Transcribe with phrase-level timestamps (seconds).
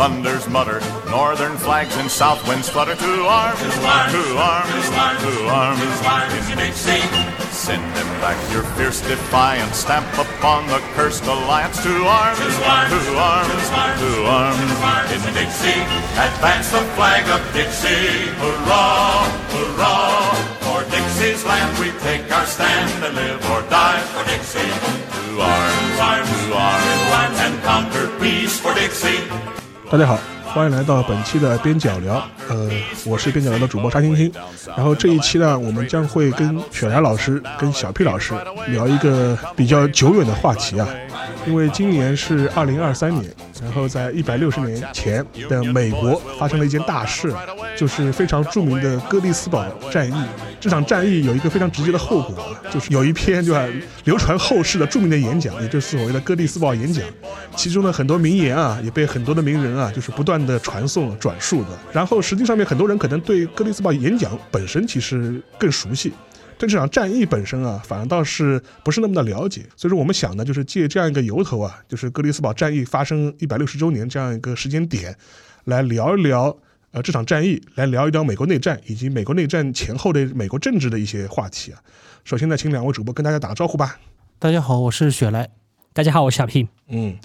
[0.00, 0.80] thunders mutter,
[1.10, 6.08] northern flags and south winds flutter to arms, to arms, to arms, to arms, to
[6.08, 7.04] arms in Dixie.
[7.52, 12.96] Send them back your fierce defiance, stamp upon the cursed alliance to arms, to arms,
[12.96, 13.68] to arms,
[14.00, 15.84] to arms in Dixie.
[16.16, 20.32] Advance the flag of Dixie, hurrah, hurrah.
[20.64, 24.64] For Dixie's land we take our stand and live or die for Dixie.
[24.64, 29.59] To arms, arms, to arms, and conquer peace for Dixie.
[29.90, 32.24] 大家好，欢迎来到本期的边角聊。
[32.48, 32.70] 呃，
[33.04, 34.32] 我是边角聊的主播沙青青。
[34.68, 38.32] 然后这一期呢，我们将会跟雪莱老师、跟小 P 老师
[38.68, 40.86] 聊一个比较久远的话题啊。
[41.44, 43.28] 因为今年是二零二三年，
[43.62, 47.34] 然后在一百六十年前的美国发生了一件大事，
[47.76, 50.14] 就是非常著名的哥利斯堡战役。
[50.58, 53.54] 这场战役有一个非常直接的后果，就是有一篇就
[54.04, 57.04] 流传后世的著名的演讲，也就是所谓的哥利斯堡演讲，
[57.56, 61.68] 其中的很多名言啊，也被很多的名人啊，就是不断的传颂转述的。
[61.92, 66.12] 然后实际上面很多人可能对哥利斯堡演讲本身其实更熟悉。
[66.60, 75.16] 对这场战役本身啊，反而倒是不是那么的了解，所以说我们想呢，就是借这样一个由头啊，就是格里斯堡战役发生一百六十周年这样一个时间点，
[75.64, 76.54] 来聊一聊
[76.90, 81.80] 呃这场战役，来聊一聊美国内战以及美国内战前后的美国政治的一些话题啊。
[82.24, 83.98] 首先呢，请两位主播跟大家打个招呼吧。
[84.38, 85.48] 大家好，我是雪莱。
[85.94, 86.68] 大家好，我是小 P。
[86.88, 87.16] 嗯。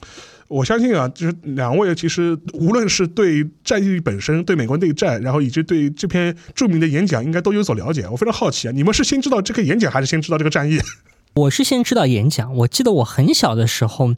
[0.48, 8.08] 我相信啊，就是两位其实无论是对战役本身、对美国内战，然后以及对这篇著名的演讲，应该都有所了解。
[8.12, 10.80] 我非常好奇啊，你们是先知道这个演讲，还是先知道这个战役？
[11.36, 12.56] 我是先知道演讲。
[12.56, 14.16] 我记得我很小的时候，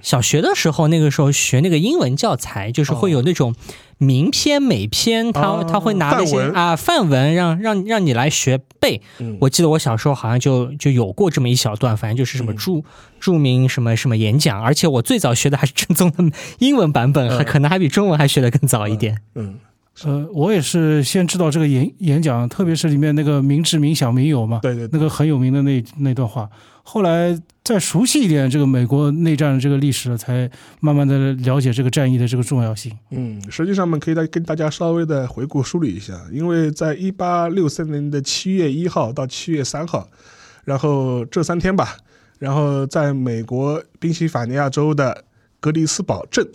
[0.00, 3.54] 小学的时候，那个时候学那个英文教材，就是会有那种
[3.98, 9.00] 名篇、美篇，他他会拿那些啊范文，让让让你来学背。
[9.40, 12.82] 我记得我小时候好像就就有过这么一小段，反正就是什么著
[13.20, 19.18] 著名什么什么演讲，而且我最早学的还是正宗的英文版本，还可能还比中文还学的更早一点。
[19.34, 19.56] 嗯。
[20.02, 26.50] 呃，我也是先知道这个演演讲，特别是里面那个“民治民享民有”嘛，对对，那个很有名的那那段话。
[26.84, 30.48] 后来再熟悉一点这个美国内战的这个历史，才
[30.80, 32.96] 慢慢的了解这个战役的这个重要性。
[33.10, 40.08] 嗯，实际上呢，可以再跟大家稍微的回顾梳理一下，因为在一八六三年的七月一号到七月三号，
[40.64, 41.96] 然后这三天吧，
[42.38, 45.24] 然后在美国宾夕法尼亚州的
[45.58, 46.46] 格里斯堡镇。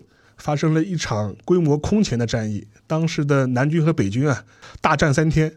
[0.41, 4.45] 发生了一场规模空前的战役，当时的南军和北军啊，
[4.79, 5.51] 大战三天，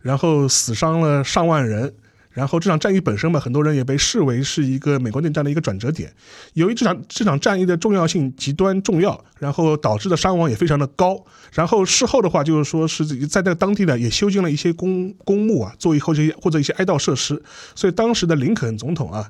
[0.00, 1.92] 然后死伤了上万人。
[2.38, 6.08] 然后这场战役本身嘛，很多人也被视为是一个美国内战的一个转折点。
[6.54, 11.20] 由于这场这场战役的重要性极端重要，然后导致的伤亡也非常的高。
[11.52, 17.42] 然后事后的话，就是说是在那个当地呢，也修建了一些公公墓啊，作为后这些或者一些哀悼设施。
[17.74, 19.28] 所以当时的林肯总统啊。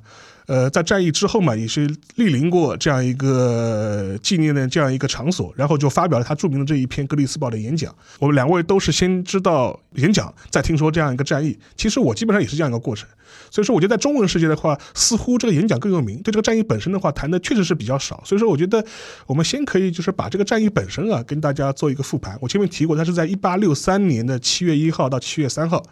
[0.48, 1.86] 呃，在战役之后嘛，也是
[2.16, 7.94] 莅临过这样一个纪念的这样一个场所，然后就发表了他著名的这一篇《格里斯堡》的演讲。
[8.18, 11.58] 我们两位都是先知道演讲，再听说这样一个战役。
[11.76, 13.06] 其实我基本上也是这样一个过程。
[13.50, 18.22] 所以说，我觉得在中文世界的话，似乎这个演讲更有名，对这个战役本身的话谈的确实是比较少。
[18.24, 18.82] 所以说，我觉得
[19.26, 22.38] 我们先可以就是把这个战役本身啊，跟大家做一个复盘。
[22.40, 25.82] 我前面提过，它是在一八六三年的七月一号到七月三号。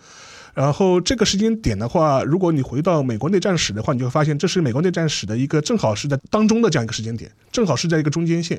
[0.57, 8.59] 然后这个时间点的话，如果你回到美国内战史的话，你就会发现这是美国内战史的一个正好是在当中的这样一个时间点，正好是在一个中间线。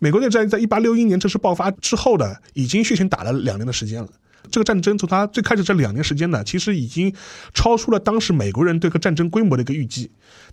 [0.00, 4.08] 美国内战在一八六一年正式爆发之后的，已经血腥打了两年的时间了。
[4.50, 7.14] 这个战争从它最开始这两年时间呢，其实已经
[7.54, 10.10] 超出了当时美国人对个战争规模的一个预计。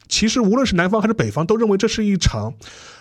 [0.08, 2.54] 其实无论是南方还是北方，都认为这是一场，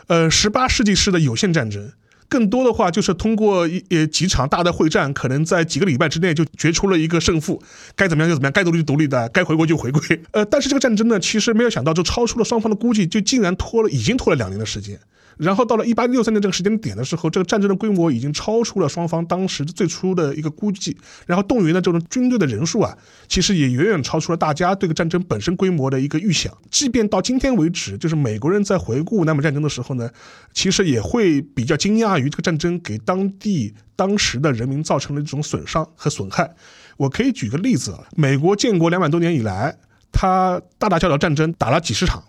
[0.07, 1.93] 呃，十八世纪式的有限战争。
[2.29, 7.63] 更多的话就是通过一呃几场大的会战，可能在几个礼拜之内就决出了一个胜负，
[7.95, 10.01] 该怎么样就怎么样，该独立就独立的，该回归就回归。
[10.33, 14.99] 呃，但是这个战争呢，其实没有想到，就超出了双方的估计，就竟然拖了，已经拖了两年的时间。
[15.37, 20.97] 然后到了一八六三年这个时间点的时候，这个战争的规模已经超出了双方当时最初的一个估计，
[21.27, 22.97] 然后动员的这种军队的人数啊，
[23.29, 26.53] 其实也远远超出了大家对个战争本身规模的一个预想。
[26.71, 30.11] 即便到今天为止，就是美国人在回顾南北战争的时候呢，
[30.55, 36.55] 其实也会比较惊讶于这个战争给当地当时的人民造成的这种损伤和损害。
[36.97, 39.77] 我可以举个例子啊，美国建国两百多年以来，
[40.11, 42.25] 它大大小小战争打了几十场。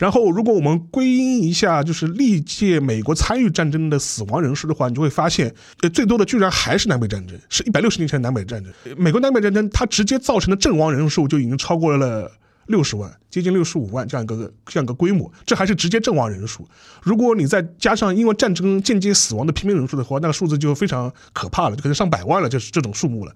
[0.00, 8.72] 然后，如果我们归因一下，就是历届美国参与战争的死亡人数的话，你就会发现，呃，最多的居然还是南北战争，是一百六十年前的南北战争。
[8.96, 12.32] 美国南北战争，它直接造成的阵亡人数就已经超过了
[12.68, 16.66] 六十万，接近六十五万这样一个这样一个规模，这还是直接阵亡人数。
[17.02, 23.34] 如果你再加上因为战争间接死亡的平民人数的话，那个数字就非常可怕了，就可能上百万了，就是这种数目了。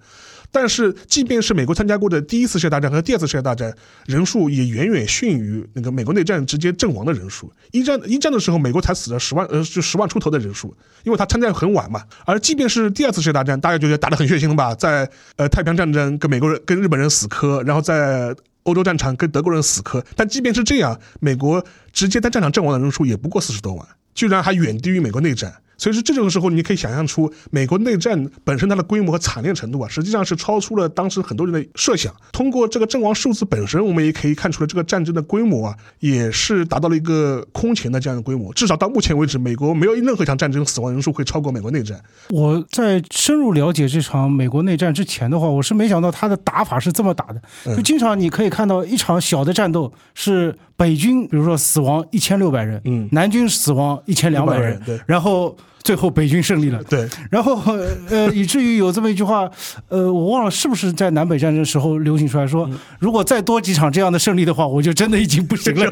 [0.57, 3.75] 但是，即便是美国参加过的第一次世界大战和第二次世界大战，
[4.05, 7.51] 人数也远远逊于那个美国内战直接阵亡的人数。
[7.73, 10.73] 一战一战的时候，美国才死了十万，呃，就十万出头的人数，
[11.03, 12.01] 因为他参战很晚嘛。
[12.25, 14.73] 而即便是第二次世界大战，大家觉得打得很血腥了吧？
[14.73, 20.01] 在呃太平洋战争跟美国人跟日本人死磕，然后在欧洲战场跟德国人死磕。
[20.15, 21.61] 但即便是这样，美国
[21.91, 25.53] 直接在战场阵亡的人数也不过四十多万，居然还远低于美国内战。
[25.77, 32.13] 所以说，这种时候你可以想象出，美国内战本身它的规模和惨烈程度啊，实际上是超出了当时很多人的设想。
[32.31, 38.53] 通过这个阵亡数字本身，我们也可以看出了这个战争的规模啊，也是达到了一个空前的这样的规模。
[38.53, 41.99] 至少到目前为止，美国没有任何一场战争死亡人数会超过美国内战。
[42.29, 47.75] 我在深入了解这场美国内战之前的话，我是没想到他的打法是这么打的。
[47.75, 55.55] 就经常你可以看到一场小的战斗是北军，比如说死亡一千六百人，嗯，南军死亡一千两百人，对，然后。
[55.85, 57.61] 最后北军胜利了，对，然后
[58.09, 59.47] 呃，以至于有这么一句话，
[59.87, 62.67] 呃，我忘了是不是在南北战争时候流行出来说，
[62.97, 65.85] 如果再多几场这样的胜利的话，我就真的已经不行了。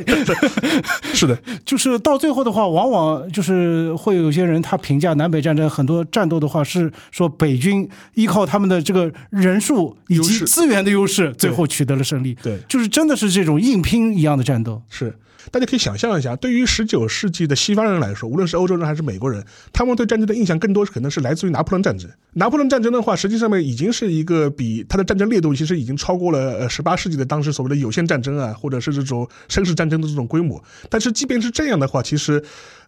[1.13, 12.35] 是的，就是到最后的话，往往就是会有些人他评价南北战争很多战斗的话，是说北军依靠他们的这个人数以及资源的优势，最后取得了胜利。
[12.41, 14.81] 对，就是真的是这种硬拼一样的战斗。
[14.89, 15.15] 是。
[15.51, 22.09] 大家可以想象一下，对于十九世纪的西方人来说，无论是欧洲人还是美国人，他们对战争的印象更多可能是来自于拿破仑战争。
[22.33, 30.63] 拿破仑战争的话，实际上面已经是一个比它的战争烈度其实已经超过了呃十八世纪的当时所谓的有限战争啊，或者是这种绅士战争的这种规模。
[30.89, 32.43] 但是即便是这样的话，其实。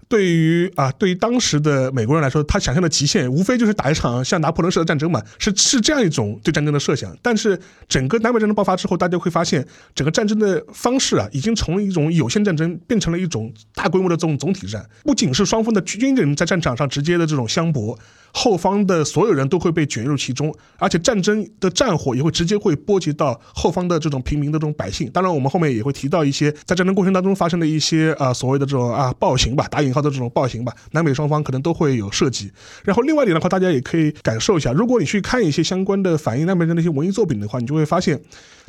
[0.07, 7.15] 对于啊，对于当时的美国人来说，他想象的极限无非就是打一场像拿破仑式的战争嘛，是是这样一种对战争的设想。
[7.21, 14.85] 但是整个南北战争爆发之后，大家会发现，整个战争的方式啊，已经从一种有限战争变成了一种大规模的这种总体战。
[15.03, 17.97] 不仅是双方的军人在战场上直接的这种相搏。
[18.37, 25.09] 后方的所有人都会被卷入其中，而且战争的战火也会直接会波及到后方的这种平民的这种百姓。
[25.11, 32.51] 当然，我们后面也会提到一些在战争过程当中发生的一些啊所谓的这种啊暴行吧，打引号的这种暴行吧，南北双方可能都会有涉及。
[32.83, 38.21] 然后另外一点的话，大家也可以感受一下，如果你去看一些相关的反映南北的那些文艺作品的话，你就会发现。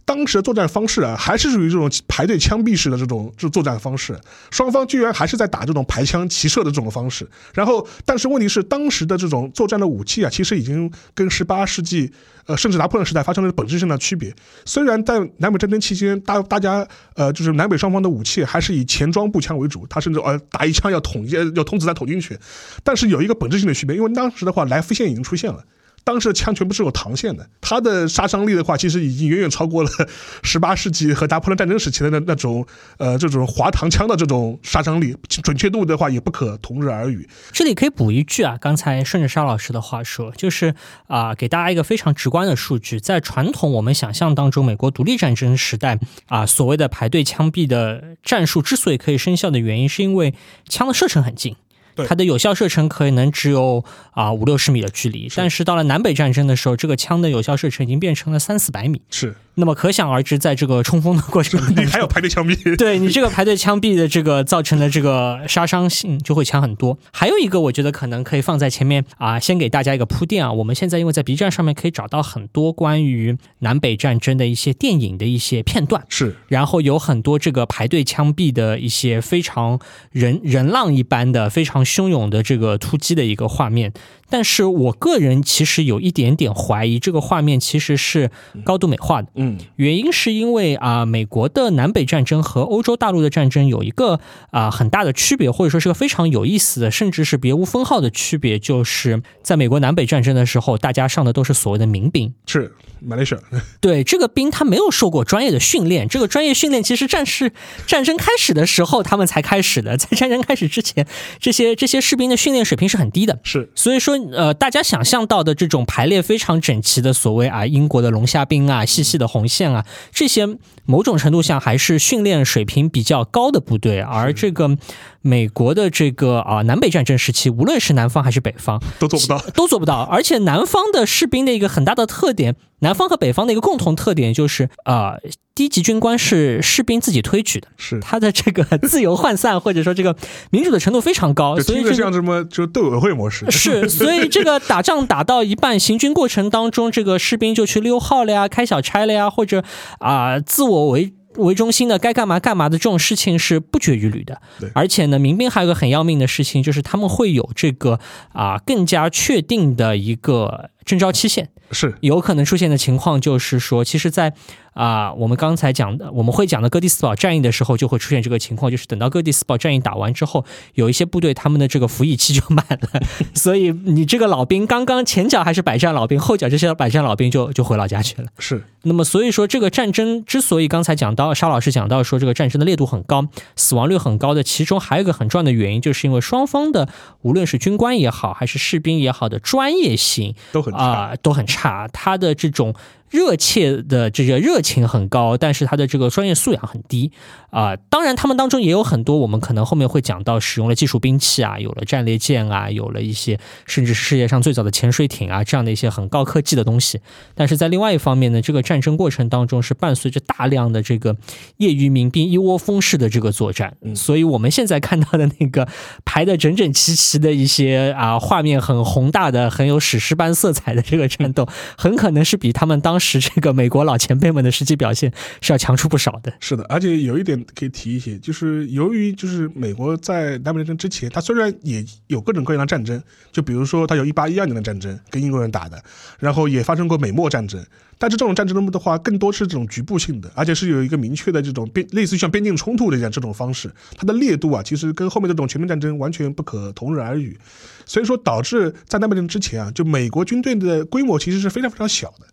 [0.07, 4.17] 当时的作战方式啊，还是属于这种排队枪毙式的这种这作战方式，
[4.53, 7.29] 双方居然还是在打这种排枪齐射的这种方式。
[7.53, 12.13] 然后，但是问题是，当时的这种作战的武器啊，其实已经跟十八世纪，
[12.47, 14.33] 呃，甚至拿破仑时代发生了本质性的区别。
[14.65, 16.87] 虽然在南北战争期间，大大家
[17.17, 22.39] 呃，就是南北双方的武器还是以前装步枪为主，他甚至呃打一枪要捅一要捅子弹捅进去，
[22.85, 25.65] 但是有一个本质性的区别，因为当时的话，来福线已经出现了。
[26.07, 29.91] 当时的枪全部是有膛线的，它的杀伤力的话，其实已经远远超过了
[30.45, 32.65] 十八世纪和拿破仑战争时期的那那种
[32.99, 37.29] 呃这种滑膛枪的这种杀伤力，准确度的话也不可同日而语。
[37.51, 40.77] 这里可以补一句啊，刚才顺着沙老师的话说，就是
[41.09, 45.99] 啊，给大家一个非常直观的数据，在传统我们想象当中，美国独立战争时代
[46.29, 50.33] 啊，所谓的排队枪毙的战术之所以可以生效的原因，是因为
[50.69, 51.57] 枪的射程很近。
[52.05, 59.01] 它的有效射程可能只有啊五六十米的距离，但是到了南北战争的时候，这个枪的有效射程已经变成了三四百米。
[59.11, 59.35] 是。
[59.59, 66.99] 那么可想而知，在这个冲锋的过程中，你 还有排队枪毙， 对你这个排队枪毙的这个造成的这个杀伤性就会强很多。
[67.11, 70.53] 还有一个，我觉得可能可以放在前面啊，先给大家一个铺垫啊。
[70.53, 79.79] 我们现在因为在 B 站上面可以找到很多关于南北战争的一些电影的一些片段，是，然后有很多这个排队枪毙的一些非常
[80.13, 83.93] 人人浪一般的、非常汹涌的这个突击的一个画面。
[84.29, 88.31] 但是我个人其实有一点点怀疑，这个画面其实是
[88.65, 89.29] 高度美化的。
[89.35, 102.35] 嗯，原因是因为啊，美国的南北战争和欧洲大陆的战争有一个啊很大的区别，或者说是个非常有意思的，甚至是别无分号的区别，就是在美国南北战争的时候，大家上的都是所谓的民兵。
[102.47, 102.73] 是。
[103.01, 103.41] 马来西亚
[103.81, 107.53] 对这个兵他没有受过专业的训练，这个专业训练其实战士
[107.87, 111.07] 战争开始的时候他们才开始的，在战争开始之前，
[111.39, 120.47] 这些这些士兵的训练水平是很低的，是所以说呃大家想象到的这种排列非常整齐的所谓啊英国的龙虾兵啊细细的红线啊这些
[120.85, 124.77] 某种程度上还是训练水平比较高的部队，而这个。
[125.23, 130.03] 美国的这个啊南北战争时期，无论是南方还是北方，都做不到，都做不到。
[130.03, 135.17] 而且南方的士兵的一个很大的特点，南方和北方的一个共同特点就是啊，
[135.55, 140.15] 低级军官是士兵自己推举的，是他的这个自由涣散或者说这个
[140.51, 149.65] 民主的程度非常高，所以就像什么就斗委会模式是，所以这个打仗打到一半，行军过程当中，这个士兵就去溜号了呀，开小差了呀，或者
[149.99, 151.13] 啊自我为。
[151.39, 154.41] 为中心的，该干嘛干嘛的这种事情是不绝于缕的。
[154.59, 158.01] 对，而且呢，民兵还有个很要命的事情，就是他们会有这个
[158.33, 161.51] 啊更加确定的一个征召期限。
[161.73, 164.33] 是有可能出现的情况，就是说，其实，在
[164.73, 173.03] 啊，我们刚才讲的，我们会讲的哥迪斯堡战役的时候，就会出现这个情况，就是等到哥迪斯堡战役打完之后，有一些部队他们的这个服役期就满了，
[173.35, 178.29] 所以你这个老兵刚刚前脚还是百战老兵，后脚这些百战老兵就就回老家去了。
[178.39, 183.27] 是，那么所以说，这个战争之所以刚才讲到沙老师讲到说这个战争的烈度很高，
[183.57, 186.89] 死亡率很高的，其中还有一个很重要的原因，就是因为双方的
[187.23, 192.35] 无论是军官也好，还是士兵也好的专业性都很啊，都很差，他的。
[192.35, 192.75] 这种。
[193.11, 197.13] 热切的这个热情很高，但是他的这个专业素养很低
[197.51, 197.77] 啊。
[197.89, 207.01] 当然，他们当中也有很多我们可能后面会讲到使用了技术兵器啊，有了战列舰啊，有了一些甚至世界上最早的潜水艇啊这样的一些很高科技的东西。
[207.35, 211.17] 但是在另外一方面呢，这个战争过程当中是伴随着大量的这个
[211.59, 215.69] 业余民兵一窝蜂式的这个作战，所以我们现在看到的那个
[216.05, 221.47] 排的整整齐齐的一些啊画面很宏大的、很有史诗般色彩的这个战斗，
[221.79, 225.13] 很可能是比他们当当时这个美国老前辈们的实际表现
[225.43, 226.33] 是要强出不少的。
[226.41, 232.99] 是的，而且有一点可以提一些，就是由于就是美国在南北战争之前，它虽然也有各种各样的战争，
[233.31, 235.79] 就比如说它有一八一二年的战争跟英国人打的，
[236.19, 237.63] 然后也发生过美墨战争，
[237.99, 247.39] 但是这种战争的话，更多是这种局部性的，而且是有一个明确的这种边类似于像边境冲突的这样这种方式，它的烈度啊，其实跟后面这种全面战争完全不可同日而语。
[247.85, 252.27] 所以说导致在南北战争之前啊，就美国军队的规模其实是非常非常小的。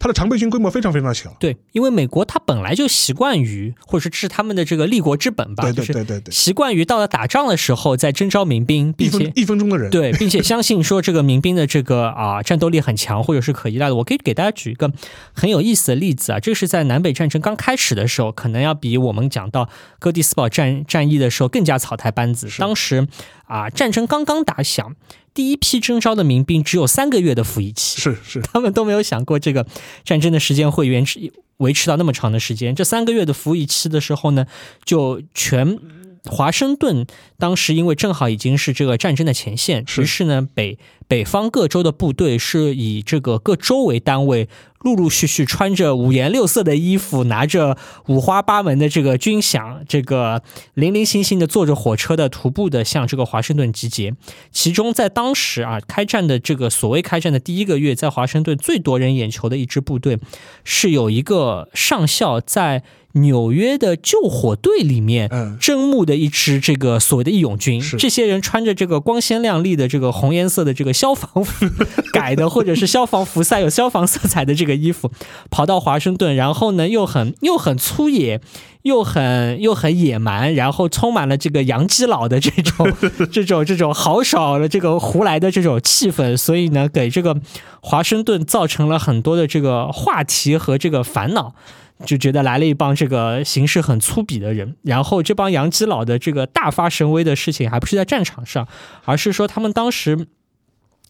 [0.00, 13.94] 它的常备军规模非常非常小，对，因为美国它本来就习惯于，或者是他们的这个立国之本吧，对对对对对，习惯于到了打仗的时候再征召民兵，并且一分钟的人，对，并且相信说这个民兵的这个啊战斗力很强，或者是可依赖的。
[13.96, 14.90] 我可以给大家举一个
[15.34, 22.48] 很有意思的例子啊，这是在南北战争刚开始的时候，可能要比我们讲到哥迪斯堡战战役的时候更加草台班子。
[22.58, 23.06] 当时
[23.44, 24.96] 啊，战争刚刚打响。
[25.32, 29.66] 第一批征召的民兵只有三个月的服役期，是是，他们都没有想过这个
[30.04, 32.74] 战争的时间会延迟维持到那么长的时间。
[32.74, 34.46] 这三个月的服役期的时候呢，
[34.84, 35.78] 就全
[36.24, 37.06] 华盛顿
[37.38, 44.48] 当时因为正好已经是这个战争的前线，于是呢北北方各州的部队是以这个各州为单位。
[44.82, 54.14] 陆陆续续穿着五颜六色的衣服，拿着五花八门的这个军饷，这个零零星星的坐着火车的徒步的向这个华盛顿集结。
[54.50, 60.18] 其中在当时啊，开战的这个所谓开战的第一个月，在华盛顿最夺人眼球的一支部队，
[60.64, 62.82] 是有一个上校在。
[63.12, 65.28] 纽约的救火队里面，
[65.60, 71.66] 征募的一支这个所谓的义勇军，这些人穿着这个光鲜亮丽的这个红颜色的这个消防服
[72.12, 75.10] 改的，或者是消防服赛有消防色彩的这个衣服，
[75.50, 78.40] 跑到华盛顿，然后呢又很又很粗野，
[78.82, 82.92] 又很又很野蛮，然后充满了这个洋基佬的这种
[83.32, 87.36] 这种这种豪爽的这个胡来的这种气氛，所以呢，给这个
[87.82, 91.54] 华盛顿造成了很多的这个话题和这个烦恼。
[92.04, 98.66] 就觉得来了一帮这个行事很粗鄙的人，然后这帮洋基佬的这个大发神威的事情，还不是在战场上，
[99.04, 100.26] 而是说他们当时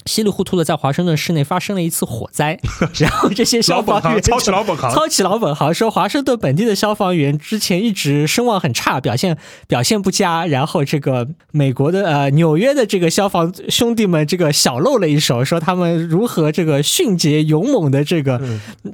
[0.06, 2.59] 稀里糊涂的在华盛顿市内发生了一次火灾，
[2.99, 9.37] 然后这些消防员抄起老本行，操起老本行，说华盛顿本地的消防员之前一直声望很差，表现
[9.68, 18.40] 表现不佳，然后这个美国的呃纽约的这个消防兄弟们这个小露了一手，说他们如何这个迅捷勇猛的这个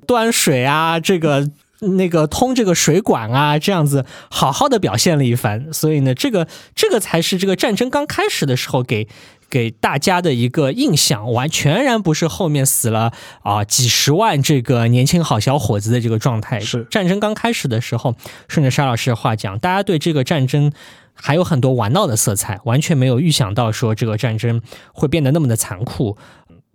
[0.06, 1.48] 端水啊，这个。
[1.94, 9.08] 那个通这个水管啊，这样子好好的表现了一番，所以呢，这个这个才是这个战争刚开始的时候给
[9.48, 13.12] 给大家的一个印象，完全然不是后面死了
[13.42, 16.58] 啊几十万这个年轻好小伙子的这个状态。
[16.60, 18.14] 是战争刚开始的时候，
[18.48, 20.72] 顺着沙老师的话讲，大家对这个战争
[21.14, 24.60] 还有很多玩闹的色彩，完全没有预想到说这个战争
[24.92, 26.18] 会变得那么的残酷。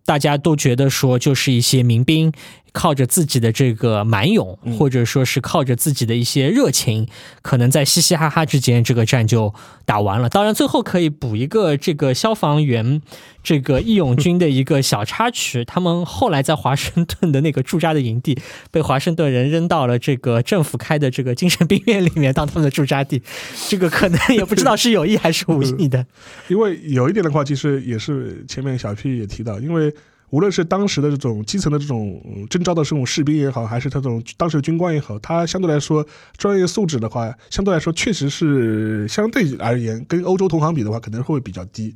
[0.03, 2.34] 大家都觉得说，就是一些民兵
[2.74, 7.08] 靠着自己的这个蛮勇，或者说是靠着自己的一些热情，
[7.42, 9.54] 可能在嘻嘻哈哈之间，这个战就
[9.86, 10.30] 打完了。
[10.30, 13.01] 当然，最后可以补一个这个消防员、
[13.44, 18.40] 这个义勇军的一个小插曲： 他们后来在华盛顿的那个驻扎的营地，
[18.72, 23.22] 被华盛顿人扔到了这个政府开的这个精神病院里面当他们的驻扎地。
[23.68, 26.06] 这个可能也不知道是有意还是无意的。
[26.48, 29.94] 因为有一点的话，其实也是前面小 P 也提到，因为。
[30.32, 36.06] 无论是当时的这种基层的这种征召的这种士兵也好，还是他这种当时的军官也好，他相对来说
[36.38, 41.94] 专业素质的话，相对来说确实是相对而言跟欧洲同行比的话，可能会比较低。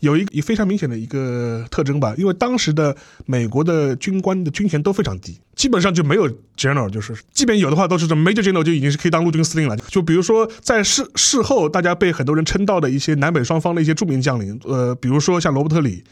[0.00, 9.76] 有一个非常明显的一个特征吧，因为当时的美国的军官的军衔都非常低，基本上就没有 general，就是即便有的话，都是 major general 就已经是可以当陆军司令了。
[9.88, 16.04] 就比如说在事事后，大家被很多人称道的一些南北双方的一些著名将领，呃，比如说像罗伯特里，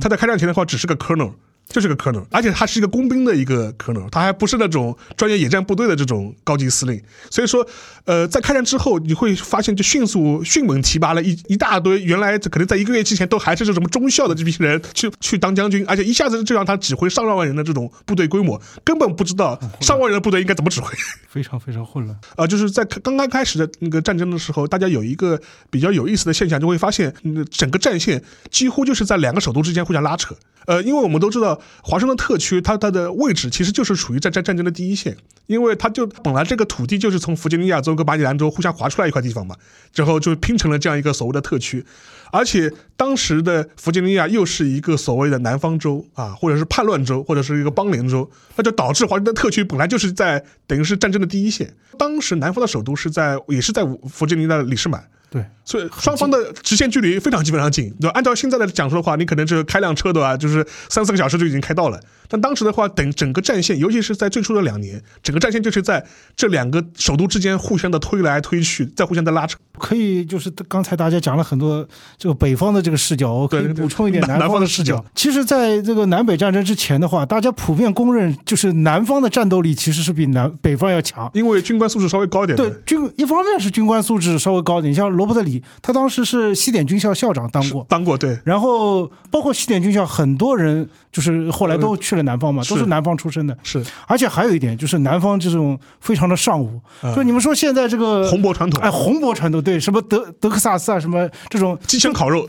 [0.00, 1.34] 他在开战前的话只是个 colonel。
[1.72, 7.02] 就是个 colonel，而且他是一个工兵的一个 colonel，他还不是那种专业野战部队的这种高级司令。
[7.30, 7.66] 所以说，
[8.04, 20.94] 呃，在开战之后，你会发现就迅速迅猛提拔了一一大堆原来可能在一个月之前都还是这什么中校的这批人去 去当将军，而且一下子就让他指挥上万人的这种部队规模，根本不知道上万人的部队应该怎么指挥，
[21.28, 22.18] 非常非常混乱。
[22.36, 27.14] 啊， 就是在刚刚开始的那个战争的时候，大家有一个比较有意思的现象，就会发现
[27.50, 30.34] 整个战线几乎就是在两个首都之间互相拉扯。
[30.66, 35.16] 呃，因为我们都知道华盛顿特区，它它的位置其实就是处于在战战争的第一线，
[35.46, 39.56] 因为它就本来这个土地就是从弗吉尼亚州跟马里兰州互相划出来一块地方嘛，
[39.92, 41.84] 之后就拼成了这样一个所谓的特区，
[42.30, 55.04] 而且当时的弗吉尼亚又是一个所谓的南方州啊，或者是叛乱州，或者是一个邦联州，那就导致华盛顿特区本来就是在等于是战争的第一线，当时南方的首都是在也是在弗吉尼亚的里士满。
[55.32, 58.06] 对，所以双方的直线距离非常基本上近，就？
[58.10, 60.36] 按照现在的讲述的话，你可能就是开辆车，的话？
[60.36, 61.98] 就是三四个小时就已经开到了。
[62.32, 66.02] 但当时的话，等整个战线，尤其是在最初的两年，整个战线就是在
[66.34, 69.58] 这两个首都之间互相的推来推去，再互相的拉扯。
[69.78, 71.86] 可以，就是刚才大家讲了很多
[72.16, 75.04] 这个北方的这个视角，我可以补充一点南方的视角。
[75.14, 82.56] 其实，在这个南北战争之前的话，大家普遍公认，就是南方的战斗力其实是比南北方要强，因为军官素质稍微高一点。
[82.56, 88.38] 对，军一方面是军官素质稍微高一点，像罗伯特里，他当时是西点军校校长，当过，当过，对。
[88.44, 93.02] 然后包括西点军校很多人，就是后来都去了南方嘛，都是南。
[93.02, 93.58] 方出生的。
[93.64, 96.80] 是，而且还有一点就是南方这种非常的尚武，
[97.16, 102.46] 就你们说现在这个红博传统，哎，红博传统，对，什么德德克萨斯啊，什么这种机枪烤肉，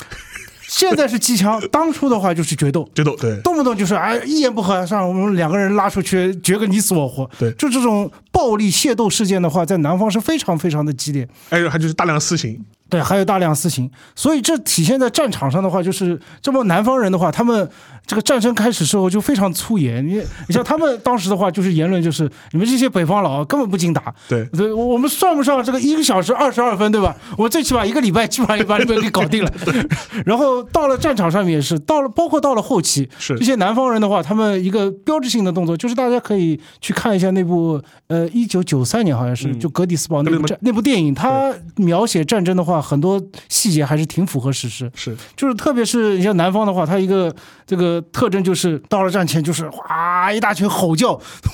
[0.68, 12.64] 现在是机枪，当初的话就是决斗，决斗，对，动不动就是哎一言不合，上我们两个人拉出去决个你死我活，对，就这种暴力械斗事件的话，在南方是非常非常的激烈，哎，还就是大量私刑。
[12.89, 17.67] 对，还有大量私刑，所以这体现在战场上的话，就是这么南方人的话，他们
[18.05, 20.00] 这个战争开始时候就非常粗野。
[20.01, 24.13] 你你像他们 当时的话，就是言论就是你们这些北方佬根本不经打。
[24.27, 27.15] 对对，我们算不上这个一个小时二十二分，对吧？
[27.37, 29.51] 我最起码一个礼拜基本上就把你们给搞定了。
[30.25, 43.22] 然后到了战场上面也是，到了包括到了后期，是这些南方人的话，他们一个标志性的动作就是大家可以去看一下那部呃一九九三年好像是就格里斯堡那部战那部电影，他描写战争的话很多。
[43.50, 47.33] 细节还是挺符合史实，是，就是特别是你像南方的话，它一个
[47.66, 51.14] 这个特征就是到了战前就是哗一大群吼叫，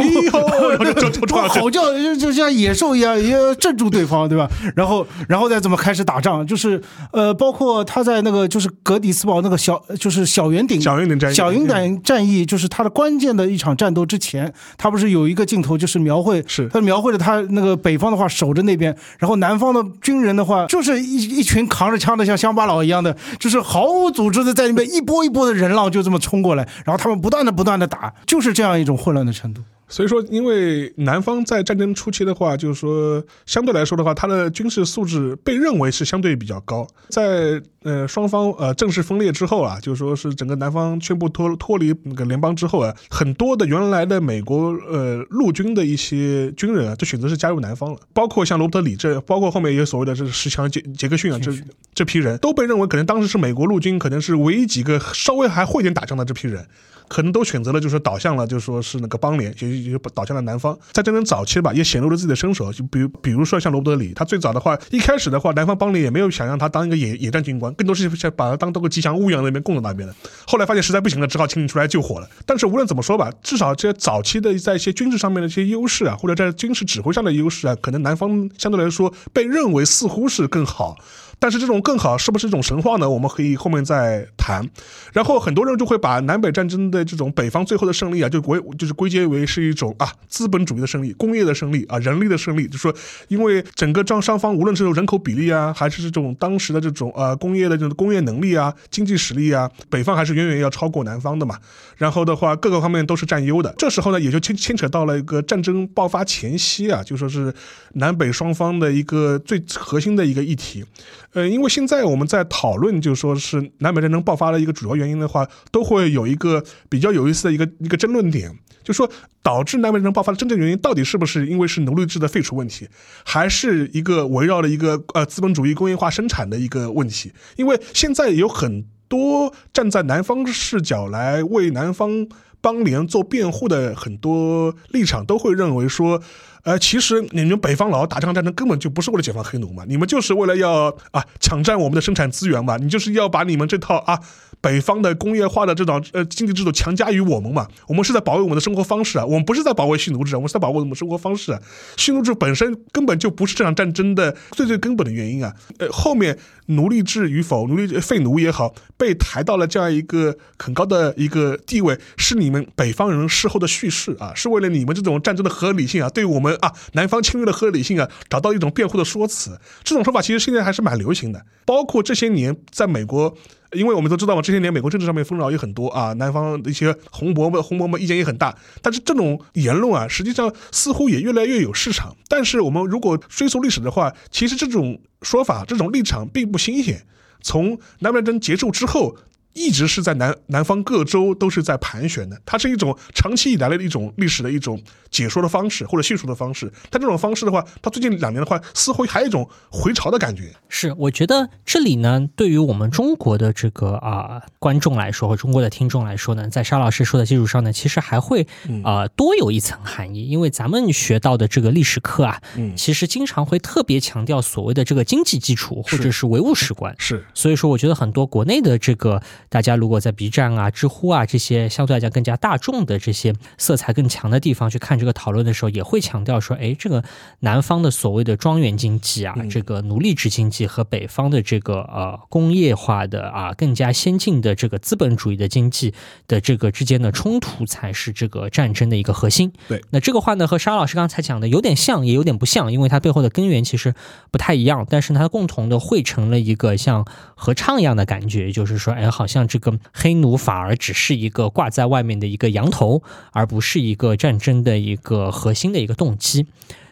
[1.49, 4.49] 吼叫就就像野兽一样，要镇住对方，对吧？
[4.75, 21.59] 然后然后再怎么开始打仗，就是呃，包括他在那个就是格底斯堡那个小就是小圆顶小圆顶战役小圆顶战役，就是他的关键的一场战斗之前，他不是有一个镜头就是描绘，是他描绘了他那个北方的话守着那边，然后南方的军人的话就是一一群。
[21.69, 29.61] 扛着枪的像乡巴佬一样的，就是毫无组织的在那边一波一波的人浪就这么冲过来，然后他们不断的不断的打，就是这样一种混乱的程度。
[29.89, 36.87] 所以说，因为南方在战争初期的话，就是说相对来说的话，它的军事素质被认为是相对比较高。
[37.09, 47.99] 在呃双方呃正式分裂之后啊，就是说是整个南方宣布脱脱离那个联邦之后啊，很多的原来的美国呃陆军的一些军人啊，就选择是加入南方了。
[48.13, 51.51] 包括像罗伯特李这，包括后面也有所谓的这十强杰杰克逊啊，这
[51.95, 56.63] 这批人都被认为可能当时是美国陆军可能是唯一几个稍微还会点打仗的这批人。
[57.09, 60.77] 可能都选择了，就是导向了，就说是那个邦联，也就导向了南方。
[60.93, 62.71] 在战争早期吧，也显露了自己的身手。
[62.71, 70.15] 就比如，比如说像罗伯特里，他最早的话，一开始的话，南方邦联也没有想让他当一个野野战军官，更多是想把他当做个吉祥物一样那边供在那边的。
[70.45, 72.29] 后来发现实在不行了，只好请你出来救火了。
[72.45, 80.95] 但是无论怎么说吧，至少这些早期的在一些军事上面的一些优势啊，或者在军事指挥上的优势啊，可能南方相对来说被认为似乎是更好。
[81.39, 83.09] 但是这种更好是不是一种神话呢？
[83.09, 84.69] 我们可以后面再谈。
[85.13, 92.67] 然后很多人就会把南北战争的这种北方最后的胜利啊，就归就是归结为是一种啊资本主义的胜利、工业的胜利啊、人力的胜利。
[92.67, 92.93] 就说
[93.29, 101.57] 因为整个张双方无论是人口比例啊，还是这种当时的这种呃工业的这种工业能力啊、经济实力啊，北方还是远远要超过南方的嘛。
[101.95, 103.73] 然后的话，各个方面都是占优的。
[103.77, 107.53] 这时候呢，也就牵牵扯到了一个战争爆发前夕啊，就说是
[107.93, 110.83] 南北双方的一个最核心的一个议题。
[111.33, 119.07] 呃，因为现在我们在讨论，就说是南北战争爆发的一个主要原因的话，都会有一个比较有意思的一个一个争论点，就说
[119.43, 122.87] 导致南北战争爆发的真正原因到底是不是因为是奴隶制的废除问题，
[123.23, 127.31] 还是一个围绕了一个呃资本主义工业化生产的一个问题？
[127.57, 132.27] 因为现在有很多站在南方视角来为南方
[132.59, 136.21] 邦联做辩护的很多立场，都会认为说。
[136.63, 144.19] 呃，其实你们北方佬打这场战争根本就不是为了解放黑奴嘛，你们就是为了要啊抢占我们的生产资源嘛，你就是要把你们这套啊
[144.61, 151.61] 北方的工业化的这种呃经济制度强加于我们嘛，我们是在保卫我们的生活方式啊，我们不是在保卫蓄奴制，我们是在保卫我们生活方式啊，
[151.97, 166.49] 蓄奴制本身根本就不是这场战争的最最根本的原因啊，呃，后面奴隶制与否，奴隶废奴也好，被抬到了这样一个很高的一个地位，是你们北方人事后的叙事啊，是为了你们这种战争的合理性啊，对我们。
[166.59, 171.45] 啊，南方侵略的合理性啊，找到一种辩护的说辞，这种说法其实现在还是蛮流行的。
[171.63, 173.33] 包括这些年在美国，
[173.73, 178.57] 因为我们都知道嘛，这些年美国政治上面纷扰也很多啊，南方的一些红博们、红博们意见也很大。
[178.81, 182.15] 但是这种言论啊，实际上似乎也越来越有市场。
[182.27, 187.05] 但是我们如果追溯历史的话，其实这种说法、这种立场并不新鲜。
[187.41, 189.15] 从南北战争结束之后。
[189.53, 196.71] 一直是在南南方各州都是在盘旋的，它是一种长期以来的一种历史的一种解说的方式或者叙述的方式。
[196.89, 200.53] 但这种方式的话，它最近两年的话，似乎还有一种回潮的感觉。
[200.69, 208.47] 是，我觉得这里呢，对于我们中国的这个啊观众来说，和中国的听众来说呢，在沙老师说的基础上呢，其实还会
[208.83, 210.27] 啊多有一层含义。
[210.27, 216.95] 因为咱们学到的这个历史课啊，嗯其实经常会特别强调所谓的这个经济基础或者是唯物史观。
[216.99, 219.21] 是，所以说我觉得很多国内的这个。
[219.49, 227.03] 大家如果在 B 站啊、知乎啊这些相对来讲更加大众的这些色彩更强的地方去看这个讨论的时候，也会强调说，哎，这个
[227.39, 235.95] 南方的所谓的庄园经济啊，这个奴隶制经济和北方的这个呃工业化的啊更加先进的这个资本主义的经济
[236.27, 239.51] 的这个之间的冲突才是这个战争的一个核心。
[239.67, 243.95] 对，那这个话呢和沙老师刚才讲的有点像，也有点不像，因为它背后的根源其实
[244.29, 249.38] 不太一样，但是它共同的汇成了一个像合唱一样的感觉，就是说，哎，好像。
[249.39, 256.45] 像这个黑奴反而只是一个挂在外面的一个羊头，而不是一个战争的一个核心的一个动机。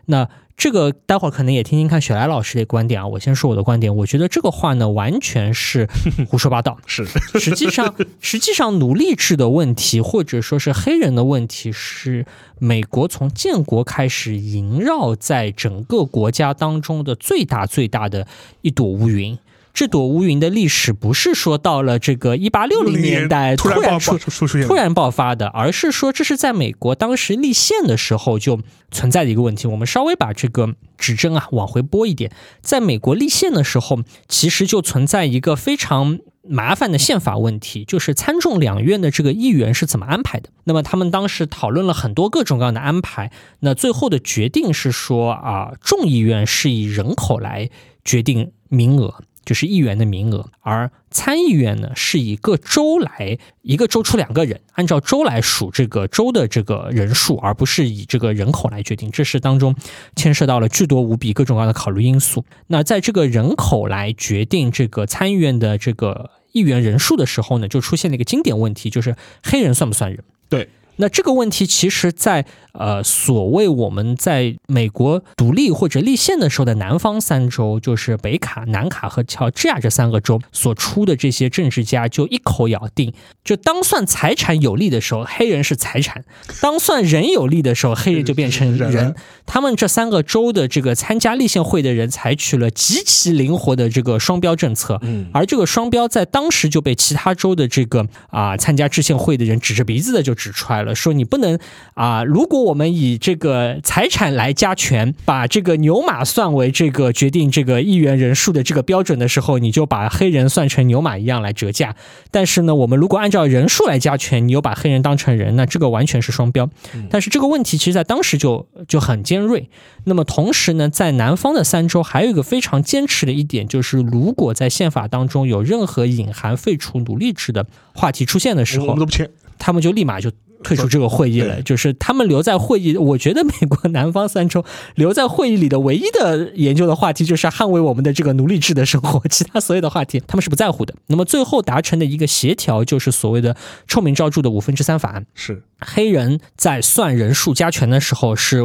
[0.06, 3.08] 那这个待会儿可能也听听看雪莱老师的观点啊。
[3.08, 5.88] 我先说我的观点，我觉得这个话呢完全是
[6.30, 6.80] 胡说八道。
[6.88, 7.06] 是，
[7.38, 12.26] 实际上实际上奴隶制的问题，或者说是黑人的问题，是
[12.58, 18.26] 美国从建国开始萦绕在整个国家当中的最大最大的
[18.62, 19.38] 一朵乌云。
[19.78, 24.18] 这朵乌云的历史不是说到了这个一八六零年代突然出
[24.66, 28.60] 突然爆发的，而是说这是在美国当时立宪的时候就
[28.90, 29.68] 存在的一个问题。
[29.68, 40.50] 我们稍微把这个指针啊往回拨一点，在美国立宪的时候，其实就存在一个非常麻烦的宪法问题，就是参众两院的这个议员是怎么安排的。
[40.63, 47.70] 那么他们当时讨论了很多各种各样的安排，那最后的决定是说啊，众议院是以人口来
[48.04, 49.22] 决定名额。
[49.48, 59.10] 就是议员的名额，而参议院呢是以各州来，一个州出两个人，按照州来数这个州的这个人数，而不是以这个人口来决定。
[59.10, 59.74] 这是当中
[60.18, 62.44] 牵涉到了巨多无比各种各样的考虑因素。
[62.68, 70.22] 那在这个人口来决定这个参议院的这个议员人数的时候呢，就出现了一个经典问题，就是黑人算不算人？
[70.50, 70.68] 对。
[70.98, 86.22] 那这个问题，其实，在呃，所谓我们在美国独立或者立宪的时候的南方三州，就是北卡、南卡和乔治亚这三个州所出的这些政治家，就一口咬定，就当算财产有利的时候，黑人是财产；
[86.62, 89.16] 当算人有利的时候，黑人就变成人。
[89.48, 95.02] 他们这三个州的这个参加立宪会的人，采取了极其灵活的这个双标政策，
[95.34, 100.87] 而这个双标在当时就被其他州的这个啊参加制宪会的人指着鼻子的就指出来了。
[100.95, 101.58] 说你不能
[101.93, 102.23] 啊！
[102.23, 111.95] 如果我们以这个财产来加权，把这个牛马算为这个决定这个议员人数的这个标准的时候，你就把黑人算成牛马一样来折价。
[112.32, 116.69] 但是呢，我们如果按照人数来加权，你又把黑人当成人，那这个完全是双标。
[117.10, 119.69] 但是这个问题其实在当时就就很尖锐。
[120.06, 130.32] 那么同时呢，在南方的三州还有一个非常坚持的一点，就是如果在宪法当中有任何隐含废除奴隶制的话题出现的时候，我们都不签，他们就立马就。
[130.68, 132.98] 退出这个会议了，就是他们留在会议。
[132.98, 140.94] 我觉得美国南方三州留在会议里的唯一的研究的话题，就是捍卫我们的这个奴隶制的生活，其他所有的话题他们是不在乎的。
[141.08, 143.56] 那么最后达成的一个协调，就是所谓的
[143.88, 145.26] 臭名昭著的五分之三法案。
[145.34, 148.62] 是黑人在算人数加权的时候是。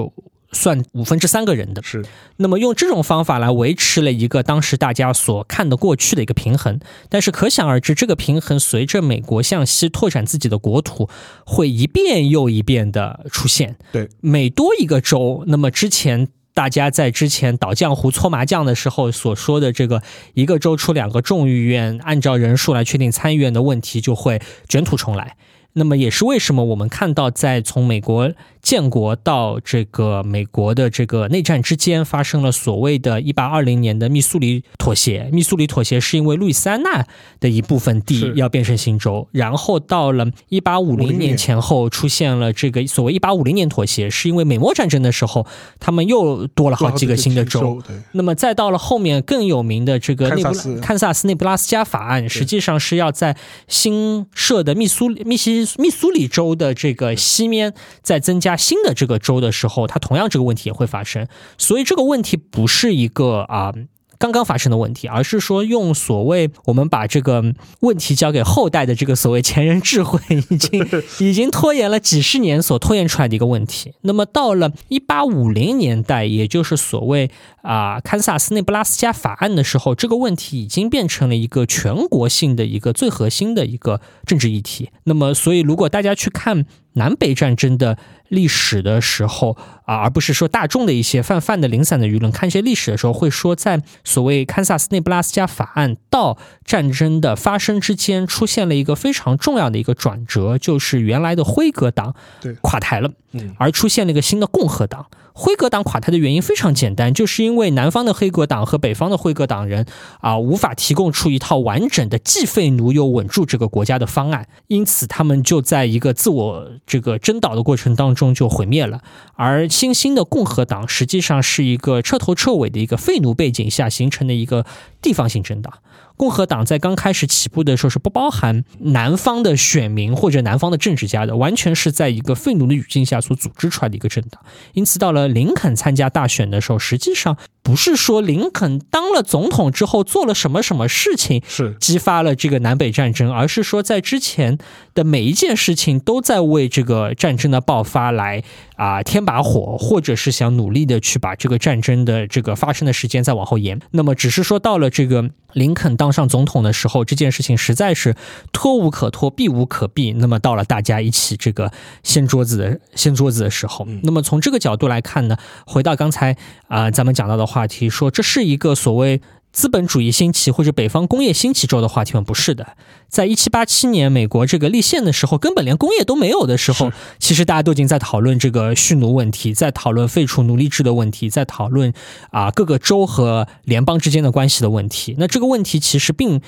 [0.52, 1.82] 算五分之三个人的。
[1.82, 2.04] 是，
[2.36, 6.78] 那么用这种方法来维持了一个当时大家所看得过去的一个平衡。
[7.08, 11.08] 但是可想而知，这个平衡随着美国向西拓展自己的国土，
[11.44, 13.76] 会一遍又一遍的出现。
[13.90, 16.28] 对，每多一个州，那么之前。
[16.54, 20.02] 大家在之前倒浆糊、搓麻将的时候所说的这个
[20.34, 24.38] 一个州出两个众议院，按照人数来确定参议院的问题，就会
[24.68, 25.38] 卷土重来。
[25.72, 28.30] 那么也是为什么我们看到，在从美国
[28.62, 35.28] 建国到这个美国的这个内战之间，发生了所谓的一八二零年的密苏里妥协。
[35.32, 37.04] 密苏里妥协是因为路易斯安那
[37.40, 45.44] 的一部分地要变成新州，然后到了一八五零年前后出现了这个所谓一八五零年妥协，是因为美墨战争的时候，
[45.80, 47.82] 他们又多了好几个新的州。
[48.12, 55.66] 那么再到了后面更有名的这个内布堪萨斯内布拉斯加法案，实际上是要在新设的密苏密西。
[55.78, 61.26] 密苏里州的这个西面再增加新的这个州的时候，它同样这个问题也会发生，
[61.58, 63.72] 所以这个问题不是一个啊。
[64.18, 67.42] 刚刚发生的问题，而是说用所谓我们把这个
[67.80, 70.88] 问题交给后代的这个所谓前人智慧，已经
[71.18, 73.94] 已经拖延了几十年所拖延出来的一个问题。
[74.02, 84.90] 那么到了一八五零年代，也就是所谓啊堪萨斯内布拉斯加法案的时候，这个问题已经变成了一个全国性的一个最核心的一个政治议题。
[85.02, 87.98] 那么，所以如果大家去看南北战争的。
[88.28, 92.32] 历史的时候啊，而不是说大众的一些泛泛的零散的舆论。
[92.32, 102.14] 看一些历史的时候，会说在所谓堪萨斯内布拉斯加法案到战争的发生之间，出现了一个非常重要的一个转折，就是原来的辉格党
[102.62, 103.10] 垮台了，
[103.58, 105.08] 而出现了一个新的共和党。
[105.34, 109.86] 辉格党垮台的原因非常简单，就是因为南方的黑格党和北方的辉格党人
[110.20, 119.00] 啊，无法提供出一套完整的既废奴又稳住这个国家的方案，因此他们就在一个自我这个争导的过程当中就毁灭了。
[119.34, 124.66] 而新兴的共和党实际上是一个彻头彻尾的一个废奴背景下形成的一个
[125.02, 125.74] 地方性政党。
[126.16, 134.40] 共和党在刚开始起步的时候是不包含南方的选民或者南方的政治家的，完全是在一个废奴的语境下所组织出来的一个政党。
[134.74, 144.58] 因此，到了林肯参加大选的时候，实际上不是说林肯当了总统之后做了什么什么事情是激发了这个南北战争，而是说在之前
[144.94, 148.44] 的每一件事情都在为这个战争的爆发来
[148.76, 153.80] 啊添把火，或者是想努力的去把这个战争的这个发生的时间再往后延。
[153.92, 156.12] 那么，只是说到了这个林肯当。
[156.12, 158.14] 上总统的时候，这件事情实在是
[158.52, 160.12] 拖无可拖，避无可避。
[160.12, 166.36] 那么到了大家一起这个掀桌子的掀桌子的时候，那么从这个角度来看呢，回到刚才
[166.68, 169.22] 啊咱们讲到的话题，说这是一个所谓。
[169.52, 172.22] 资本主义兴起或者北方工业兴起之后的话题吗？
[172.22, 172.74] 不是的，
[173.08, 181.92] 在一七八七年美国这个立宪的时候，根本连工业都没有的时候，其实大家都已经在讨论这个蓄奴问题，在讨论废除奴隶制的问题，在讨论
[182.30, 185.16] 啊各个州和联邦之间的关系的问题。
[185.18, 186.40] 那这个问题其实并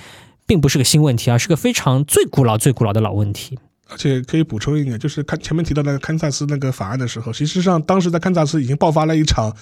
[0.47, 3.59] 并不是个新问题，而是个非常最古老、最古老的老问题。
[3.90, 9.55] 而且可以补充一点，就是看前面提到那个堪萨斯那个法案的时候，实际上当时在堪萨斯已经爆发了一场。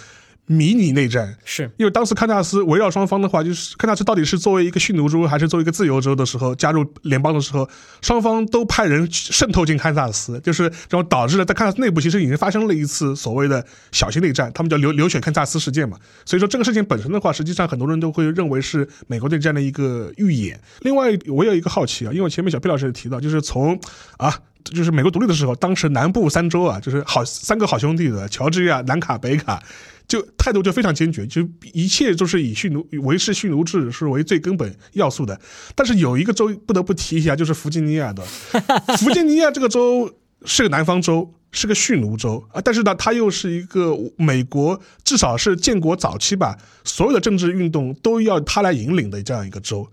[0.47, 7.69] 迷你内战是因为当时堪萨斯围绕双方的话，就是堪萨斯到底是作为一个蓄奴州还是作为一个自由州的时候加入联邦的时候，
[8.01, 15.97] 双方都派人渗透进堪萨斯，就是然后导致了在堪萨斯内部其实已经发生了一次所谓的小型内战，他们叫流流血堪萨斯事件嘛。
[16.25, 20.61] 所以说这个事情本身的话，实际上很多人都会认为是美国内战的一个预演。
[20.81, 23.81] 另外，我有一个好奇啊，因为前面小皮老师也提到，就是从
[24.17, 24.35] 啊。
[24.65, 29.61] 就是美国独立的时候，当时南部三州啊，就是好三个好兄弟的乔治亚、南卡、北卡，
[30.07, 35.41] 就态度就非常坚决，就一切都是以蓄奴维持蓄奴制是为最根本要素的。
[35.75, 38.23] 但是有一个州不得不提一下，就是弗吉尼亚的。
[38.99, 40.13] 弗吉尼亚这个州
[40.45, 49.89] 是个南方州，是个蓄奴州啊，但是呢，它又是一个美国至少是建国早期吧，所有的政治运动都要它来引领的这样一个州。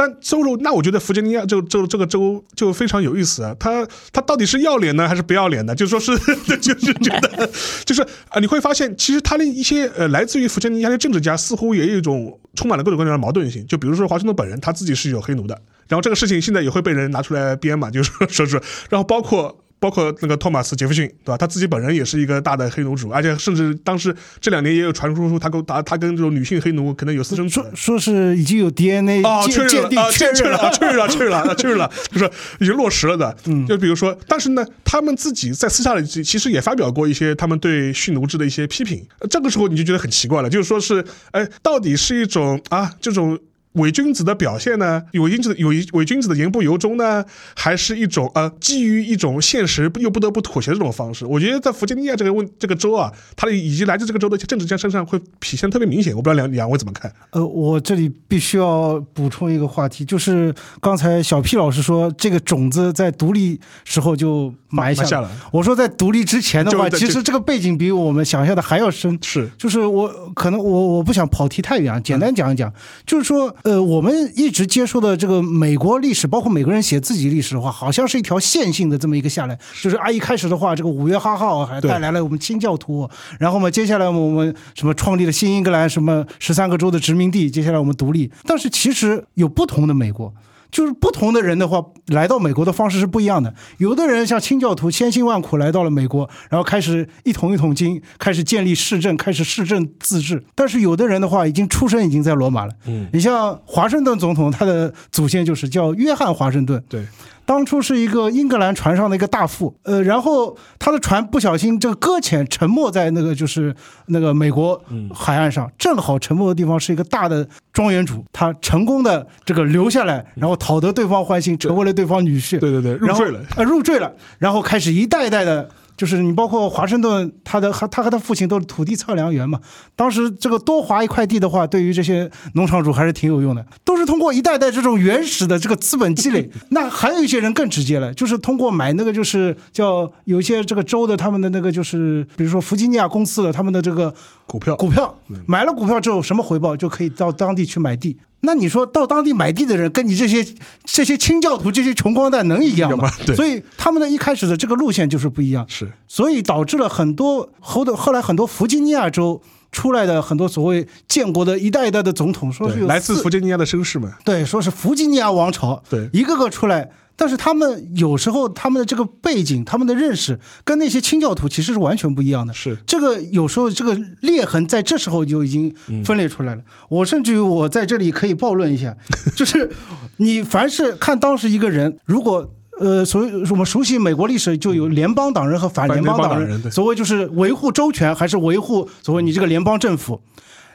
[0.00, 5.74] 但州入，那我觉得弗吉尼亚就就这个州就非常有意思啊，他他到底是要脸呢，还是不要脸呢？
[5.74, 6.16] 就说是，
[6.56, 7.50] 就是觉得，
[7.84, 13.66] 就是啊，你会发现，其实他的一些呃，来自于弗吉尼亚的政治家，似乎也有一种充满了各种各样的矛盾性。
[13.66, 18.58] 就比如说华盛顿本人，他自己是有黑奴的，然后这个事情现在也会被人拿出来编嘛，就是说是，
[18.88, 19.54] 然后包括。
[19.80, 21.36] 包括那个托马斯·杰弗逊，对吧？
[21.38, 33.34] 他自己本人也是一个大的黑奴主，而且甚至当时这两年也有传出他跟他他跟这种女性黑奴可能有私生子，说是已经有 DNA 啊确认了，确认了， 确认了，确认了，确认了，就是已经落实了的。
[33.46, 39.02] 嗯，就比如说，但是呢，他们自己在私下里其实也发表过一些他们对蓄奴制的一些批评。
[39.30, 43.38] 这个时候你就觉得很奇怪了，就是说是，哎，到底是一种啊这种。
[43.74, 45.00] 伪君子的表现呢？
[45.12, 51.24] 伪君子有伪君子的言不由衷呢，还是一种呃基于一种现实又不得不妥协的这种方式？
[51.24, 56.12] 我觉得在弗吉尼亚这个问这个州啊，它的以及来自这个州的政治家身上会体现特别明显。
[56.16, 57.12] 我不知道两两位怎么看？
[57.30, 65.30] 呃，我这里必须要补充一个话题，就是刚才小 P 老师说这个种子在独立时候就埋下了。
[65.52, 69.16] 我说在独立之前的话，其实这个背景比我们想象的还要深。
[69.22, 72.72] 是，就是我可能我我不想跑题太远，简单讲一讲，
[73.06, 73.54] 就是说。
[73.64, 90.32] 呃，我们一直接触的这个美国历史，包括美国人写自己历史的话，好像是一条线性的这么一个下来，就是啊，一开始的话，这个五月花号还带来了我们清教徒，然后嘛，接下来我们什么创立了新英格兰，什么十三个州的殖民地，接下来我们独立，但是其实有不同的美国。
[90.70, 93.52] 就是不同的人的话，来到美国的方式是不一样的。
[93.78, 100.42] 有的人像清教徒，千辛万苦来到了美国，然后开始一桶一桶金，开始建立市政，开始市政自治。
[100.54, 102.72] 但是有的人的话，已经出生已经在罗马了。
[102.86, 106.82] 嗯，你像华盛顿总统，他的祖先就是叫约翰华盛顿。
[106.88, 107.04] 对。
[107.50, 113.74] 当初是一个英格兰船上的一个大副，呃，然后他的船不小心这个搁浅，沉没在那个就是
[114.06, 114.80] 那个美国
[115.12, 125.68] 海岸上，正好沉没的地方是一个大的庄园主，他成功的这个留下来，然后讨得对方欢心，成为了对方女婿，对对对，入赘了，呃，入赘了，然后开始一代一代的。
[126.00, 129.60] 就是你包括华盛顿，他的和他和他父亲都是土地测量员嘛。
[129.94, 133.62] 当时这个多划一块地的话，对于这些农场主还是挺有用的。
[133.84, 136.50] 都是通过一代代这种原始的这个资本积累。
[136.70, 144.14] 那还有一些人更直接了，就是通过买那个就是叫有些这个州的他们的那个就是比如说弗吉尼亚公司的他们的这个
[144.46, 148.16] 股票，股票买了股票之后什么回报就可以到当地去买地。
[148.40, 150.44] 那你说到当地买地的人，跟你这些
[150.84, 153.10] 这些清教徒、这些穷光蛋能一样吗？
[153.26, 155.64] 对，所以他们的一开始的这个路线就是不一样。
[155.68, 159.40] 是，所以导致了很多后的后来很多弗吉尼亚州
[159.72, 166.90] 出来的很多所谓建国的一代一代的总统，说是来自弗吉尼亚的绅士们，对，说是弗吉尼亚王朝，对，一个个出来。
[167.20, 172.54] 但是他们有时候他们的这个背景，他们的认识跟那些清教徒其实是完全不一样的。
[172.54, 175.70] 是这个有时候这个裂痕在这时候就已经
[176.02, 176.62] 分裂出来了。
[176.88, 178.96] 我甚至于我在这里可以暴论一下，
[179.36, 179.70] 就是
[180.16, 190.22] 你凡是看当时一个人，如果呃，所谓我们熟悉美国历史，就有联邦党人和反联邦党人，所谓就是维护周全还是维护所谓你这个联邦政府。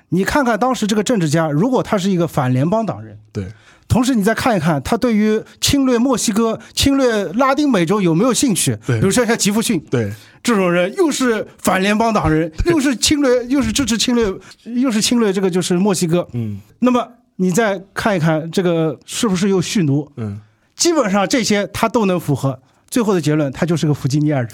[0.10, 3.48] 你看看当时这个政治家，如果他是一个反联邦党人，对。
[3.88, 8.78] 同时，你再看一看他对于侵略墨西哥、侵略拉丁美洲有没有兴趣？
[8.86, 10.12] 对，比如说像吉弗逊，对
[10.44, 16.28] 这种人，又是反联邦党人，又是侵略， 又是支持侵略，又是侵略这个就是墨西哥。
[16.34, 20.12] 嗯，那么你再看一看这个是不是又蓄奴？
[20.18, 20.40] 嗯，
[20.76, 22.60] 基本上这些他都能符合。
[22.96, 24.50] 最后的结论，他就是个弗吉尼亚人，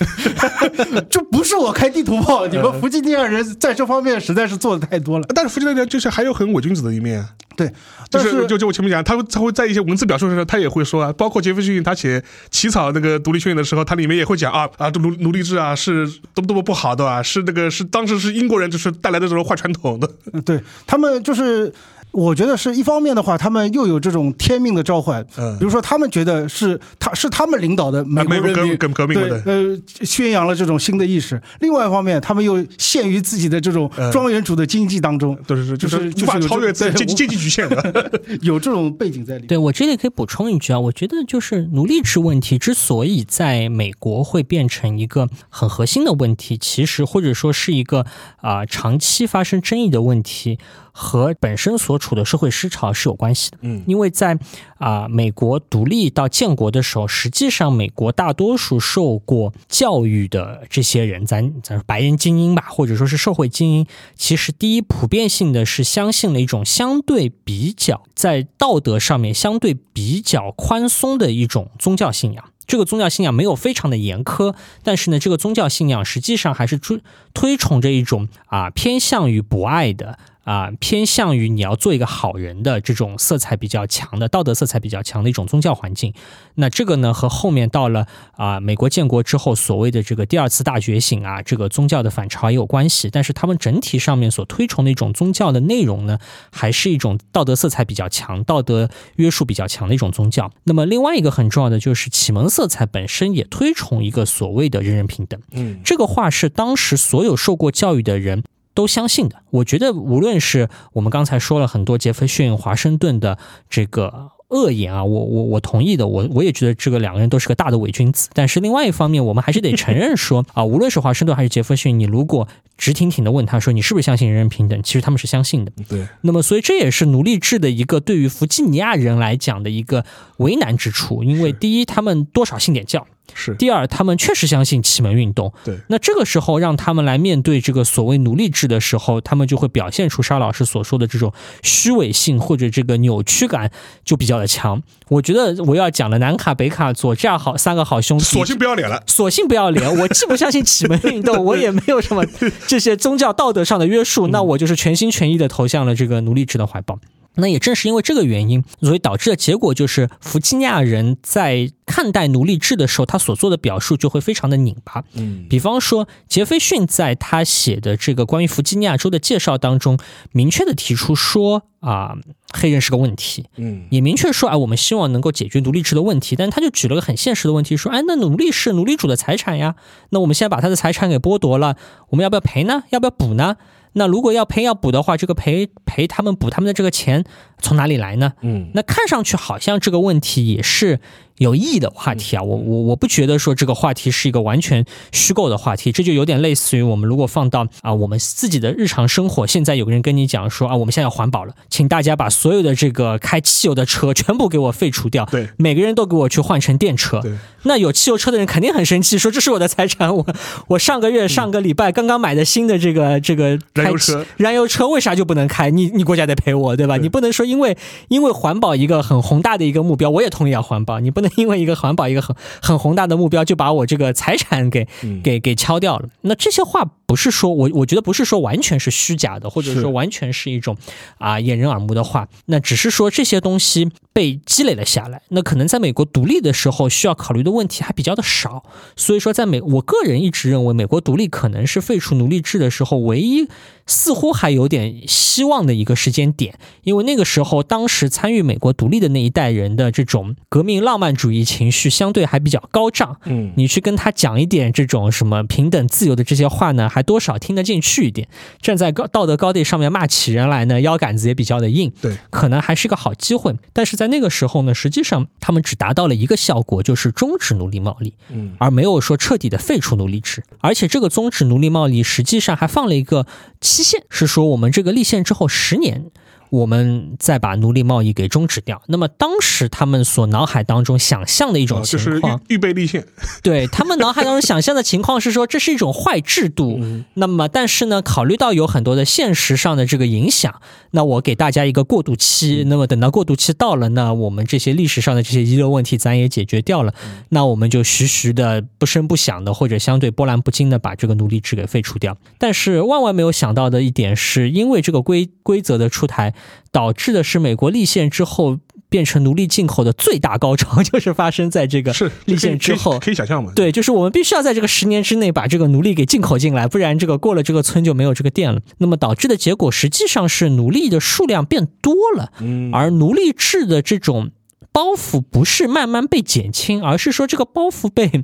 [1.11, 2.47] 就不是我开地图炮。
[2.47, 5.27] 你们弗吉尼亚人在这方面实在是做的太多了。
[5.35, 7.23] 但是弗吉尼亚人就是还有很伪君子的一面。
[7.55, 7.71] 对，
[8.09, 20.09] 就是就就我前面讲，他会他会在一些文字表述上，他也会说啊，包括杰弗逊他写起草那个独立宣言的时候，他里面也会讲啊啊，奴奴隶制啊是多么多么不好的啊，是那个是当时是英国人就是带来的这种坏传统的。
[20.43, 21.71] 对他们就是。
[22.11, 31.41] 我觉得是一方面的话，他们又有这种天命的召唤，嗯，比如说他们觉得是他是他们领导的美国人民革命对，呃，宣扬了这种新的意识。
[31.61, 39.47] 另外一方面，他们又陷于自己的这种庄园主的经济当中，都是就是无法超越经济经济局限的， 有这种背景在里。
[39.47, 48.05] 对我这里可以补充一句啊，我觉得就是奴隶制问题之所以在美国会变成一个很核心的问题，其实或者说是一个
[48.41, 50.59] 啊长期发生争议的问题。
[50.91, 54.37] 和本身所处的社会思潮是有关系的，嗯，因为在
[54.77, 72.43] 啊美国独立到建国的时候，实际上美国大多数受过教育的这些人，咱咱说白人精英吧，或者说是社会精英，其实第一普遍性的是相信了一种相对比较在道德上面相对比较宽松的一种宗教信仰。
[72.67, 77.01] 这个宗教信仰没有非常的严苛，但是呢，这个宗教信仰实际上还是推
[77.33, 80.17] 推崇着一种啊偏向于博爱的。
[80.43, 86.13] 啊，偏向于你要做一个好人的这种色彩比较强的道德色彩比较强的一种宗教环境。
[86.55, 93.09] 那这个呢，和后面到了啊美国建国之后所谓的这个第二次大觉醒啊，这个宗教的反潮也有关系。
[93.11, 96.17] 但是他们整体上面所推崇的一种宗教的内容呢，
[96.51, 100.51] 还是一种道德色彩比较强、道德约束比较强的一种宗教。
[100.63, 105.39] 那么另外一个很重要的就是启蒙色彩本身也推崇一个所谓的人人平等。
[105.51, 108.43] 嗯，这个话是当时所有受过教育的人。
[108.73, 113.37] 都相信的，我觉得无论是我们刚才说了很多杰斐逊、华盛顿的
[113.69, 118.29] 这个恶言啊，我我我同意的，我我也觉得这个两个人都是个大的伪君子。
[118.33, 122.47] 但是另外一方面，我们还是得承认说啊，无论是华盛顿还是杰弗逊，你如果
[122.77, 125.71] 直挺挺的问他说你是不是相信人人平等，其实他们是相信的。
[125.87, 126.07] 对。
[126.21, 130.03] 那么，所以这也是奴隶制的一个对于弗吉尼亚人来讲的一个
[130.37, 133.07] 为难之处，因为第一，他们多少信点教。
[133.33, 135.51] 是，第二，他们确实相信启蒙运动。
[135.63, 143.71] 对，那这个时候让他们来面对这个所谓奴隶制的时候，他们就会表现出沙老师所说的这种虚伪性或者这个扭曲感
[144.03, 144.81] 就比较的强。
[145.09, 149.97] 我觉得我要讲的南卡、北卡、左这样好三个好兄弟，索性不要脸了，索性不要脸。
[149.99, 152.25] 我既不相信启蒙运动，我也没有什么
[152.67, 156.97] 这些宗教道德上的约束，那我就是全心全意的投向了这个奴隶制的怀抱。
[157.35, 165.03] 那也正是因为这个原因，所以导致的结果就是，弗吉尼亚人在看待奴隶制的时候，他所做的表述就会非常的拧巴。
[165.13, 169.97] 嗯，比方说，杰斐逊在他写的这个关于弗吉尼亚州的介绍当中，
[170.31, 172.15] 明确的提出说啊，
[172.53, 173.45] 黑人是个问题。
[173.55, 176.35] 嗯，也明确说啊，我们希望能够解决奴隶制的问题。
[176.35, 179.75] 但他就举了个很现实的问题，说，哎，那奴隶是奴隶主的财产呀，
[180.09, 181.77] 那我们现在把他的财产给剥夺了，
[182.09, 182.83] 我们要不要赔呢？
[182.89, 183.55] 要不要补呢？
[183.93, 187.23] 那如果要赔要补的话，这个赔赔他们补他们的这个钱
[187.59, 188.33] 从哪里来呢？
[188.41, 190.99] 嗯，那看上去好像这个问题也是。
[191.41, 207.31] 有意义的话题啊，我我我不觉得说这个话题是一个完全虚构的话题，这就有点类似于我们如果放到啊我们自己的日常生活，现在有个人跟你讲说啊我们现在要环保了，请大家把所有的这个开汽油的车全部给我废除掉，对，每个人都给我去换成电车，对，
[207.63, 210.23] 那有汽油车的人肯定很生气，说这是我的财产，我
[210.67, 215.71] 我上个月上个礼拜刚刚买的新的这个这个燃油车，燃油车为啥就不能开？
[215.71, 216.97] 你你国家得赔我，对吧？
[216.97, 217.75] 你不能说因为
[218.09, 221.30] 因为环保一个很宏大的一个目标，我也同意要环保，你不能。
[221.35, 224.87] 因为一个环保一个很很宏大的目标，就把我这个财产给
[225.23, 226.09] 给给敲掉了。
[226.21, 230.77] 那这些话不是说我我觉得不是说完全是虚假的，或者说完全是一种
[231.17, 232.27] 啊掩人耳目的话。
[232.45, 235.21] 那只是说这些东西被积累了下来。
[235.29, 238.63] 那可能在美国独立的时候需要考虑的问题还比较的少。
[238.95, 243.47] 所以说，在美我个人一直认为，美国独立可能是废除奴隶制的时候唯一。
[243.87, 253.17] 似乎还有点希望的一个时间点，因为那个时候，当时参与美国独立的那一代人的这种革命浪漫主义情绪相对还比较高涨。
[253.25, 258.27] 嗯，你去跟他讲一点这种什么平等、自由的这些话呢，还多少听得进去一点。
[258.61, 261.91] 站在高道德高地上面骂起人来呢，腰杆子也比较的硬。
[262.01, 263.55] 对，可能还是个好机会。
[263.73, 270.43] 但是在那个时候呢，实际上他们只达到了一个效果，就是终止奴隶贸易，嗯，而没有说彻底的废除奴隶制。
[270.59, 273.25] 而且这个终止奴隶贸易，实际上还放了一个。
[273.59, 276.05] 期限是说，我们这个立宪之后十年。
[276.51, 278.81] 我们再把奴隶贸易给终止掉。
[278.87, 283.05] 那么当时他们所脑海当中想象的一种情况，预备立宪。
[283.41, 286.77] 对他们脑海当中想象的情况是说，这是一种坏制度。
[287.13, 292.65] 那么，但是呢，考虑到有很多的现实上的这个影响，那我给大家一个过渡期。
[292.67, 296.93] 那么等到过渡期到了，那我们这些历史上的这些遗留问题咱也解决掉了，
[297.29, 302.17] 那我们就徐徐的不声不响的，或者相对波澜不惊的把这个奴隶制给废除掉。
[302.37, 306.33] 但是万万没有想到的一点是，因为这个规规则的出台。
[306.71, 313.51] 导致的是美国立宪之后变成奴隶进口的最大高潮， 就是发生在这个是立宪之后，可以想象吗？
[313.55, 318.61] 对，就是我们必须要在这个十年之内把这个奴隶给进口进来，不然这个过了这个村就没有这个店了。
[318.79, 322.31] 那么导致的结果实际上是奴隶的数量变多了，
[322.73, 324.31] 而奴隶制的这种
[324.71, 328.23] 包袱不是慢慢被减轻，而是说这个包袱被。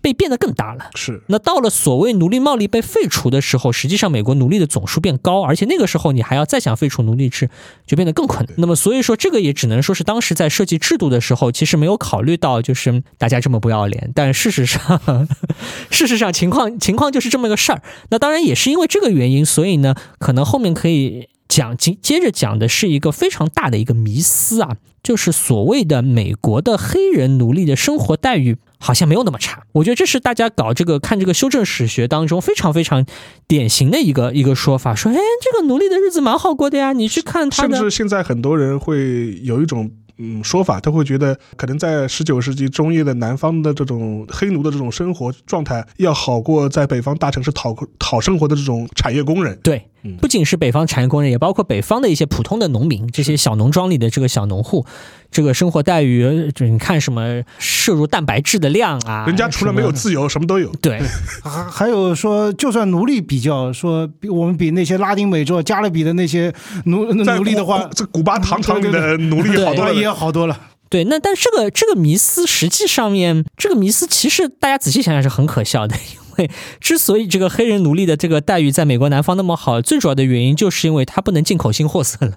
[0.00, 1.22] 被变得更大了，是。
[1.26, 7.50] 那到了所谓奴隶贸易被废除的时候，实际上美国奴隶的总数变高，而且那个时候你还要再想废除奴隶制，
[7.86, 8.54] 就变得更困难。
[8.58, 14.10] 那么所以说，这个也只能说是当时在设计制度的时候，其实没有考虑到，就是大家这么不要脸。
[14.14, 15.28] 但事实上，
[15.90, 17.82] 事实上情况情况就是这么个事儿。
[18.08, 28.56] 那当然也是因为这个原因，所以呢，可能后面可以讲接接着讲的是一个非常大的一个迷思啊，就是所谓的美国的黑人奴隶的生活待遇。
[28.82, 33.04] 好像没有那么差，我觉得这是大家搞这个看这个修正史学当中非常非常
[33.46, 37.76] 典型的一个一个说法，说哎，这个奴隶的日子蛮好过的呀，你去看他的。
[37.76, 39.90] 甚至现在很多人会有一种
[40.22, 49.58] 嗯说法，他会觉得可能在十九世纪中叶的南方的这种黑奴的这种生活状态要好过在北方大城市讨讨生活的这种产业工人。
[49.62, 49.82] 对。
[50.18, 54.86] 不仅是北方产业工人，也包括北方的一些普通的农民，这些小农庄里的这个小农户，
[55.30, 60.68] 这个生活待遇，就你看什么摄入蛋白质的量啊，人家除了没有自由，什么都有。
[60.82, 61.00] 对，
[61.42, 66.52] 还还有说，就算奴隶比较说，比我们比那些拉丁美洲、加勒比的那些
[66.86, 70.60] 奴奴隶的话，这古巴糖厂里的奴隶好多了，也好多了。
[70.88, 75.94] 对，那但这个这个迷思实际上面，这个迷思其实大家仔细想想是很可笑的，
[76.40, 82.32] 为 之所以这个黑人奴隶的这个待遇在美国南方那么好，最主要的原因就是因为他不能进口新货色了。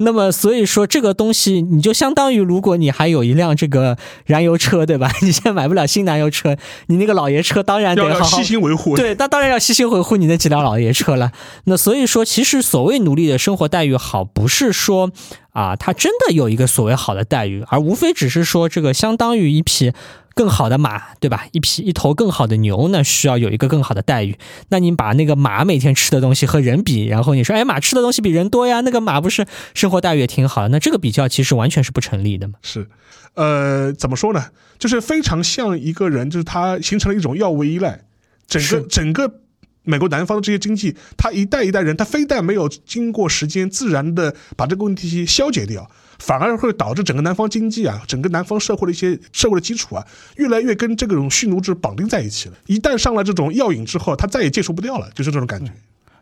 [0.00, 3.96] 那么所以说这个东西，你就相当于如果你还有一辆这个
[4.26, 5.10] 燃油车，对吧？
[5.22, 6.56] 你现在买不了新燃油车，
[6.88, 8.96] 你那个老爷车当然得好细心维护。
[8.96, 11.32] 对，那当然要细心维护你那几辆老爷车了。
[11.64, 15.12] 那所以说，其实所谓奴隶的生活待遇好，不是说。
[15.54, 19.92] 啊，他真的有一个所谓好的待遇，而无非只是说这个相当于一匹
[20.34, 21.46] 更好的马，对吧？
[21.52, 24.36] 一匹一头更好的牛呢，需要有一个更好的待遇。
[24.68, 30.68] 那你把那个马每天吃的东西和人比，然后你说，哎，马吃的东西比人多呀，那个马不是生活待遇也挺好的？
[30.68, 32.54] 那这个比较其实完全是不成立的嘛。
[32.62, 32.88] 是，
[33.34, 34.46] 呃，怎么说呢？
[34.78, 38.00] 就是非常像一个人，就是他形成了一种药物依赖，
[38.46, 39.40] 整个整个。
[39.86, 45.86] 美国南方的这些经济，他一代一代人，他非但没有经过时间自然的把这个问题消解掉，
[46.18, 50.06] 反而会导致整个南方经济啊，整个南方社会的一些社会的基础啊，
[50.36, 52.54] 越来越跟这种蓄奴制绑定在一起了。
[52.66, 55.72] 一旦上了这种药瘾之后，他再也戒除不掉了，就是这种感觉。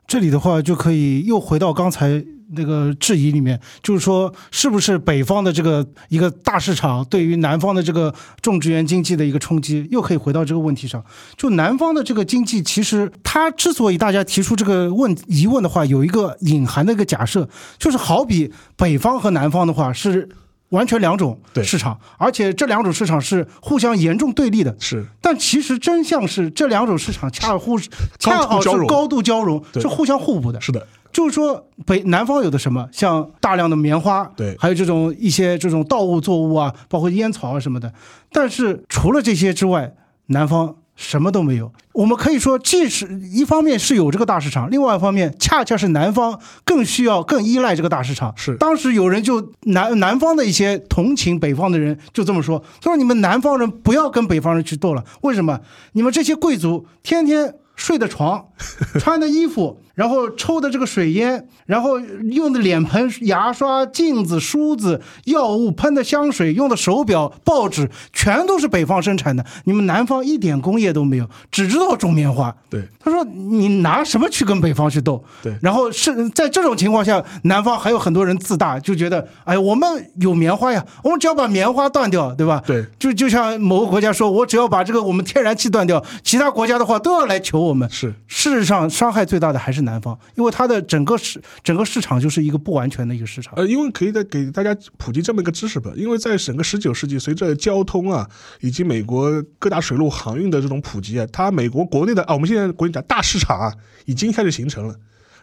[0.07, 2.25] 这里的话就可以又回到刚才。
[2.55, 11.03] 那个质疑里面，就是说，是不是北方的这个一个大市场对于南方的这个种植园经济的一个冲击，又可以回到这个问题上。
[11.37, 17.49] 就南方的这个经济，其实它之所以大家提出这个问疑问的话，有一个隐含的一个假设，
[17.79, 20.29] 就是好比北方和南方的话是
[20.71, 24.75] 完全两种市场，而且这两种市场是互相严重对立的。
[24.79, 27.79] 是，但其实真相是这两种市场恰互
[28.19, 30.61] 恰好是高度交融，是互相互补的。
[30.61, 30.87] 是的。
[31.13, 37.93] 就是说，北南方有的什么，像大量的棉花，对，还有这种一些这种稻物作物啊，包括烟草啊什么的。
[38.31, 39.95] 但是除了这些之外，
[40.27, 41.71] 南方什么都没有。
[41.93, 48.33] 我们可以说，即使一方面是有这个大市场，另外一方面恰恰是南方更需要、更依赖这个大市场。
[48.35, 55.61] 是，当时有人就南南方的一些同情北方的人就这么说：“他说你们南方人不要跟北方人去斗了，为什么？
[55.93, 58.47] 你们这些贵族天天睡的床，
[58.99, 69.45] 穿的衣服。”然后抽的这个水烟，然后用的脸盆、牙刷、镜子、梳子、药物喷的香水、用的手表、报纸，全都是北方生产的。
[69.65, 72.55] 你们南方一点工业都没有，只知道种棉花。
[72.71, 75.23] 对，他说你拿什么去跟北方去斗？
[75.43, 82.63] 对，然后是在这种情况下，南方还有很多人自大，就觉得哎，我们有棉花呀，我们只要把棉花断掉，对吧？
[82.67, 87.87] 对，就就像某个国家说，我只要把这个我们天然气断掉，其他国家的话都要来求我们。
[87.91, 89.82] 是，事实上伤害最大的还是。
[89.83, 93.55] 南方，因为它的整个市整个市场就是一个不完全的一个市场。
[93.57, 98.29] 呃，因为可以再给大家普及这么一个知识吧，因为在整个十九世纪，随着交通啊
[98.61, 103.73] 以及美国各大水路航运的这种普及啊，它美国国内的啊，我们现在国内讲大市场啊，
[104.07, 104.95] 已经开始形成了。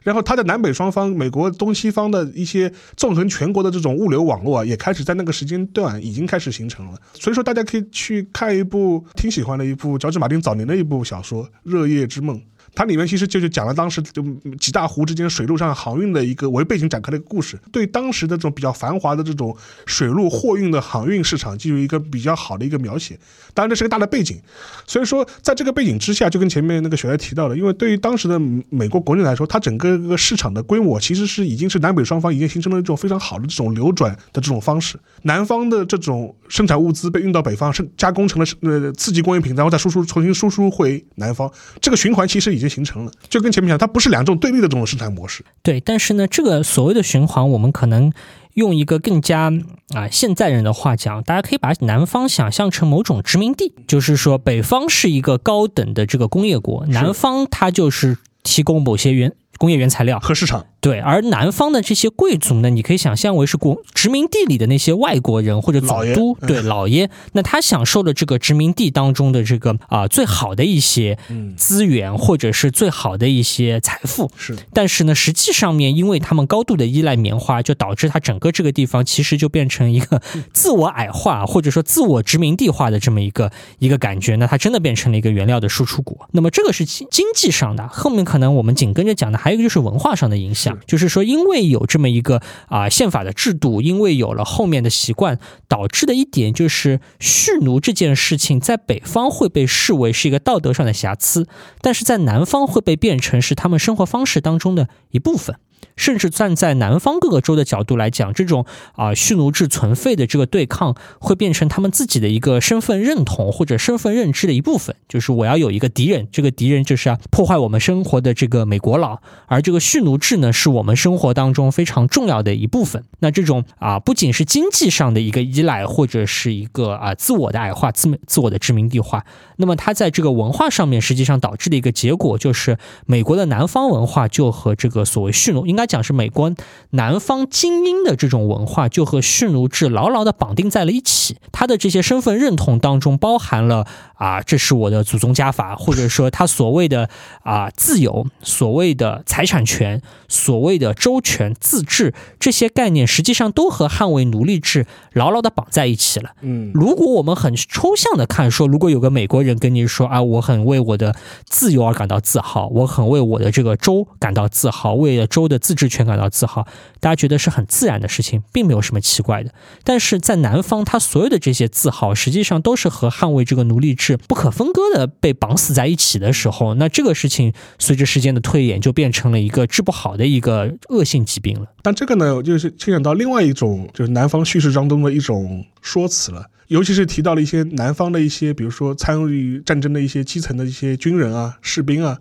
[0.01, 6.97] 然后它的南北双方，美国东西方的一些纵横全国的这种物流网络啊，也开始在那个时间段已经开始形成了。
[7.13, 12.37] 所以说，大家可以去看一部挺喜欢的一部乔治马丁早年的一部小说《热夜之梦》。
[12.73, 14.23] 它里面其实就是讲了当时就
[14.59, 19.55] 几大湖之间水路上航运的一个为背景展开的一个故事，对当时的这种比较繁华的这种
[19.85, 23.17] 水路货运的航运市场，进行一个比较好的一个描写。
[23.53, 24.39] 当然这是个大的背景，
[24.85, 28.39] 所以说在这个背景之下，就跟前面那个雪莱提到的，因为对于当时的
[28.69, 34.97] 美国国内来说，它整个个市场的规模其实是已经是南北双方已经形成了一种非常好的这种流转的这种方式。
[35.23, 41.51] 南方的这种生产物资被运到北方，是加工成了呃刺激工业品，然后再输出重新输出回南方，
[41.81, 43.11] 这个循环其实已经形成了。
[43.29, 45.45] 就跟前面讲，它不是两种对立的这种生产模式。
[45.63, 48.11] 对，但是呢，这个所谓的循环，我们可能
[48.55, 49.49] 用一个更加
[49.95, 60.65] 啊现在人的话讲，大家可以把南方想象成某种殖民地，就是说北方是一个高等的这个工业国，南方它就是提供某些原工业原材料和市场。
[60.81, 71.17] 对，而南方的这些贵族呢，你可以想象为是国殖民地里的那些外国人或者总督，对老爷，那他享受了这个殖民地当中的这个啊最好的一些
[71.57, 74.31] 资源，或者是最好的一些财富。
[74.37, 80.21] 是，但是呢，实际上面，因为他们高度的依赖棉花，就导致他整个这个地方其实就变成一个
[80.53, 84.37] 自我矮化，或者说自我殖民地化的这么一个一个感觉。
[84.37, 86.29] 那它真的变成了一个原料的输出国。
[86.31, 90.77] 那么这个是经经济上的，后面可能我们紧跟着讲的还有一个就是文化上的影响。
[90.85, 101.47] 就是说，因为有这么一个啊宪法的制度，因为有了后面的习惯，导致的一点就是蓄奴这件事情在北方会被视为是一个道德上的瑕疵，
[101.81, 105.55] 但是在南方会被变成是他们生活方式当中的一部分。
[105.95, 114.95] 甚至站在南方各个州的角度来讲，这种啊蓄奴制存废的这个对抗，会变成他们自己的一个身份认同或者身份认知的一部分。
[115.07, 123.03] 就是我要有一个敌人，这个敌人就是要破坏我们生活的这个美国佬，而这个蓄奴制呢，是我们生活当中非常重要的一部分。
[123.19, 129.25] 那这种啊，不仅是经济上的一个依赖，或者是一个啊自我的矮化、自自我的殖民地化，
[129.57, 136.53] 那么它在这个文化上面，实际上导致的一个结果，就是美国的南方文化就和这个所谓蓄奴，应该讲是美国
[136.91, 141.37] 南方精英的这种文化，就和蓄奴制牢牢的绑定在了一起。
[141.51, 147.09] 他的这些身份认同当中，包含了啊，这是我的祖宗家法，或者说他所谓的
[147.43, 156.31] 啊自由，所谓的财产权，所谓的周全自治这些概念，实际上都和捍卫奴隶制牢牢的绑在一起了。
[156.41, 161.15] 嗯，如果我们很抽象的看，说如果有个美国人跟你说啊，我很为我的
[161.45, 166.65] 自由而感到自豪，我很为我的这个州感到自豪，为了州的自治权感到自豪，
[166.99, 169.53] 大家觉得是很自然的事情，并没有什么奇怪的。
[169.83, 181.67] 但是在南方，他所有的这些自豪，实际上都是和捍卫这个奴隶制不可分割的被绑死在一起的时候，那这个事情随着时间的推演，就变成了一个治不好的一个恶性疾病了。
[181.83, 186.45] 但这个呢，就是牵扯到另外一种，就是南方叙事当中的一种说辞了。
[186.67, 192.15] 尤其是提到了一些南方的一些，比如说参与战争的一些基层的一些军人啊、士兵啊，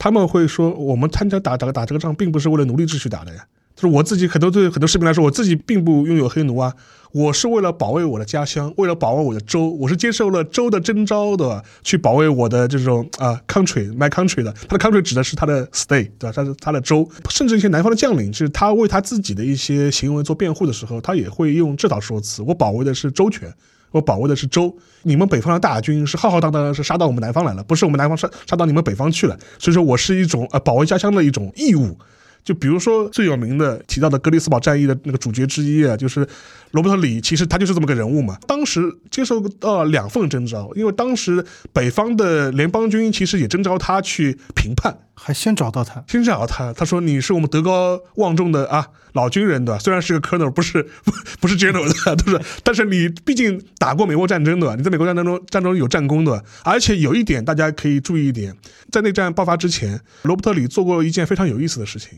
[0.00, 3.44] 他们会说，我们参加打打打这个仗，并不是为了奴隶制去打的呀。
[3.76, 6.74] 就是我自己，很多对很多士兵来说，我自己并不拥有黑奴啊，
[7.12, 14.50] 我是为了保卫我的家乡，为了保卫我的州，我是接受了州的征召的，去保卫我的这种啊 country，my country 的。
[14.66, 16.32] 他的 country 指的是他的 state，对吧？
[16.34, 23.52] 他是他的州，甚至一些南方的将领，就是他为他自己的一些行为做辩护的时候，他也会用这套说辞：我保卫的是州权。
[23.90, 29.38] 我保卫的是州，你们北方的大军是浩浩荡荡的，是杀到我们南方来了，不是我们南方杀杀到你们北方去了。
[29.58, 31.96] 所以说我是一种呃保卫家乡的一种义务。
[32.42, 36.26] 就比如说最有名的提到的格里斯堡战役的那个主角之一啊，就是
[36.72, 38.38] 罗伯特里，其实他就是这么个人物嘛。
[38.46, 49.78] 当时接受到两份征召，因为当时北方的联邦军其实也征召他去评判，还先找到他，先找到他，他说你是我们德高望重的啊老军人对吧？
[49.78, 50.86] 虽然是个 colonel，不是
[51.40, 54.76] 不是 general 的， 对不但是你毕竟打过美国战争对吧？
[54.76, 58.56] 你在美国战争中战争中有战功的，而且有一点大家可以注意一点，
[58.92, 62.10] 在内战爆发之前，罗伯特里做过一件非常有意思的事情。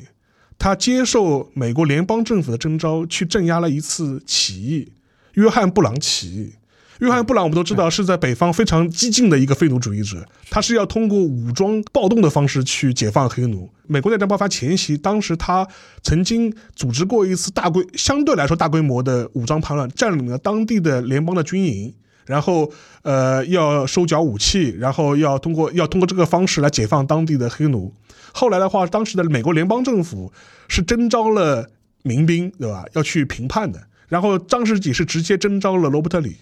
[0.58, 4.92] 他接受美国联邦政府的征召，去镇压了一次起义——
[5.34, 6.52] 约翰布朗起义。
[7.00, 13.68] 约翰布朗我们都知道是在北方非常激进的一个废奴主义者，他是要通过武装暴动的方式去解放黑奴。
[13.88, 15.66] 美国内战爆发前夕，当时他
[16.04, 21.92] 曾经组织过一次大规相对来说大规模的武装叛乱，占领了当地的联邦的军营，
[22.24, 22.70] 然后
[23.02, 27.92] 呃要收缴武器，然后要通过要通过这个方式来解放当地的黑奴。
[28.32, 30.32] 后来的话，当时的美国联邦政府
[30.68, 31.70] 是征召了
[32.02, 32.84] 民兵，对吧？
[32.94, 33.80] 要去评判的。
[34.08, 36.36] 然后张世己是直接征召了罗伯特里。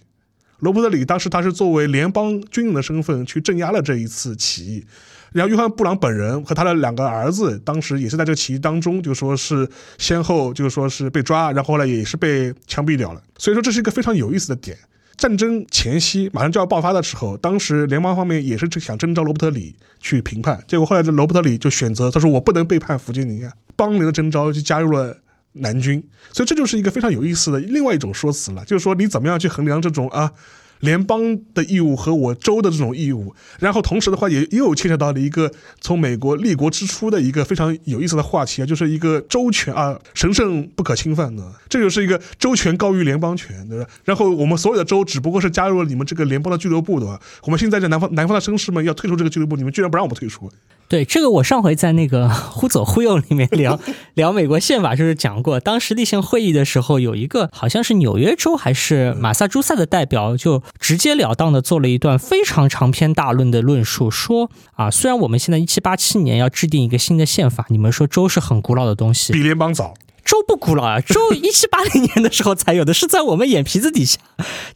[0.58, 4.84] 罗伯特里当时他是作为联邦军人的身份去镇压了这一次起义。
[5.32, 13.22] 然后约翰布朗本人和他的两个儿子当时也是在这个起义当中，就说是先后就是说是被抓，然后呢也是被枪毙掉了。
[13.38, 14.76] 所以说这是一个非常有意思的点。
[15.20, 25.14] 战争前夕，马上就要爆发的时候，当时联邦方面也是想征召罗伯特里去评判，结果后来这罗伯特里就选择，他说我不能背叛弗吉尼亚，邦联的征召就加入了
[25.52, 26.02] 南军，
[26.32, 30.32] 所以这就是一个非常有意思的另外一种说辞了，就是说你怎么样去衡量这种啊？
[30.80, 35.50] 联邦的义务和我州的这种义务，然后同时的话也又牵扯到了一个
[35.80, 43.86] 从美国立国之初的一个非常有意思的话题啊，就是一个州权啊神圣不可侵犯的，这就是一个州权高于联邦权，对吧？
[44.04, 50.50] 然后我们所有的州只不过是加入了你们这个联邦的俱乐部的，我们现在在南方南方的绅士们要退出这个俱乐部，你们居然不让我们退出。
[50.90, 53.78] 对这个，我上回在那个忽左忽右里面聊
[54.14, 69.94] 聊美国宪法，就是讲过，当时立宪会议的时候，有一个好像是纽约州还是马萨诸塞的代表，就直截了当的做了一段非常长篇大论的论述，说啊，虽然我们现在一七八七年要制定一个新的宪法，你们说州是很古老的东西，比联邦早。
[70.30, 74.16] 州不古老啊， 州一七八零年的时候才有的，是在我们眼皮子底下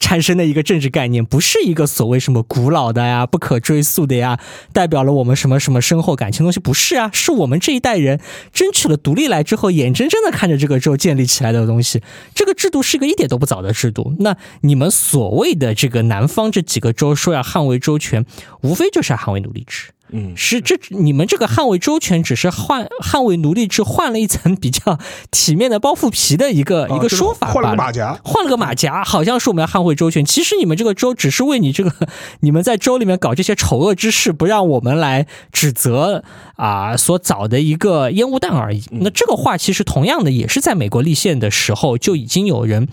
[0.00, 4.40] 产生的一个政治概念，不是一个所谓什么古老的呀、不可追溯的呀，
[4.72, 8.18] 代表了我们什么什么深厚感情东西，不是啊，是我们这一代人
[8.52, 12.02] 争取了独立来之后，眼睁睁的看着这个州建立起来的东西。
[12.34, 14.12] 这个制度是一个一点都不早的制度。
[14.18, 18.26] 那你们所谓的这个南方这几个州说要捍卫州权，
[18.62, 19.93] 无非就是捍卫奴隶制。
[20.10, 24.98] 嗯，是这你们这个捍卫周全，只是换捍卫奴隶制换了一层比较
[25.30, 30.24] 体面的包袱皮的一个一个说法，换了个马甲，换了个马甲，好像是我们要捍卫周全。
[30.24, 31.92] 其实你们这个州只是为你这个
[32.40, 36.22] 你们在州里面搞这些丑恶之事，不让我们来指责
[36.56, 38.84] 啊所找的一个烟雾弹而已。
[38.90, 42.88] 那这个话其实同样的也是在美国立宪的时候就已经有人。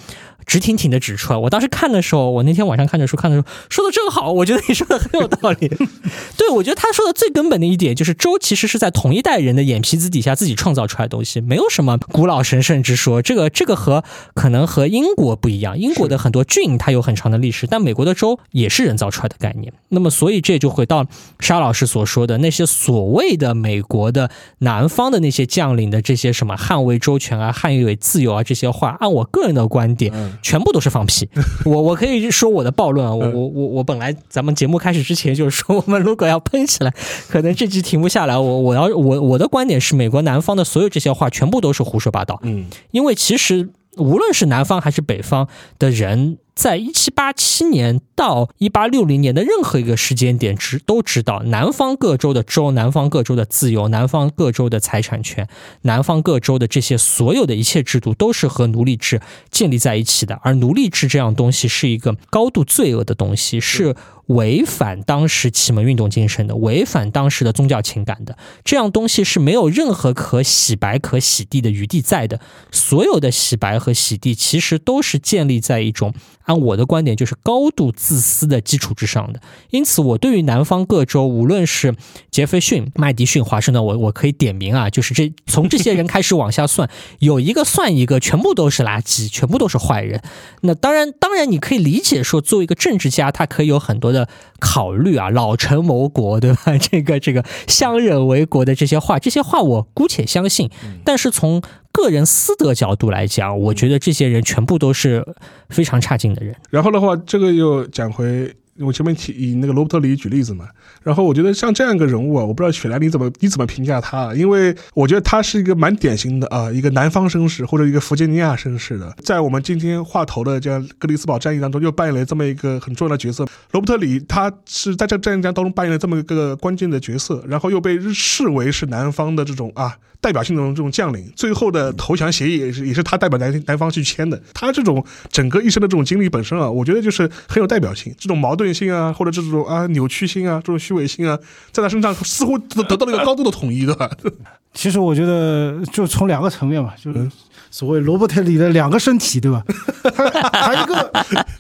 [0.46, 5.68] 直挺挺的指出来，我当时看的时候，我那天晚上看着书看的时候，说的正好，我觉得你说的很有道理。
[6.38, 13.22] 对，我觉得他说的最根本的一点就是，周其实是在同一代人的眼皮子底下自己创造出来的东西，没有什么古老神圣之说。
[13.22, 19.72] 这个这个和可能和英国不一样，英国的很多郡它有很长的历史，但美国的州也是人造出来的概念。
[19.90, 21.06] 那么，所以这就回到
[21.40, 24.30] 沙老师所说的那些所谓的美国的
[24.60, 30.12] 南方的那些将领的这些什么捍卫周全啊、捍卫自由啊这些话，按我个人的观点。
[30.42, 31.28] 全部都是放屁，
[31.66, 36.94] 我我可以说我的暴论啊，我我我我本来咱们节目开始之前就是说，我们如果要喷起来，
[37.30, 38.38] 可能这集停不下来。
[38.38, 42.40] 我我要我我的观点是，美国南方的所有这些话全部都是胡说八道。
[42.44, 45.48] 嗯，因为其实无论是南方还是北方
[45.80, 46.38] 的人。
[46.54, 55.48] 在一七八七年到一八六零年的任何一个时间点，知都知道南方各州的州、南方各州的自由、南方各州的财产权、
[55.84, 60.40] 南方各州的这些所有的一切制度，都是和奴隶制建立在一起的。
[60.44, 63.96] 而奴隶制这样东西是一个高度罪恶的东西，是
[64.28, 68.38] 违反当时启蒙运动精神的，违反当时的宗教情感的。
[68.64, 72.40] 这样东西是没有任何可洗白、可洗地的余地在的。
[72.72, 76.14] 所有的洗白和洗地，其实都是建立在一种。
[76.46, 79.40] 按我的观点，就是高度自私的基础之上的。
[79.70, 81.94] 因此，我对于南方各州，无论是
[82.32, 90.22] 杰斐逊、麦迪逊、华盛顿，我我可以点名啊，就是这从这些人开始往下算，有一个算一个，全部都是垃圾，全部都是坏人。
[90.62, 94.28] 那当然，当然你可以理解说，作为一个政治家，他可以有很多的
[94.60, 96.78] 考虑啊，老臣谋国，对吧？
[96.80, 100.70] 这个这个相忍为国的这些话，这些话我姑且相信。
[101.04, 105.26] 但是从个人私德角度来讲，我觉得这些人全部都是
[105.70, 106.56] 非常差劲的人。
[106.70, 108.54] 然后的话，这个又讲回
[108.84, 110.68] 我前面提以那个罗伯特里举例子嘛。
[111.04, 114.18] 然后我觉得像这样一个人物啊，我不知道雪莱你怎么你怎么评价他？
[114.18, 123.46] 啊因为我觉得他是一个蛮典型的啊，一个南方绅士或者一个弗吉尼亚绅士的，在我们今天话头的这样格里斯堡战役当中，又扮演了这么一个很重要的角色。
[123.72, 129.96] 罗伯特里他是在这战役当中扮演了这么一个关键的角色，然后又被视为是南方的这种啊。
[130.22, 134.40] 代表性的这种将领，最后的投降协议也是也是他代表南南方去签的。
[134.54, 138.14] 他这种整个一生的这种经历本身啊，我觉得就是很有代表性。
[138.20, 141.38] 这种矛盾性啊，或者这种啊扭曲性啊，这种虚伪性啊，
[141.72, 144.10] 在他身上似乎得得到了一个高度的统一，对吧？
[144.74, 147.30] 其实我觉得就从两个层面嘛，就是。
[147.74, 149.64] 所谓罗伯特里的两个身体，对吧？
[150.14, 151.12] 他他一个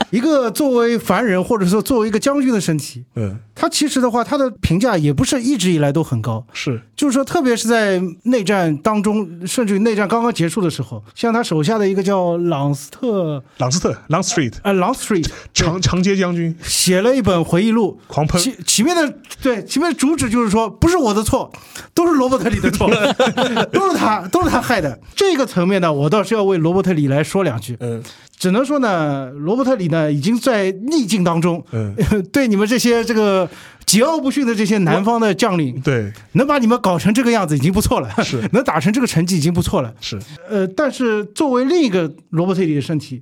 [0.09, 16.57] 一个作为凡人，或者说作为一个将军的身体，嗯，他其实的话，他的评价也不是一直以来都很高，是，就是说，特别是在内战当中，甚至于内战刚刚结束的时候，像他手下的一个叫朗斯特，朗斯特，Long Street，啊，Long Street，长长街将军。
[16.63, 21.51] 写了一本回忆录，狂喷，其前面的对前面的主旨就是说，不是我的错，
[21.93, 22.89] 都是罗伯特里的错，
[23.71, 27.77] 都是他，都是他害的，这个层面呢，我倒是要为罗伯特里来说两句。
[27.79, 28.01] 嗯，
[28.41, 31.63] 只能说呢，罗伯特里呢已经在逆境当中。
[31.71, 31.95] 嗯，
[32.33, 33.47] 对你们这些这个
[33.85, 38.09] 桀骜不驯的这些南方的将领，对，能把你们搞成这个样子已经不错了。
[38.23, 39.93] 是， 能打成这个成绩已经不错了。
[40.01, 40.17] 是，
[40.49, 43.21] 呃，但是作为另一个罗伯特里的身体。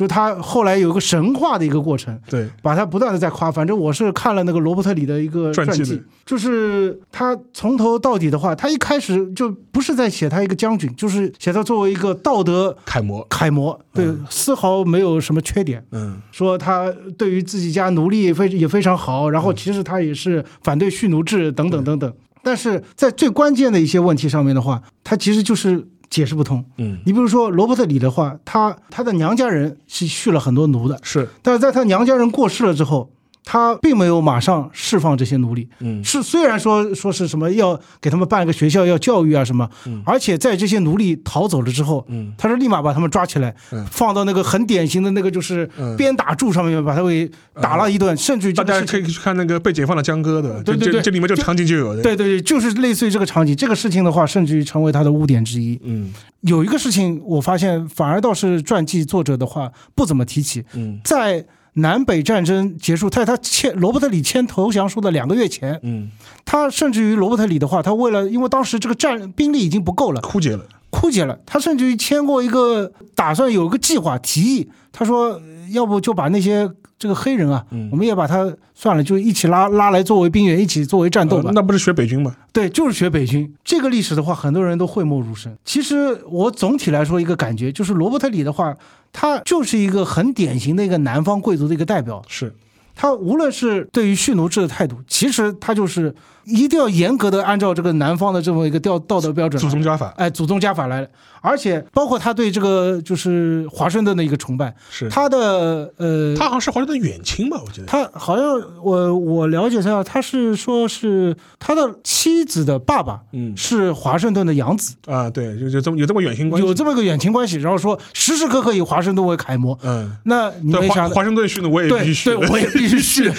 [0.00, 3.52] 就他后来有一个神话的一个过程，对，把他不断的在夸。
[3.52, 15.84] 反正我是看了那个罗伯特里的一个传记，就是他从头到底的话，他一开始就不是在写他一个将军，就是写他作为一个道德楷模，楷模，对，丝毫没有什么缺点。
[15.92, 22.10] 嗯，说他对于自己家奴隶非也非常好，然后其实他也是反对蓄奴制等等等等。
[22.42, 25.86] 但是在最关键的一些问题上面的话，他其实就是。
[26.10, 26.62] 解释不通。
[26.76, 33.10] 嗯，你比如说罗伯特里的话，他他的娘家人是蓄了很多奴的，是，但是在他娘家人过世了之后。
[33.44, 56.12] 他并没有马上释放这些奴隶，嗯，是虽然说说是什么要给他们办个学校要教育啊什么，嗯，而且在这些奴隶逃走了之后，嗯，他是立马把他们抓起来，嗯，放到那个很典型的那个就是鞭打柱上面，把他给打了一顿，甚至大家可以去看那个被解放的江歌的，对对对，这里面这个场景就有的，对对对，就是类似于这个场景，这个事情的话，甚至于成为他的污点之一，嗯，
[56.42, 61.44] 有一个事情我发现反而倒是传记作者的话不怎么提起，嗯，在。
[61.74, 66.10] 南北战争结束，在他签罗伯特里签投降书的两个月前，嗯，
[66.44, 75.40] 他甚至于罗伯特里的话，他为了因为当时这个战兵力已经不够了，枯竭了，枯竭了，他甚至于签过一个打算有一个计划提议，他说
[75.72, 76.68] 要不就把那些
[77.00, 81.50] 这个黑人啊，我们也把他算了，就一起拉拉来作为兵员，一起作为战斗吧。
[81.54, 82.36] 那不是学北军吗？
[82.52, 83.50] 对，就是学北军。
[83.64, 85.56] 这个历史的话，很多人都讳莫如深。
[85.64, 88.76] 其实我总体来说一个感觉，就是罗伯特里的话，
[89.14, 92.22] 他就是一个很典型的一个南方贵族的一个代表。
[92.28, 92.54] 是。
[92.94, 96.14] 他无论是对于蓄奴制的态度，其实他就是
[96.50, 101.08] 一定要严格的按照这个南方的这么一个道道德标准，祖宗家法，哎，祖宗家法来了。
[101.42, 105.08] 而且包括他对这个就是华盛顿的一个崇拜，是。
[105.08, 107.58] 他的呃，他好像是华盛顿远亲吧？
[107.64, 107.86] 我觉得。
[107.86, 108.44] 他好像
[108.82, 114.94] 我我了解一下，他是说是他的妻子的爸爸，嗯，是华盛顿的养子。
[115.06, 117.56] 啊，对，就就这么有这么远亲关系，有这么个远亲关系。
[117.56, 123.32] 然后说时时刻刻以华盛顿为楷模，嗯，那你为啥华盛顿训的我也必须，对我也必须训，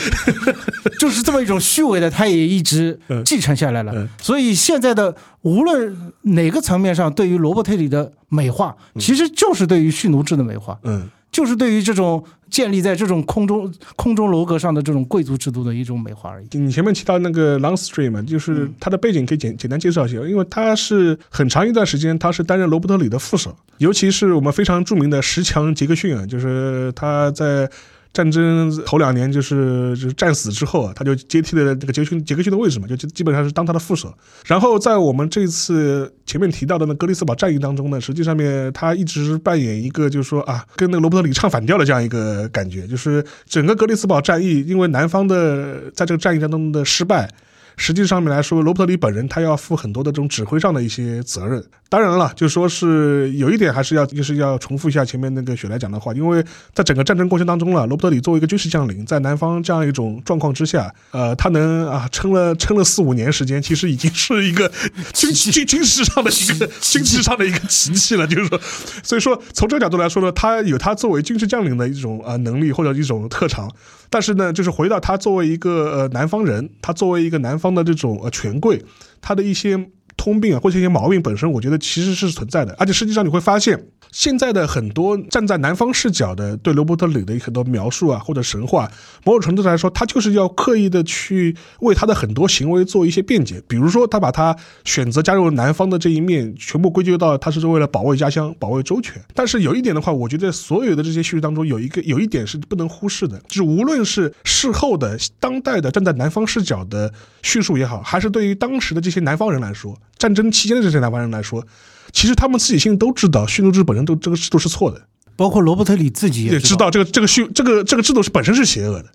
[0.99, 4.07] 就是这么一种虚伪的，他也一直继承下来了。
[4.19, 5.15] 所以现在的。
[5.43, 16.47] 无论哪个层面上，对于罗伯特里的美化，其实就是对于蓄奴制的美化，嗯，就是对于这种建立在这种空中空中楼阁上的这种贵族制度的一种美化而已。
[16.51, 27.67] 你前面提到那个 Longstreet 嘛，就是他的背景可以简简单介绍一下，因为他是很长一段时间他是担任罗伯特里的副手，尤其是我们非常著名的十强杰克逊啊，就是他在。
[28.13, 34.13] 战争头两年就是就是战死之后啊，他就接替了这个杰克逊杰克逊的位置嘛，就基本上是当他的副手。
[34.45, 47.29] 然后在我们这次前面提到的那格里斯堡战役当中呢，实际上面他一直扮演一个就是说啊，跟那个罗伯特里唱反调的这样一个感觉，就是整个格里斯堡战役，因为南方的在这个战役当中的失败。
[47.77, 51.63] 实际上面来说，罗伯特里本人他要负很多的这种指挥上的一些责任。
[51.89, 56.41] 当然了，就说是有一点还是要就是要重复一下前面那个雪莱讲的话，因为
[56.73, 64.71] 在整个战争过程当中了，罗伯特里作为一个军事将领，在南方这样一种状况之下，呃，他能啊撑了撑了四五年时间，其实已经是一个
[65.13, 68.25] 军军军事上的一个军事上的一个奇迹了。
[68.25, 68.61] 就是说，
[69.03, 73.69] 所以说从这个角度来说呢，他有他作为军事将领的一种呃能力或者一种特长。
[74.13, 78.83] 但是呢，就是回到他作为一个呃南方人，他作为一个南方的这种呃权贵，
[79.21, 83.87] 他的一些通病啊或者一些毛病本身，我觉得其实是存在的，而且实际上你会发现。
[84.11, 88.91] 现在的很多站在南方视角的对罗伯特里的很多描述啊，或者神话，
[89.23, 93.63] 某种程度来说，他就是要刻意的去为他的很多行为做一些辩解。
[93.69, 94.53] 比如说，他把他
[94.83, 99.13] 选择加入南方的这一面，全部归咎到他是为了保卫家乡、保卫周全。
[99.33, 111.65] 但是有一点的话，我觉得所有的这些叙述当中，有一个有一点是不能忽视的，就是无论是事后的当代的站在南方视角的叙述也好，还是对于当时的这些南方人来说，战争期间的这些台湾人来说。
[112.11, 115.01] 其实他们自己心里都知道，蓄奴制本身都这个制度是错的，
[115.37, 119.05] 包括罗伯特里自己也知道这个这个蓄这个这个制度是本身是邪恶的，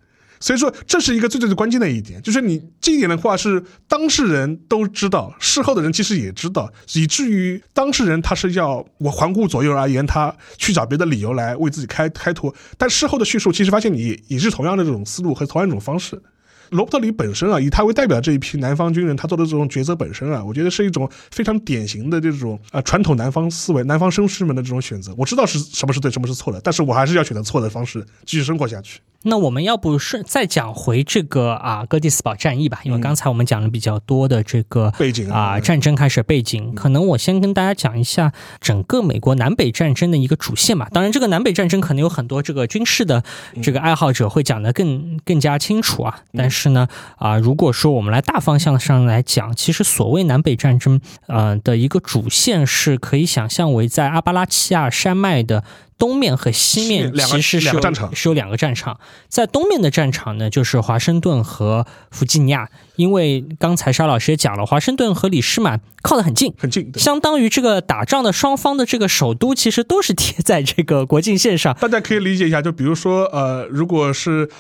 [0.41, 16.23] 所以说这是一个最最最关键的一点，就是你这一点的话是当事人都知道，事后的人其实也知道，以至于当事人他是要我环顾左右而言，他去找别的理由来为自己开开脱，但事后的叙述其实发现你也是同样的这种思路和同样一种方式。
[16.71, 25.15] 罗伯特里本身啊，以他为代表这一批南方军人，他做的这种抉择本身啊，我觉得是一种非常典型的这种啊传统南方思维、南方绅士们的这种选择。
[25.17, 29.01] 我知道是什么是对，什么是错的，但是我还是要选择错的方式继续生活下去。
[29.23, 40.89] 那我们要不是再讲回这个啊哥迪斯堡战役吧，因为刚才我们讲了比较多的这个背景啊战争开始背景，可能我先跟大家讲一下整个美国南北战争的一个主线吧。
[40.93, 43.25] 当然，这个南北战争可能有很多这个军事的
[43.61, 46.21] 这个爱好者会讲得更更加清楚啊。
[46.33, 55.65] 但是呢啊，如果说我们来大方向上来讲，其实所谓南北战争呃的一个主线是可以想象为在阿巴拉契亚山脉的。
[55.99, 57.81] 东面和西面其实是有
[58.13, 59.01] 是有两个战场，
[59.31, 71.75] 在东面的战场呢，就是华盛顿和弗吉尼亚，因为刚才沙老师也讲了，华盛顿和李士满靠得很近，很近，相当于这个打仗的双方的这个首都其实都是贴在这个国境线上。
[71.81, 74.51] 大家可以理解一下，就比如说，呃，如果是。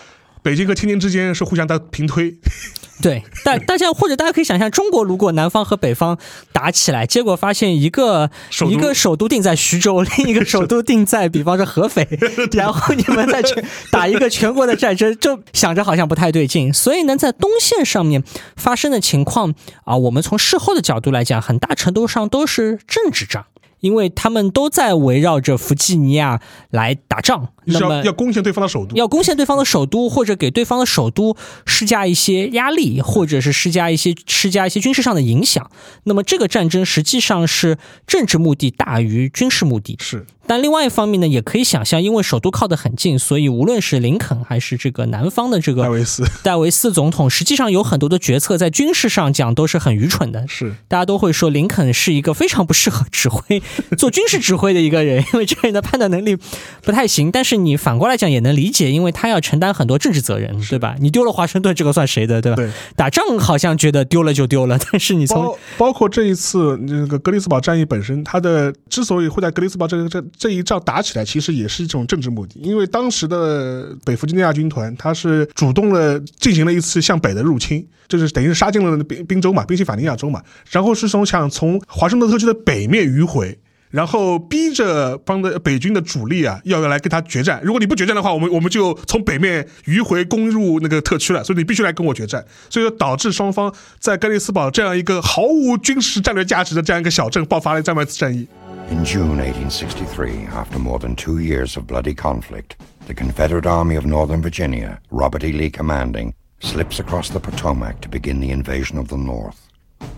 [0.47, 2.33] 北京和天津之间是互相的平推，
[3.03, 6.17] 对，大大家或者大家可以想象，中国如果南方和北方
[6.53, 8.31] 打起来，结果发现一个
[8.71, 12.07] 一个首都定在徐州，另一个首都定在比方说合肥，
[12.55, 16.73] 然后你们再去打一个全国的战争，就想着好像不太对劲。
[16.73, 18.23] 所以呢，在东线上面
[18.55, 23.47] 发生的情况啊，我们从事后的角度来讲，很大程度上都是政治仗。
[23.81, 26.41] 因为他们都在围绕着弗吉尼亚
[26.71, 31.37] 来打仗，那么要攻陷对方的首都，要攻陷对方的首都，或者给对方的首都
[31.67, 35.71] 施加一些压力，或者是施加一些施加一些军事上的影响。
[36.05, 39.97] 那么这个战争实际上是政治目的大于军事目的。
[40.01, 50.47] 是，但另外一方面呢，也可以想象，因为首都靠得很近，所以无论是林肯还是这个南方的这个戴维斯，戴维斯总统，实际上有很多的决策在军事上讲都是很愚蠢的。
[50.47, 53.61] 是，大家都会说林肯是一个非常不适合指挥、
[53.99, 56.37] 做军事指挥的一个人，因为这个人的判断能力
[56.83, 57.31] 不太行。
[57.33, 60.97] 但是你反过来讲也能理解，因为他要承担很多政治责任，对吧？
[60.99, 62.57] 你丢了华盛顿，这个算谁的，对吧？
[62.57, 71.25] 对，打仗好像觉得丢了就丢了，但是你从包括这一次那个格里斯堡战役本身，他的之所以会在格里斯堡这个这这一仗打起来。
[71.27, 80.41] 其实也是一种政治目的，因为当时的北弗吉尼亚军团，他是主动了进行了一次向北的入侵，就是等于是杀进了宾宾州嘛，宾夕法尼亚州嘛，
[80.71, 83.59] 然后是从想从华盛顿特区的北面迂回，
[83.91, 87.61] 然后逼着帮的北军的主力啊，要要来跟他决战。
[87.63, 92.45] 如果你不决战的话，我们我们就从北面迂回攻入那个特区了，所以你必须来跟我决战。
[92.69, 98.47] 所以说导致双方在盖利斯堡这样一个毫无军事战略价值的这样一个小镇爆发了这么一次战役。
[98.89, 102.77] In June 1863, after more than two years of bloody conflict,
[103.07, 105.53] the Confederate Army of Northern Virginia, Robert E.
[105.53, 109.57] Lee commanding, slips across the Potomac to begin the invasion of the North.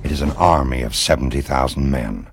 [0.04, 2.26] It is an army of seventy thousand men.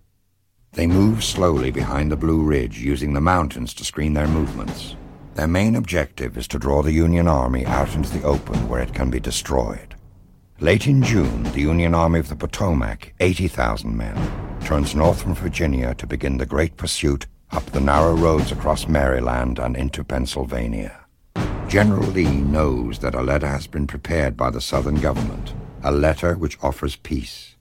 [0.75, 4.97] They move slowly behind the Blue Ridge, using the mountains to screen their movements.
[5.35, 8.93] Their main objective is to draw the Union Army out into the open where it
[8.93, 9.95] can be destroyed.
[10.59, 15.95] Late in June, the Union Army of the Potomac, 80,000 men, turns north from Virginia
[15.95, 21.05] to begin the great pursuit up the narrow roads across Maryland and into Pennsylvania.
[21.69, 25.53] General Lee knows that a letter has been prepared by the Southern government,
[25.83, 27.54] a letter which offers peace.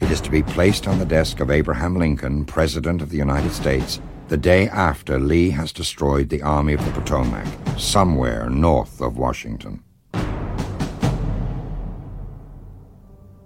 [0.00, 3.52] It is to be placed on the desk of Abraham Lincoln, President of the United
[3.52, 7.46] States, the day after Lee has destroyed the Army of the Potomac,
[7.78, 9.82] somewhere north of Washington.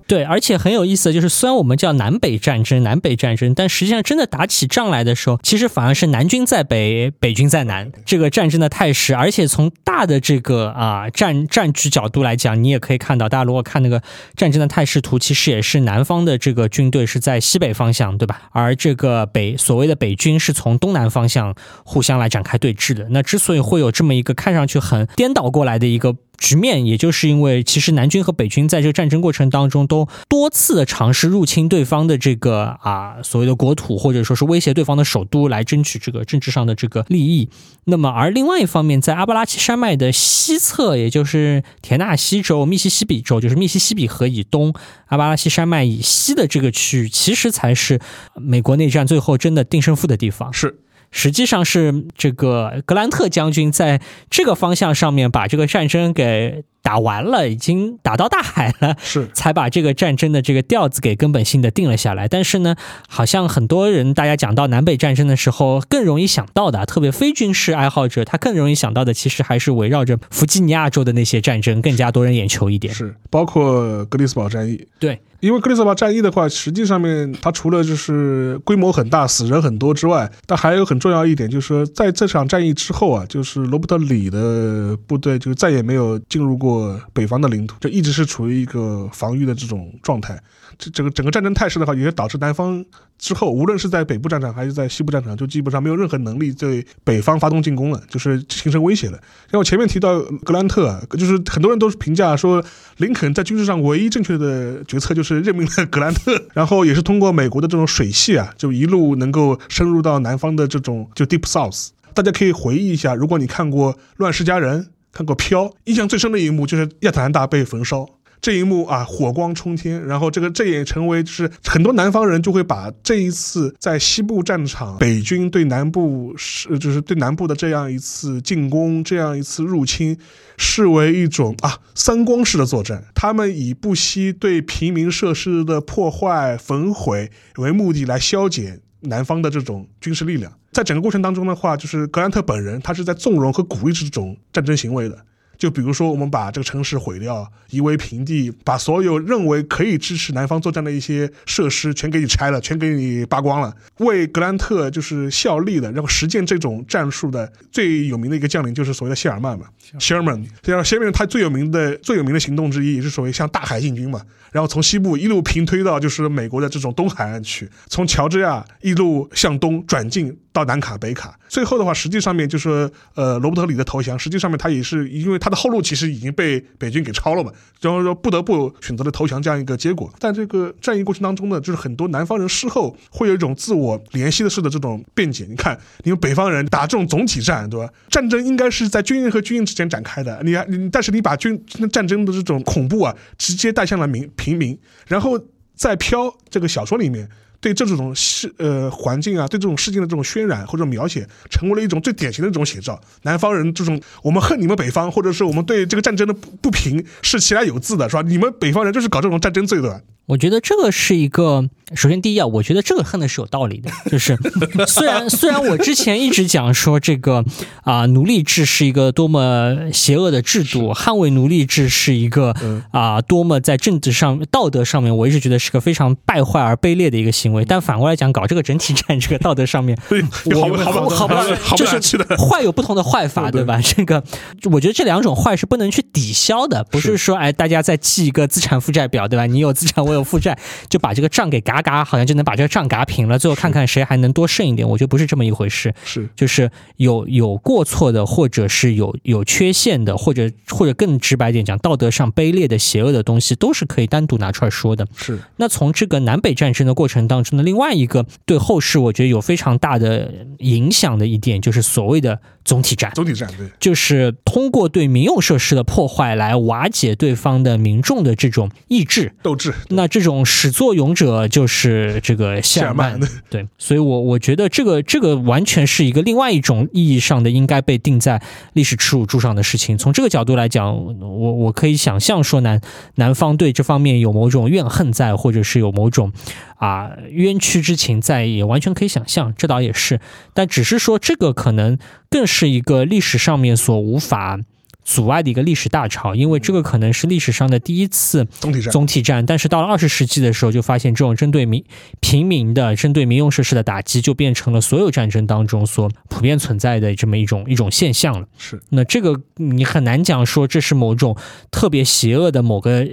[0.09, 9.15] 对，而且很有意思的就是，虽然我们叫南北战争，南北战争，但实际上真的打起仗来的时候，其实反而是南军在北，北军在南，这个战争的态势。
[9.15, 14.03] 而且从大的这个啊战战局角度来讲，你也可以看到，大家如果看那个
[14.35, 18.49] 战争的态势图，其实也是南方的这个军队是在西北方向，对吧？
[18.53, 21.55] 而这个北所谓的北军是从东南方向
[21.85, 23.07] 互相来展开对峙的。
[23.11, 26.17] 那之所以会有这么一个看上去很颠倒过来的一个。
[26.39, 37.51] 局面，也就是因为其实南军和北军在这个战争过程当中都多次的尝试入侵对方的这个啊所谓的国土，或者说是威胁对方的首都，来争取这个政治上的这个利益。
[37.85, 44.73] 那么，而另外一方面，在阿巴拉契山脉的西侧，也就是田纳西州、密西西比州，就是密西西比河以东、
[45.07, 47.99] 阿巴拉契山脉以西的这个区域，其实才是
[48.35, 50.53] 美国内战最后真的定胜负的地方。
[50.53, 50.79] 是。
[51.11, 54.01] 实际上是这个格兰特将军在
[54.31, 56.65] 这个方向上面把这个战争给。
[56.81, 62.27] 打完了，已经打到大海了，是才把这个战争的这个调子给根本性的定了下来。
[62.27, 72.95] 但是呢，好像很多人大家讲到南北战争的时候，更容易想到的，特别非军事爱好者，他更容易想到的，其实还是围绕着弗吉尼亚州的那些战争更加多人眼球一点。
[72.95, 74.87] 是，包括格里斯堡战役。
[74.99, 86.59] 对，因为克里斯堡战役的话，实际上面它除了就是规模很大、死人很多之外，但还有很重要一点，就是说在这场战役之后啊，就是罗伯特里的部队就再也没有进入。
[86.59, 90.37] 过北方的领土，就一直是处于一个防御的这种状态。
[90.77, 92.85] 这整个整个战争态势的话，也导致南方
[93.19, 99.19] 之后，无论是在北部战场还是在西部战场，就基本上没有任何能力对北方发动进攻了，就是形成威胁了。
[99.51, 102.65] 像我前面提到格兰特啊，就是很多人都是评价说，
[102.99, 111.89] 林肯在军事上唯一正确的决策就是任命了格兰特，然后也是通过美国的这种水系啊，就一路能够深入到南方的这种就 Deep South。
[112.15, 114.83] 大家可以回忆一下，如果你看过《乱世佳人》。
[115.11, 118.07] 看过飘，印象最深的一幕就是亚特兰大被焚烧
[118.41, 120.05] 这一幕啊，火光冲天。
[120.07, 130.17] 然后这个这也成为就是很多南方人就会把这一次在西部战场北军对南部是就是对南部的这样一次进攻，这样一次入侵，
[130.57, 133.05] 视为一种啊三光式的作战。
[133.15, 140.53] 他们以不惜对平民设施的破坏焚毁为目的来消减南方的这种军事力量。
[140.71, 145.19] 在整个过程当中的话，就是格兰特本人，他是在纵容和鼓励这种战争行为的。
[145.59, 153.75] 就比如说，我们把这个城市毁掉，夷为平地，把所有认为可以支持南方作战的一些设施全给你拆了，全给你扒光了。
[153.99, 159.67] 为格兰特就是效力的，然后实践这种战术的最有名的一个将领就是所谓的谢尔曼嘛
[159.99, 160.47] ，Sherman。
[160.63, 164.23] 这样，Sherman 他最有名的最有名的行动之一，也是所谓向大海进军嘛。
[164.53, 171.37] 然后从西部一路平推到就是美国的这种东海岸去，从乔治亚一路向东转进到南卡、北卡。
[171.49, 175.49] 最后的话，实际上面就是呃罗伯特里的投降，实际上面他也是因为他。
[175.49, 180.13] 的后路其实已经被北军给抄了嘛，然后说不得不选择了投降这样一个结果。
[180.21, 185.47] 在这个战役过程当中呢，就是很多南方人事后会有一种自我联系的式的这种辩解。
[185.49, 187.91] 你看，你们北方人打这种总体战，对吧？
[188.11, 191.59] 战争应该是在军营和军营之间展开的，你你但是你把军
[191.91, 195.41] 战争的这种恐怖啊，直接带向了民平民，然后
[195.75, 197.27] 在飘这个小说里面。
[197.61, 203.01] 对这种事呃环境啊，对这种事件的这种渲染或者描写，成为了一种最典型的这种写照。
[203.23, 208.23] 南方人这种我们恨你们北方，或者是我们对这个战争的不不平是其来有自的，是吧？
[208.23, 210.03] 你们北方人就是搞这种战争罪的。
[210.27, 214.37] 我觉得这个是一个，首先第一啊，我觉得这个恨的是有道理的，就是
[214.87, 217.43] 虽然虽然我之前一直讲说这个
[217.83, 222.55] 啊奴隶制是一个多么邪恶的制度，捍卫奴隶制是一个
[222.91, 227.65] 啊多么在政治上道德上面，我一直觉得是个非常败坏而卑劣的一个行为。
[227.65, 229.99] 但反过来讲，搞这个整体战，这个道德上面，
[230.45, 231.99] 我好好好就是
[232.37, 233.81] 坏有不同的坏法，对吧？
[233.83, 234.23] 这个
[234.71, 239.47] 我觉得这两种坏是不能去抵消的，不是说哎大家再记一个资产负债表，对吧？
[239.47, 240.29] 你有资产，我有。
[240.29, 240.59] 负债
[240.91, 243.39] 就把这个账给嘎嘎，好像就能把这个账嘎平了。
[243.39, 244.87] 最后看看谁还能多剩一点。
[244.87, 255.07] 我觉得不是这么一回事，是就是有有过错的，或者是有有缺陷的，或者或者更直白点讲，道德上卑劣的、邪恶的东西，都是可以单独拿出来说的。
[255.17, 263.11] 是那从这个南北战争的过程当中的另外一个对后世，我觉得有非常大的影响的一点，就是所谓的总体战。
[263.15, 269.73] 总体战对，就是通过对民用设施的破坏来瓦解对方的民众的这种意志、斗志。
[269.89, 278.43] 那这种始作俑者就是这个谢尔曼， 对，所以我我觉得这个这个完全是一个另外一种意义上的应该被定在
[278.75, 279.97] 历史耻辱柱上的事情。
[279.97, 282.81] 从这个角度来讲，我我可以想象说南
[283.15, 286.33] 南方对这方面有某种怨恨在，或者是有某种
[286.77, 290.21] 啊冤屈之情在，也完全可以想象，这倒也是。
[290.53, 291.97] 但只是说这个可能
[292.31, 294.61] 更是一个历史上面所无法。
[295.05, 298.93] 阻碍的一个历史大潮，因为这个可能是历史上的第一次总体战。
[298.93, 301.83] 总体战，但是到了二十世纪的时候，就发现这种针对民
[302.21, 308.47] 平民的、针对民用设施的打击，就变成了所有战争当中所普遍存在的这么一种一种现象了。
[308.59, 311.35] 是，那这个你很难讲说这是某种
[311.71, 313.07] 特别邪恶的某个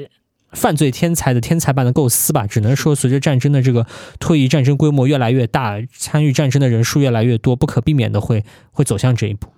[0.56, 2.48] 犯罪天才的天才般的构思吧？
[2.48, 3.86] 只能说随着战争的这个
[4.20, 9.50] 退役，战争规模越来越大，参与战争的人数越来越多，不可避免的会会走向这一步。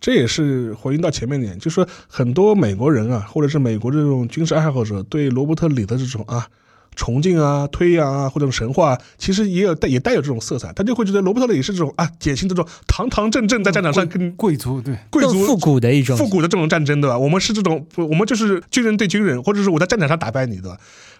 [0.00, 6.48] 这也是回应到前面点，就是说很多美国人啊，或者是美国这种军事爱好者对罗伯特里的这种啊。
[6.96, 17.18] 崇敬啊，推扬啊，或者神话，其实也有带也带有这种色彩，他就会觉得罗伯特里是这种啊，典型这种堂堂正正在战场上跟贵族对贵族复古的一种复古的这种战争，对吧？
[17.18, 20.76] 我们是这种，我们就是军人对军人，或者是我在战场上打败你，对吧？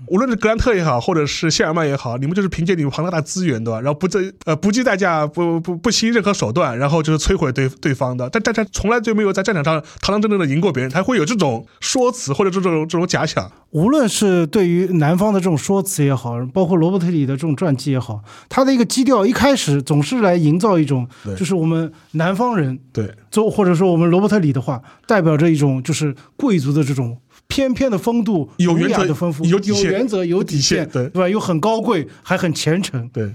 [0.08, 3.80] 无论是格兰特也好，或者是谢尔曼也好，你们就是凭借你们庞大的资源，对吧？
[3.80, 8.28] 然后不计呃不计代价，不不不惜任何手段，然后就是摧毁对对方的。
[8.30, 13.50] 但但他从来就没有在战场上堂堂正正的赢过别人，他会有这种说辞或者这种这种假想。
[13.70, 21.08] 无论是对于南方的这种说辞也好，包括罗伯特里的这种传记也好，他的一个基调一开始总是来营造一种，
[21.38, 31.08] 就是我们南方人对，就或者说我们罗伯特里的话，代表着一种就是贵族的这种翩翩的风度，有原则的丰富，有有原则，有底线，对。
[31.08, 31.28] 对吧？
[31.28, 33.32] 又很高贵，还很虔诚，对。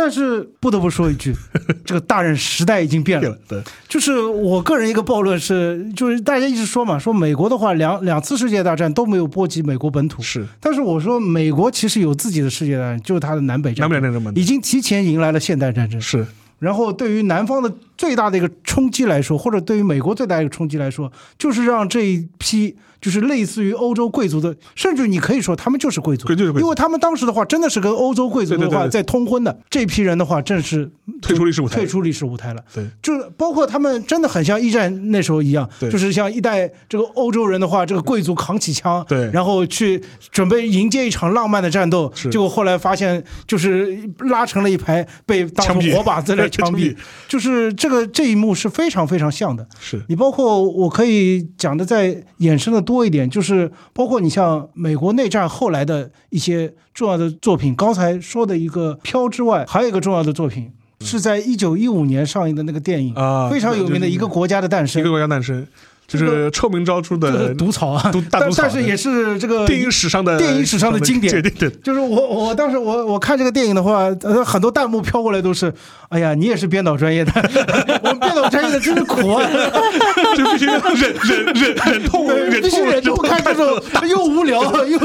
[0.00, 1.34] 但是不得不说一句，
[1.84, 3.36] 这个大人时代已经变了。
[3.48, 10.22] 对，就是我个人一个暴论是，就是大家一直说嘛，说美国的话两两次世界大战都没有波及美国本土。
[10.22, 16.00] 是，但是我说美国其实有自己的世界大战，就是它的南北战争，已经提前迎来了现代战争。
[16.00, 16.24] 是，
[16.60, 22.74] 然后对于南方的最大的一个冲击来说，或者对于美国最大的一个冲击来说，就是让这一批。
[23.00, 30.90] 就是类似于欧洲贵族的，甚至你可以说他们就是贵族，因为他们当时的话真的是跟欧洲贵族的话在通婚的这批人的话，正是
[31.22, 32.64] 退出历史舞台，退出历史舞台了。
[32.74, 46.96] 对，就是包括他们真的很像一战那时候一样，就是像一代这个欧洲人的话，这个贵族扛起枪，对，然后去准备迎接一场浪漫的战斗，结果后来发现就是拉成了一排，被当成活靶在那枪毙，
[47.28, 49.64] 就是这个这一幕是非常非常像的。
[49.78, 52.82] 是你包括我可以讲的再衍生的。
[52.88, 65.66] 多一点，就是包括你像美国内战后来的一些重要的作品，刚才说的一个《飘》之外，还有一个重要的作品是在一九一五年上映的那个电影啊，非常有名的一个国家的诞生，一个国家诞生。
[66.08, 71.30] 就是臭名昭著的毒草啊，但但是也是这个电影史上的电影史上的经典。
[71.30, 75.70] 对对，就是我我当时我我看这个电影的话，呃，很多弹幕飘过来都是，
[76.08, 77.32] 哎呀，你也是编导专业的，
[78.02, 79.44] 我们编导专业的真是苦啊，
[80.34, 81.14] 就必须忍忍
[81.52, 82.26] 忍忍痛，
[82.62, 84.98] 必须忍痛看这种又无聊又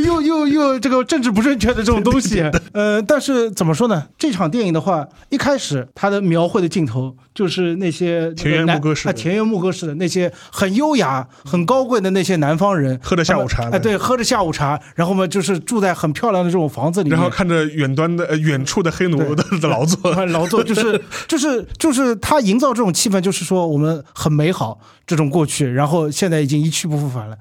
[0.00, 2.42] 又又又这个政治不正确的这种东西。
[2.72, 4.04] 呃，但是怎么说呢？
[4.16, 7.14] 这场电影的话，一开始它的描绘的镜头。
[7.36, 27.36] 就是那些田园牧歌式啊，田园牧歌式的那些很优雅、很高贵的那些南方人，喝着下午茶，哎，对，喝着下午茶，然后嘛，就是住在很漂亮的这种房子里面，然后看着远端的、呃远处的黑奴的的 劳作，劳作，就是就是就是他营造这种气氛，就是说我们很美好这种过去，然后现在已经一去不复返了。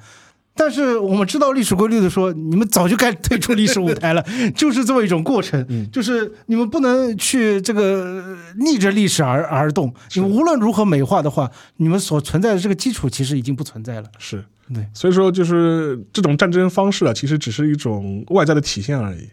[0.55, 4.25] 但是我们知道历史规律的说，你们早就该退出历史舞台了，
[4.55, 9.93] 就是这么一种过程，就是你们不能去这个逆着历史而而动。
[10.13, 14.07] 你们无论如何美化的话，你们所存在的这个基础其实已经不存在了。
[14.17, 14.43] 是
[14.73, 19.27] 对，所以说就是这种战争方式啊，其实只是一种外在的体现而已。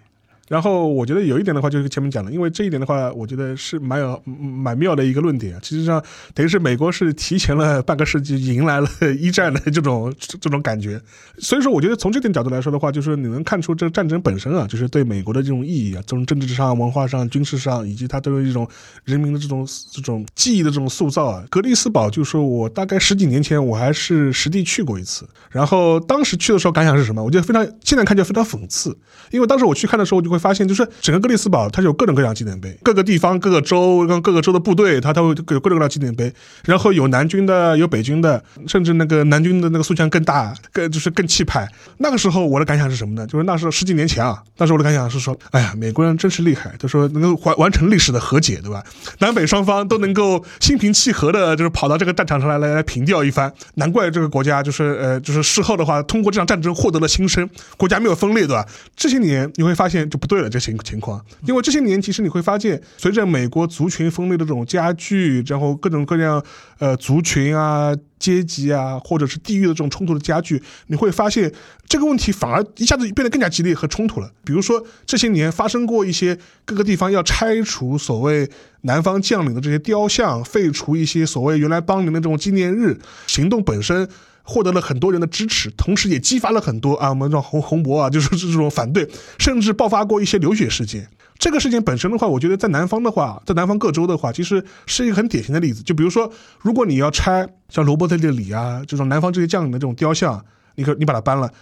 [0.52, 5.58] 然后我觉得有一点的话，就是前面讲的，因为这一点的话，我觉得是蛮有蛮妙的一个论点。
[5.62, 6.04] 其实上
[6.34, 8.86] 等于是美国是提前了半个世纪迎来了
[9.18, 11.00] 一战的这种这种感觉。
[11.38, 18.68] 所以说，我觉得从这点角度来说的话，就是你能看出这个战争本身啊，就是对美国的这种意义啊，从政治上、文化上、军事上，以及它对于一种
[19.04, 21.42] 人民的这种这种记忆的这种塑造啊。
[21.48, 27.24] 格里斯堡，就是我大概十几年前我还是实地去过一次，然后当时去的时候感想是什么？
[27.24, 28.94] 我觉得非常现在看就非常讽刺，
[29.30, 30.41] 因为当时我去看的时候我就会。
[30.42, 36.32] 发现就是整个格里斯堡，它有各种各样纪念碑，各个地方、各个州跟各个州的部队，它都会有各种各样纪念碑。
[36.64, 41.68] 然后有南军的，有北军的，甚至那个南军的那个塑像更大，更就是更气派。
[41.98, 43.26] 那个时候我的感想是什么呢？
[43.26, 48.82] 就是那时候十几年前啊，那时候我的感想是说，哎呀，美国人真是厉害，他说能够完完成历史的和解，对吧？
[49.20, 53.52] 南北双方都能够心平气和的，就是跑到这个战场上来来来平调一番。
[53.74, 58.66] 难怪这个国家就是呃，就是事后的话，通过这场战争获得了新生，国家没有分裂，对吧？
[58.96, 60.32] 这些年你会发现就不。
[60.32, 66.42] 对了，这情情况，因为这些年其实你会发现，随着美国族群分裂的这种加剧，然后各种各样
[66.78, 71.52] 呃族群啊、阶级啊，或者是地域的这种冲突的加剧，你会发现
[71.86, 74.32] 这个问题反而一下子变得更加激烈和冲突了。
[74.42, 78.48] 比如说这些年发生过一些各个地方要拆除所谓
[78.80, 84.08] 南方将领的这些雕像，废除一些所谓原来邦联的这种纪念日行动本身。
[84.42, 89.08] 获得了很多人的支持，同时也激发了很多啊，我们这种红红博啊， 就是这种反对，
[89.38, 91.08] 甚至爆发过一些流血事件。
[91.38, 95.82] 这个事件本身的话，我觉得在南方的话，在南方各州的话，其实是一个很典型的例子。
[95.82, 100.44] 就比如说，如果你要拆像罗伯特·列里啊这种南方这些将领的这种雕像，
[100.76, 101.52] 你可你把它搬了，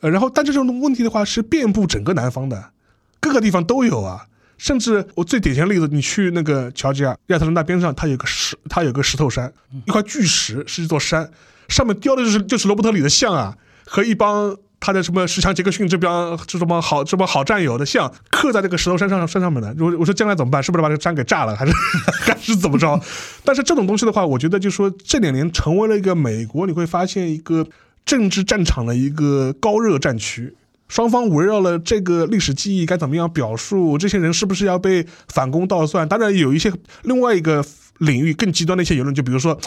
[0.00, 2.70] 呃，然后但这种问题的话是遍布整个南方的，
[3.18, 4.26] 各个地方都有啊。
[4.56, 9.52] 甚至我最典型的例子，你去那个乔治亚亚特兰大边上，它有个石，它有个石头山，
[9.86, 11.30] 一块巨石是一座山。
[11.68, 13.56] 上面雕的就是就是罗伯特里的像啊，
[13.86, 16.12] 和一帮他的什么石强杰克逊这边
[16.46, 19.74] 这什么好这么好战友的像刻在这个石头山上山上面的。
[19.78, 20.62] 我我说将来怎么办？
[20.62, 21.72] 是不是把这个山给炸了，还是
[22.26, 23.00] 还是怎么着？
[23.44, 27.66] 但是这种东西的话，我觉得就说这两年成为了一个美国，你会发现一个
[28.04, 30.54] 政治战场的一个高热战区，
[30.88, 36.08] 双方围绕了这个历史记忆该怎么样表述，这些人是不是要被反攻倒算？
[36.08, 37.64] 当然有一些另外一个
[37.98, 39.58] 领域更极端的一些言论，就比如说。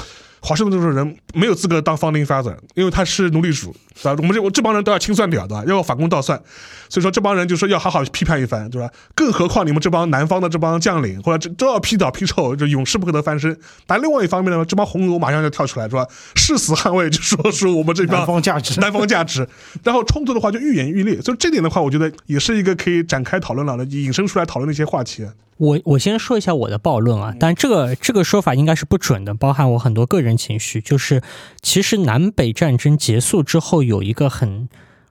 [0.48, 4.16] 华盛顿这种人没有资格当 founding father，因为他是奴隶主，对吧？
[4.18, 5.66] 我们这我这帮人都要清算掉，对吧？
[5.68, 6.42] 要反攻倒算，
[6.88, 8.90] 所以说这帮人就说要好好批判一番，对吧？
[9.14, 13.60] 更何况你们这帮南方的这帮将领，或者这都要批倒批臭，就永世不可得翻身。
[13.86, 16.08] 但另外一方面呢，这帮红奴马上就跳出来，是吧？
[16.36, 19.46] 誓死捍卫，就说是我们这帮南方价值，南方价值。
[19.84, 25.26] 然后冲突的话就愈演愈烈，所以这点的话，我觉得也是一个可以展开讨论了的，引申出来讨论的一些话题。
[25.58, 30.80] 我我先说一下我的暴论啊，但这个这个说法应该是不准的，包含我很多个人情绪。
[30.80, 31.22] 就是
[31.62, 34.70] 其实南北战争结束之后，有一个很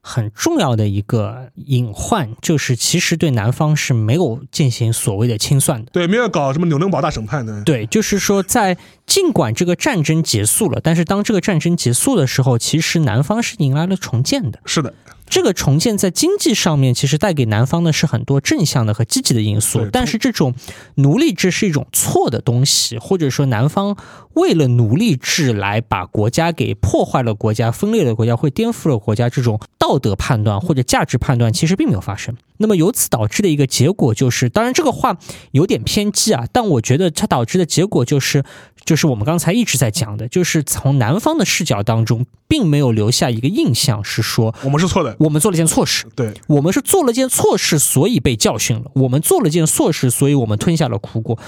[0.09, 7.65] 很重要的一个隐患，就是其实对南方是没有进行所谓的清算的，对，没有搞什么纽伦堡大审判的。
[7.65, 14.61] 对，就是说在尽管这个战争结束了，但是当这个战争结束的时候，其实南方是迎来了重建的。
[14.65, 14.95] 是的。
[15.29, 20.55] 这个重建在经济上面其实带给南方的是很多正向的和积极的因素，但是这种
[20.95, 23.97] 奴隶制是一种错的东西，或者说南方
[24.35, 32.37] 为了奴隶制来把国家给破坏了，国家分裂了，国家会颠覆了国家，这种道德判断或者价值判断其实并没有发生。
[32.57, 35.17] 那么由此导致的一个结果就是，当然这个话
[35.53, 38.43] 有点偏激啊，但我觉得它导致的结果就是，
[38.85, 45.17] 就是我们刚才一直在讲的，就是从男方的视角当中，并没有留下一个印象是说我们是错的。
[45.19, 48.91] 我们做了件错事，对我们是做了件错事，所以被教训了。
[48.95, 51.39] 我们做了件错事，所以我们吞下了苦果。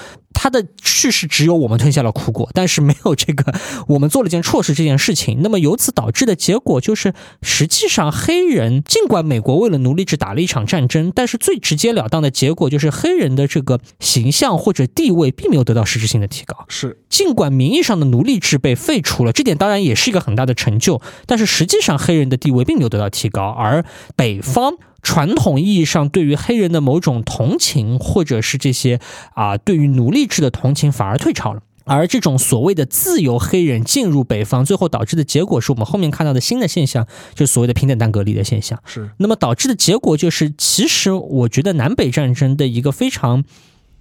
[0.41, 3.53] 他的叙事只有我们吞下了苦果，但是没有这个
[3.89, 5.41] 我们做了件错事这件事情。
[5.43, 7.13] 那么由此导致的结果就是，
[7.43, 16.65] 实际上黑人尽管美国为了奴隶制打了一场战争，但是最直截了当的结果就是黑人的这个形象或者地位并没有得到实质性的提高。
[16.69, 20.88] 是，尽管名义上的奴隶制被废除了，这点当然也是一个很大的成就，
[21.27, 23.85] 但是实际上黑人的地位并没有得到提高，而
[24.17, 24.75] 北方。
[25.01, 28.99] 传统意义上对于黑人的某种同情，或者是这些
[29.33, 31.63] 啊对于奴隶制的同情，反而退潮了。
[31.85, 38.79] 而这种所谓的自由黑人进入北方，最后导致的结果是我们后面看到的新的现象，就是所谓的平等但隔离的现象。
[38.85, 43.45] 是，那么导致的结果就是，其实我觉得南北战争的一个非常，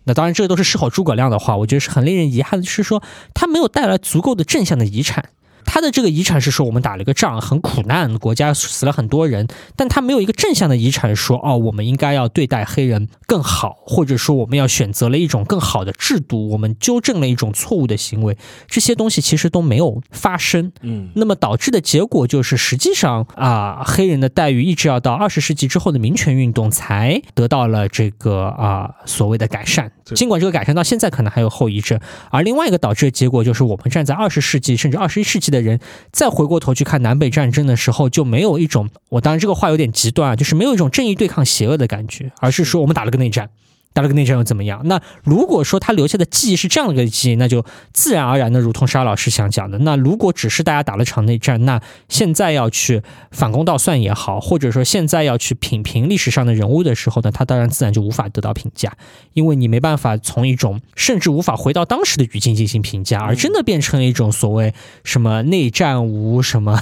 [0.05, 3.03] 那当然这个都是事后诸葛亮的话，我觉得是很令人遗憾的，就是说
[3.35, 5.29] 它没有带来足够的正向的遗产。
[5.67, 9.45] 他的这个遗产是说我们打了一个仗很苦难，国家死了很多人，
[9.75, 18.35] 但他没有一个正向的遗产，说哦我们应该要对待黑人更好，或者说我们要选择了一种更好的制度，我们纠正了一种错误的行为，
[18.67, 20.71] 这些东西其实都没有发生。
[20.81, 31.99] 嗯，那么导致的结果就是，实际上啊黑人的待遇一直要到二十世纪之后的民权运动才得到了这个啊所谓的改善，尽管这个改善到现在可能还有后遗症。
[32.31, 35.56] 而另外一个导致的结果就是，我们站在二十世纪甚至二十一世纪的。
[35.57, 35.79] 的人
[36.11, 43.49] 再回过头去看南北战争的时候，就没有一种我当然这个话有点极端啊，就是没有一种正义对抗邪恶的感觉，而是说我们打了个内战。
[43.97, 44.79] 打了个内战又怎么样？
[44.85, 53.01] 那如果说他留下的记忆是这样的一个记忆，那就自然而然的，如同沙老师想讲的，那如果只是大家打了场内战，那现在要去
[53.31, 58.95] 反攻倒算也好，或者说现在要去品评历史上的人物的时候呢，他当然自然就无法得到评价，
[59.33, 66.79] 因为你没办法从一种甚至无法回到当时的语境进行评价，而真的变成了一种所谓什么内战无什么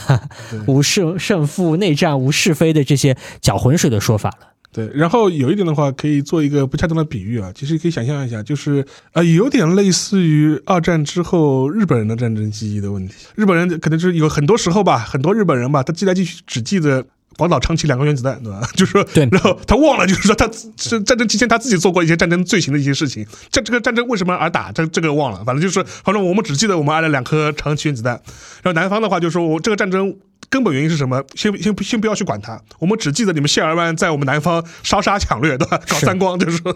[0.68, 4.55] 无胜胜负，内战无是非的这些搅浑水的说法了。
[4.76, 13.14] 对，然后有一点的话，可以做一个不恰当的比喻啊，其实可以想象一下，就是呃，有点类似于二战之后日本人的战争记忆的问题。
[13.36, 17.06] 日本人可能是有很多时候吧，很多日本人吧，他记来记去只记得
[17.38, 18.68] 广岛、长崎两个原子弹，对吧？
[18.76, 23.26] 就是说，对，然后他忘了，就是说他是战争期间他自己做过一些战争罪行的一些事情。
[23.50, 24.74] 这这个战争为什么而打？
[24.74, 28.20] 这这个忘了，反正就是，反正我们只记得我们挨了两颗长崎原子弹。
[28.62, 30.14] 然后南方的话，就是说我这个战争。
[30.50, 31.24] 根本原因是什么？
[31.36, 35.80] 先先先不要去管它，我们只记得你们谢尔曼在我们南方烧杀抢掠，对吧？
[35.88, 36.72] 搞三光，就是说，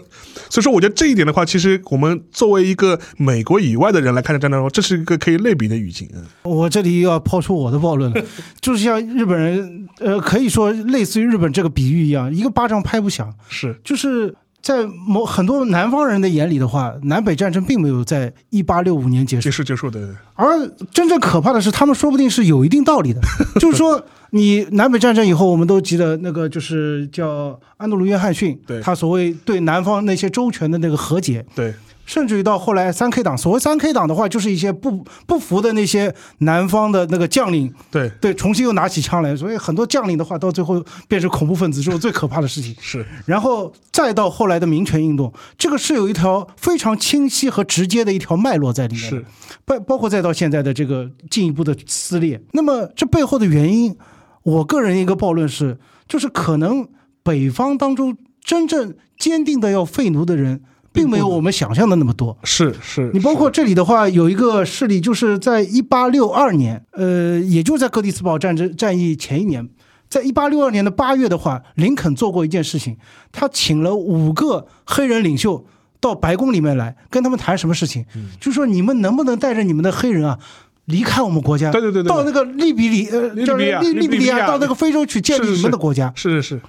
[0.48, 6.08] 所以说，我觉得这一点的话，其实我们作为一个美国以外的人来看这战争，这是一个可以类比的语境。
[6.14, 8.24] 嗯我这里又要抛出我的暴论了，
[8.60, 14.34] 就是像日本人，呃，可以说类似于日本这个比喻一样，一个巴掌拍不响，是，就是。
[14.62, 20.14] 在某很多南方人的眼里的话，南北战争并没有在一八六五年结束，结束结束的。
[20.34, 23.20] 而真正可怕的是，他们说不定是有一定道理的。
[23.60, 31.74] 就是说，你南北战争以后，我们都记得那个就是叫安德鲁约翰逊，对，他所谓对南方那些州权的那个和解，对。
[32.10, 42.74] 甚至于到后来，三 K 党所谓三 K 党的话，就是一些不不服的那些南方的那个将领，对对，重新又拿起枪来，所以很多将领的话，到最后变成恐怖分子，这是最可怕的事情。
[42.80, 49.04] 是，然后再到后来的民权运动，这个是有一条非常清晰和直接的一条脉络在里面。
[49.08, 49.24] 是，
[49.64, 52.42] 包包括再到现在的这个进一步的撕裂。
[52.54, 53.96] 那么这背后的原因，
[54.42, 55.78] 我个人一个暴论是，
[56.08, 56.88] 就是可能
[57.22, 60.62] 北方当中真正坚定的要废奴的人。
[60.92, 62.36] 并没有我们想象的那么多。
[62.44, 69.68] 是是，你包括这里的话，有一个事例，就是在一八六二年，呃，也就在哥迪斯堡战争战役前一年，
[70.08, 72.96] 在一八六二年的八月的话，林肯做过一件事情，
[73.30, 75.64] 他请了五个黑人领袖
[76.00, 78.04] 到白宫里面来，跟他们谈什么事情？
[78.40, 80.38] 就说你们能不能带着你们的黑人啊，
[80.86, 81.70] 离开我们国家？
[81.70, 86.12] 对对对对，到那个利比里呃，叫利利比利亚，到那个非洲去建立你们的国家。
[86.16, 86.60] 是是是。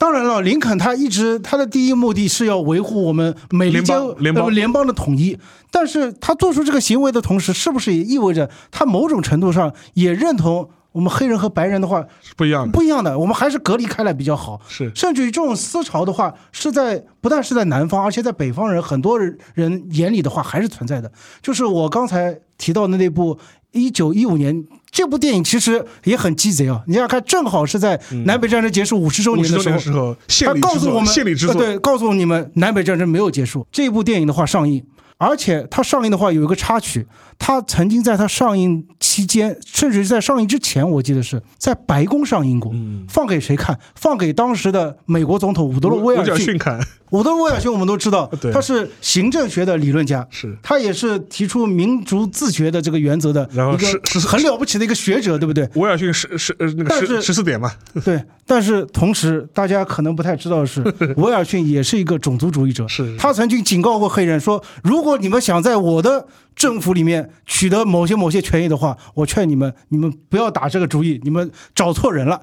[0.00, 5.38] 当然了，林肯他一直他的第一目的是要维护我们美利坚联邦联邦的统一，
[5.70, 12.72] 但是他做出这个行为的同时，是不是也意味着他某种程度上也认同我们黑人和白人的话是不一样的？
[12.72, 14.58] 不一样的，我们还是隔离开来比较好。
[14.66, 21.12] 是，甚至于这种思潮的话，是在不但是在南方，而且在北方人很多人人眼里的话还是存在的。
[21.42, 23.38] 就是我刚才提到的那部。
[23.72, 26.82] 一九一五年，这部电影其实也很鸡贼啊！
[26.86, 31.08] 你要看，正好是在南北战争结束五十周年的时候，他告诉我们，
[31.56, 33.66] 对，告诉你们南北战争没有结束。
[33.70, 34.84] 这部电影的话上映，
[35.20, 37.06] 而且它上映的话有一个插曲，
[37.38, 42.72] 它曾经在它上映期间，甚至在上映之前，我记得是在白宫上映过，
[43.06, 43.78] 放给谁看？
[43.94, 46.80] 放给当时的美国总统伍德罗·威尔逊看。
[47.10, 55.68] 伍德罗·威尔逊，我们都知道， 他是行政学的理论家，是他也是提出民族自觉的这个原则的一个很了不起的一个学者，对不对？
[55.74, 57.68] 威尔逊是是呃那个十十四点嘛？
[58.04, 60.80] 对，但是同时大家可能不太知道的是，
[61.18, 72.40] 威尔逊也是一个种族主义者，是他曾经警告过黑人说，如果如果你们想在我的政府里面取得某些某些权益的话，我劝你们，你们不要打这个主意，你们找错人了。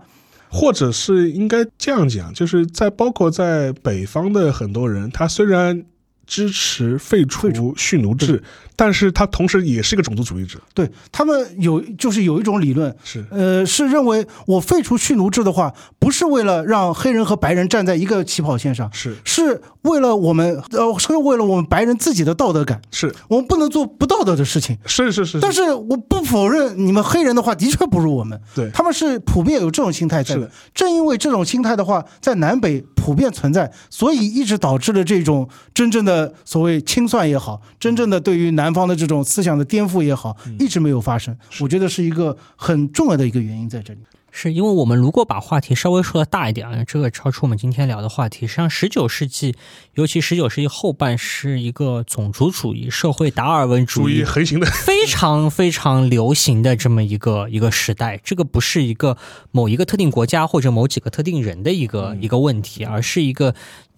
[0.50, 5.86] 或者是应该这样讲，就是在包括在北方的很多人，他虽然
[6.28, 8.44] 支持废除蓄奴制，
[8.76, 10.60] 但是他同时也是一个种族主义者。
[10.74, 24.78] 对他们有就是有一种理论是，呃，是认为我废除蓄奴制的话，不是为了让黑人和白人站在一个起跑线上，是是为了我们呃，是为了我们白人自己的道德感，是我们不能做不道德的事情。
[24.86, 30.52] 是是是，但是我不否认你们黑人的话的确不如我们，对，他们是普遍有这种心态在的。
[30.74, 36.17] 正因为这种心态的话，在南北普遍存在，所以一直导致了这种真正的。
[36.46, 41.36] 所谓清算也好，真正的对于南方的这种思想的颠覆也好，一直没有发生。
[41.60, 44.00] 我觉得是一个很重要的一个原因在这里。
[44.30, 48.46] 是因为我们如果把话题稍微说的大一点啊，这个超出我们今天聊的话题。
[48.46, 49.56] 实际上，十九世纪，
[49.96, 58.20] 尤其十九世纪后半，是一个种族主义、社会达尔文主义横行的非常非常流行的这么一个一个时代。
[58.24, 59.18] 这个不是一个
[59.52, 63.56] 某一个特定国家或者某几个特定人的一个一个问题，而是一个。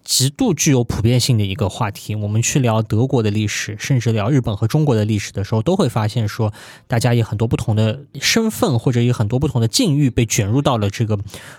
[0.10, 6.52] 极度具有普遍性的一个话题，我们去聊德国的历史，甚至聊日本和中国的历史的时候，都会发现说，
[6.88, 11.16] 大家以很多不同的身份或者以很多不同的境遇被卷入到了这个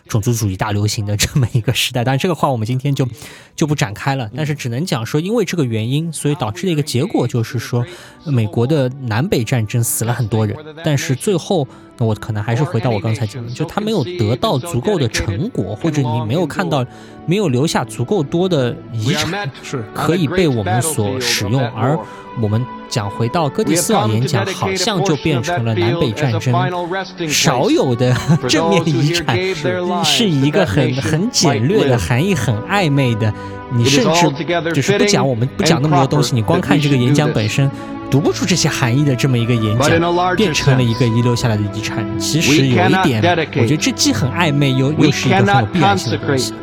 [0.08, 2.02] 种族主义大流行的这么一个时代。
[2.02, 3.08] 当然，这个话我们今天就
[3.54, 7.86] 就不展开了，但是只能讲说，因为这个原因，所以导致的一个结果就是说，
[8.26, 11.68] 美国的南北战争死了很多人，但是最后。
[12.00, 16.82] 那我可能还是回到我刚才讲的，就他没有得到足够的成果，或者你没有看到，
[17.26, 21.60] 没有留下足够多的遗产，是可以被我们所使用。
[21.76, 21.98] 而
[22.40, 28.16] 我们讲回到哥迪斯堡演讲，好像就变成了南北战争少有的
[28.48, 29.36] 正面遗产，
[30.02, 33.30] 是一个很很简略的含义，很暧昧的。
[33.72, 37.70] 你甚至就是不讲，我们不讲那么多东西，你光看这个演讲本身。
[38.09, 42.05] 读不出这些含义的这么一个演讲，变成了一个遗留下来的遗产。
[42.19, 43.21] 其实有一点，
[43.57, 46.53] 我觉得这既很暧昧，又又是一个很有必然性的东西。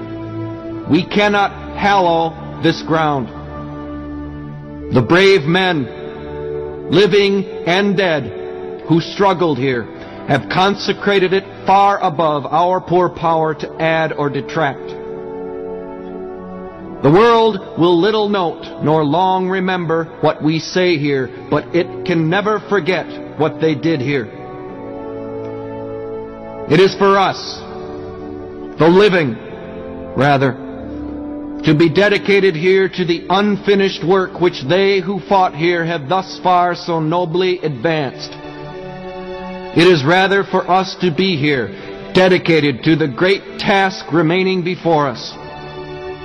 [0.89, 2.33] We cannot hallow
[2.63, 3.27] this ground.
[4.93, 5.87] The brave men,
[6.91, 8.25] living and dead,
[8.87, 9.87] who struggled here,
[10.29, 14.96] have consecrated it far above our poor power to add or detract.
[17.04, 22.28] The world will little note nor long remember what we say here, but it can
[22.28, 23.06] never forget
[23.38, 24.26] what they did here.
[26.72, 27.38] It is for us,
[28.80, 29.36] the living,
[30.18, 30.54] rather,
[31.66, 36.40] to be dedicated here to the unfinished work which they who fought here have thus
[36.42, 38.32] far so nobly advanced.
[39.78, 41.68] It is rather for us to be here,
[42.16, 45.32] dedicated to the great task remaining before us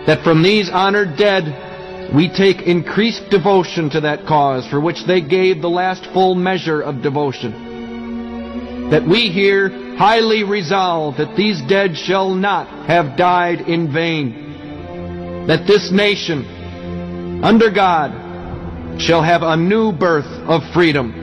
[0.06, 5.20] that from these honored dead we take increased devotion to that cause for which they
[5.20, 8.90] gave the last full measure of devotion.
[8.90, 15.46] That we here highly resolve that these dead shall not have died in vain.
[15.46, 21.14] That this nation, under God, shall have a new birth of freedom.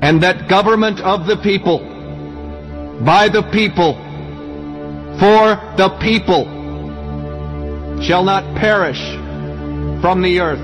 [0.00, 1.80] And that government of the people,
[3.04, 3.94] by the people,
[5.18, 6.63] for the people,
[8.00, 9.00] shall not perish
[10.00, 10.58] from the earth。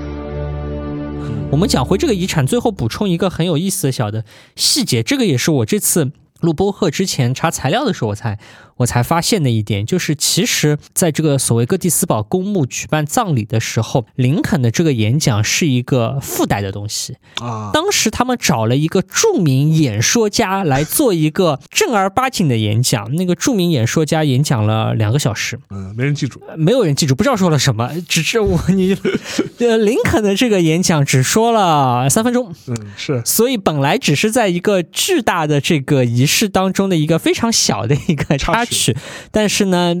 [1.51, 4.23] 我们讲回这个遗产，最后补充一个很有意思的小的
[4.55, 8.39] 细节，这个也是我这次录播课之前查材料的时候我才。
[8.81, 17.71] 我才发现的一点就是，其实在这个所谓哥蒂斯堡公墓举办葬礼的时候，林肯的这个演讲是一个附带的东西啊。
[17.73, 23.13] 当时他们找了一个著名演说家来做一个正儿八经的演讲。
[23.15, 28.97] 那个著名演说家演讲了两个小时，嗯，没人记住，没有人记住，不知道说了什么，只是我你，
[29.59, 38.65] 呃，林肯的这个演讲只说了三分钟，嗯，是，所以本来只是在一个巨大的这个仪式当中的一个非常小的一个插。
[38.71, 38.95] 去，
[39.29, 39.93] 但是呢，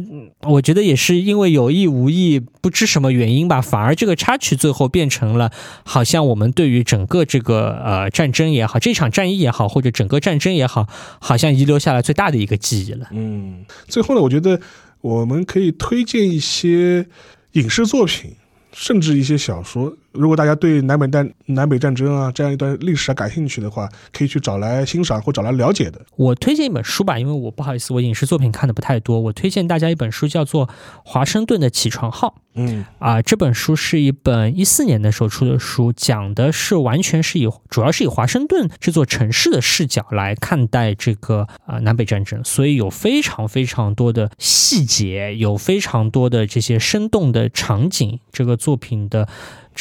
[0.43, 5.51] 我觉得也是因为有意无意，不知什么原因吧，反而这个插曲最后变成了，
[5.83, 10.87] 好像我们对于整个这个呃战争也好，这场战役也好，或者整个战争也好，
[11.19, 13.07] 好像遗留下来最大的一个记忆了。
[13.11, 14.59] 嗯，最后呢，我觉得
[15.01, 17.05] 我们可以推荐一些
[17.51, 18.31] 影视作品。
[18.73, 26.01] 甚至一些小说，如果大家对南北战南北战争啊这样一段历史啊感兴趣的话，可以去找来欣赏或找来了解的。
[26.15, 29.19] 我推荐一本书吧，因为我不好意思，我影视作品看的不太多。
[29.19, 30.67] 我推荐大家一本书，叫做
[31.03, 32.35] 《华盛顿的起床号》。
[32.53, 48.19] 嗯啊，这本书是一本一四年的时候出的书，讲的是完全是以主要是以华盛顿这座城市的视角来看待这个啊南北战争，所以有非常非常多的细节，有非常多的这些生动的场景。
[48.33, 49.29] 这个作品的。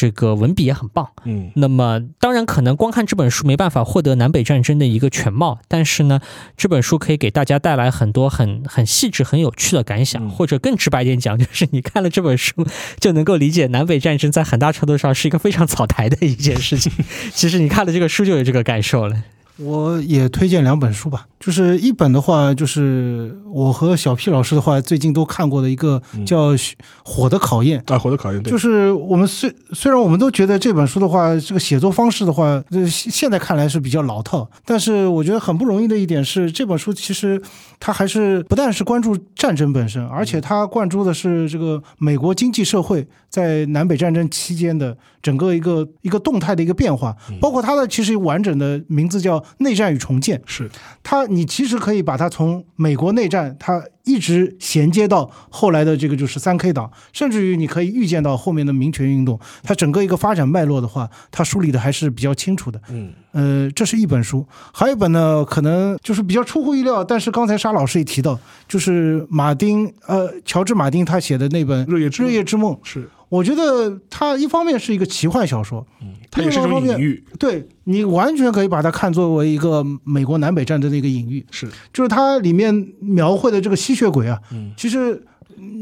[0.01, 6.23] 这个文笔也很棒，嗯，那么当然可能光看这本书没办法获得南北战争的一个全貌，但是呢，
[6.57, 12.67] 这本书可以给大家带来很多很很细致、很有趣的感想，或者更直白一点讲，就是你看了这本书，
[12.99, 16.91] 就能够理解南北战争在很大程度上是一个非常草台的一件事情。
[17.35, 19.23] 其实你看了这个书就有这个感受了。
[19.63, 26.53] 我也推荐两本书吧，就是一本的话，就是我和小 P 老师的话，最近都看过的一个叫
[27.05, 37.41] 《火的考验》啊，《火的考验》就是我们虽虽然我们都觉得这本书的话，这个写作方式的话，现在看来是比较老套，但是我觉得很不容易的一点是，这本书其实
[37.79, 49.45] 它还是不但是关注战争本身，而且它关注的是这个美国经济社会在南北战争期间的整个一个一个动态的一个变化，包括它的其实完整的名字叫。
[49.59, 50.41] 内战与重建。
[50.47, 50.71] 是。
[51.03, 62.81] 它，你其实可以把它从美国内战，它一直衔接到后来的这个就是三 K 党，甚至于你可以预见到后面的民权运动，它整个一个发展脉络的话，它梳理的还是比较清楚的。
[62.91, 73.09] 嗯，呃，这是一本书，还有一本呢，可能就是比较出乎意料，但是刚才沙老师也提到，就是马丁，呃，乔治马丁他写的那本《日夜日夜之梦》是。
[73.31, 85.25] 我觉得它一方面是一个奇幻小说，嗯，它也是一种隐喻，对你完全可以把它看作为一个美国南北战争的一个隐喻，是，就是它里面描绘的这个吸血鬼啊，嗯，其实。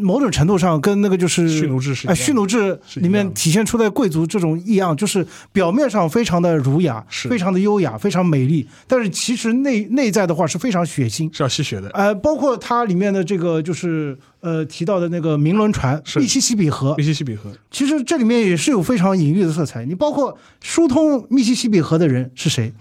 [0.00, 11.88] 某种程度上跟那个就是蓄奴制是哎，蓄奴制里面体现出的贵族这种异样，就是表面上非常的儒雅，非常的优雅，非常美丽，但是其实内内在的话是非常血腥，是要吸血的。
[11.90, 19.84] 呃，包括它里面的这个就是呃提到的那个明轮船，密西西比河，密西西比河，其实这里面也是有非常隐喻的色彩。
[19.84, 22.72] 你包括疏通密西西比河的人是谁？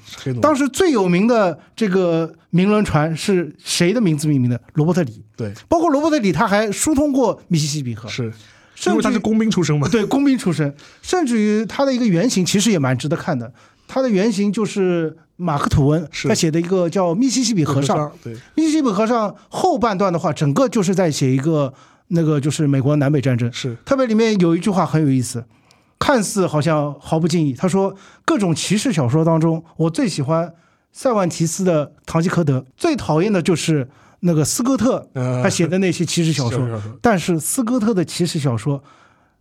[0.41, 2.33] 当时最有名的这个。
[2.49, 4.59] 明轮船是谁的名字命名的？
[4.73, 5.21] 罗伯特里。
[5.35, 8.07] 对，包括罗伯特里，他还疏通过密西西比河。
[8.07, 8.31] 是，
[8.85, 9.87] 因为他是工兵出身嘛。
[9.89, 13.53] 对，工兵出身，甚至于他的一个原型其实也蛮值得看的。
[13.85, 17.97] 他的原型就是马克吐温他写的一个叫《密西西比河上》。
[18.21, 21.73] 对，密西西比河上后半段的话，整个就是在写一个
[22.09, 23.51] 那个就是美国南北战争。
[23.53, 25.45] 是，特别里面有一句话很有意思，
[25.97, 27.53] 看似好像毫不经意。
[27.53, 27.95] 他说
[28.25, 30.53] ：“各种骑士小说当中，我最喜欢。”
[30.93, 33.87] 塞万提斯的《堂吉诃德》最讨厌的就是
[34.21, 36.67] 那个斯科特他写的那些骑士小说，
[37.03, 38.83] 但是斯科特的骑士小说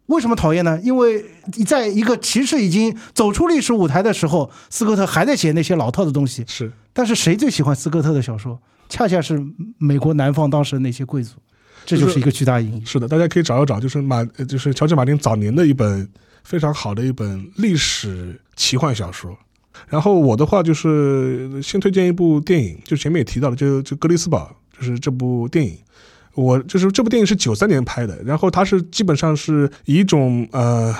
[0.06, 0.80] 为什么讨厌呢？
[0.82, 1.24] 因为
[1.66, 6.44] 在一个骑士已经走出历史舞台的时候，斯科特还在写那些老套的东西。
[6.46, 8.58] 是，但是谁最喜欢斯科特的小说？
[8.88, 9.44] 恰恰是
[9.78, 11.34] 美国南方当时的那些贵族，
[11.84, 12.84] 这就是一个巨大隐喻。
[12.84, 16.08] 是的，大家可以找一找，就是马，就是乔治马丁早年的一本
[16.44, 19.36] 非常好的一本历史奇幻小说。
[19.88, 25.76] 然后我的话就是先推荐一部电影，就前面也提到了，就就《格里斯堡》，就是这部电影。
[26.36, 30.94] 我就是这部电影是九三年拍的，然后它是基本上是以一种呃。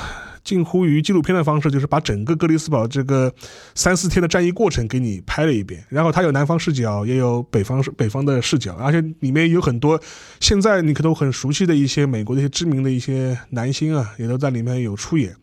[0.46, 3.34] 近乎于纪录片的方式，就是把整个格里斯堡这个
[3.74, 5.84] 三四天的战役过程给你拍了一遍。
[5.88, 10.00] 然后它有南方视角，也有北方北方的视角，而且里面有很多
[10.38, 15.34] 现在你可都很熟悉的一些美国的一些知名的一些男星啊，也都在里面有出演。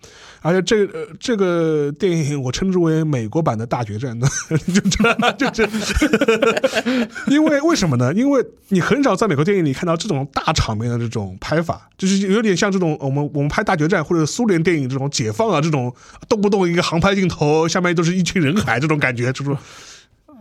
[0.44, 0.88] 而且这
[1.20, 4.16] 这个电影我称之为美国版的大决战，
[4.72, 5.68] 就这 就这，
[7.28, 8.14] 因为为什么呢？
[8.14, 14.84] 因为你很少在美国电影里看到这种大场面的这种拍法，就是有点像这种我们我们拍大决战或者苏联电影。
[14.84, 15.92] 这种解放啊，这种
[16.28, 19.58] 动不动一个航拍镜头，下面都是一群人海，这种感觉，就是。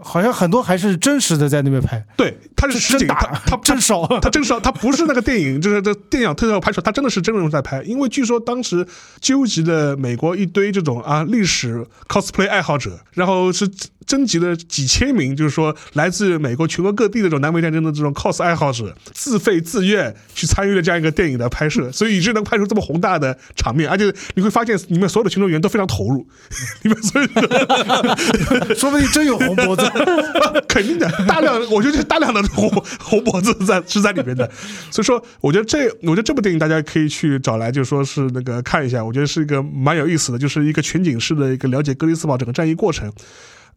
[0.03, 7.83] 好像很多还是真实的在那边拍，对，他是实景，他他真烧，他真烧，他不是那个电影， 就是这电影特效拍出来，他真的是真人在拍。
[7.83, 8.87] 因为据说当时
[9.21, 13.69] 纠集的美国一堆这种啊历史 cosplay 爱好者，然后是
[14.07, 26.27] 征集了几千名，就是说来自美国全国各地的这种南北战争的这种 cos 爱好者，自费自愿去参与了这样一个电影的拍摄，所以以致能拍出这么宏大的场面，而且你会发现里面所有的群众演员都非常投入，
[26.83, 29.83] 里面所有的说不定真有红脖子。
[30.69, 32.69] 肯定的，大量，我觉得大量的红
[32.99, 34.51] 红脖子在是 在里面的，
[34.91, 43.13] 所以说，我觉得这，我觉得这部电影大家可以去找来，就说是那个看一下，我觉得是一个蛮有意思的，就是一个全景式的一个了解格里斯堡整个战役过程。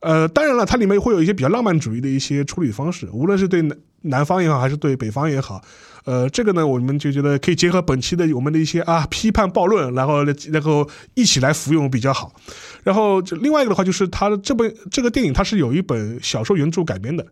[0.01, 5.61] 呃，当然了，它里面会有一些比较浪漫主义的一些处理方式，无论是对南南方也好，还是对北方也好。
[6.03, 12.31] 呃，这个呢，我们就觉得可以结合本期的我们的一些啊批判暴论，然后然后一起来服用比较好。
[12.84, 17.26] 然后另外一个的话，就是它这本这个电影它是有一本小说原著改编的，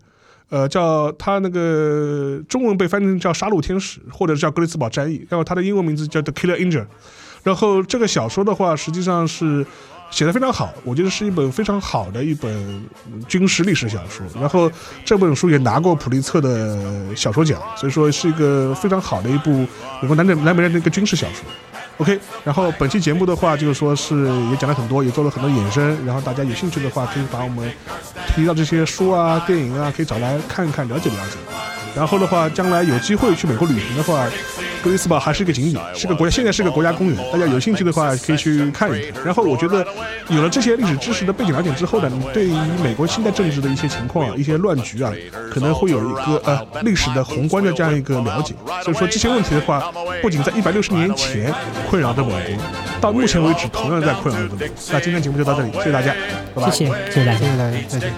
[0.49, 6.81] 呃，叫它那个中文被翻译成叫《杀戮天使》或者叫《格里斯堡战役》，然后它的英文名字叫《The Killer Angel》。
[7.44, 9.64] 然后这个小说的话，实际上是。
[10.14, 12.85] 写的非常好，我觉得是一本非常好的一本
[13.27, 14.23] 军事历史小说。
[14.40, 14.72] 然后
[15.03, 16.77] 这本书也拿过普利策的
[17.15, 19.65] 小说奖，所以说是一个非常好的一部
[20.02, 21.44] 美国南北南北的一个军事小说。
[21.98, 26.06] OK，然后本期节目的话，就是说是也讲了很多，也做了很多衍生。
[26.06, 27.72] 然后大家有兴趣的话，可以把我们
[28.35, 31.38] 提到这些书啊、电影啊，可以找来看一看，了解了解。
[31.95, 34.27] 然后的话，将来有机会去美国旅行的话。
[34.84, 37.18] 格里斯堡还是一个景点，是个国家，现在是个国家公园。
[37.32, 39.24] 大家有兴趣的话可以去看一看。
[39.24, 39.86] 然后我觉得
[40.28, 42.54] 有了这些历史知识的背景了解之后呢，你对于
[42.84, 45.14] 美国现在政治的一些情况、一些乱局啊，
[45.52, 48.54] 可能会有一个呃历史的宏观的这样一个了解。
[48.84, 49.90] 所以说这些问题的话，
[50.22, 51.54] 不仅在一百六十年前
[51.90, 52.64] 困扰着美国，
[53.00, 54.78] 到目前为止同样在困扰着美国。
[54.92, 56.14] 那今天节目就到这里，谢谢大家，
[56.54, 56.70] 拜拜。
[56.70, 58.12] 谢谢，谢谢大家，谢谢大家，再见。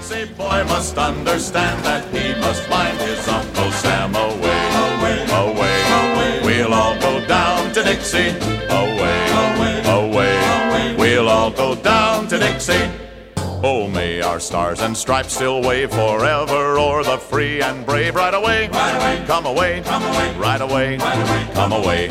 [7.86, 8.30] Down to Dixie,
[8.70, 10.95] away, away.
[10.98, 12.90] We'll all go down to Dixie.
[13.38, 18.16] Oh, may our stars and stripes still wave forever o'er the free and brave.
[18.16, 22.10] Right away, right away, come away, come away, right away, right away, come away.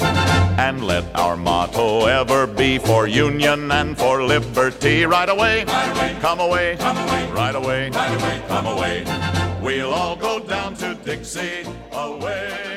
[0.59, 5.05] And let our motto ever be for union and for liberty.
[5.05, 9.05] Right away, right away, come away, come away, right away, right away, come away.
[9.61, 12.74] We'll all go down to Dixie, away, away.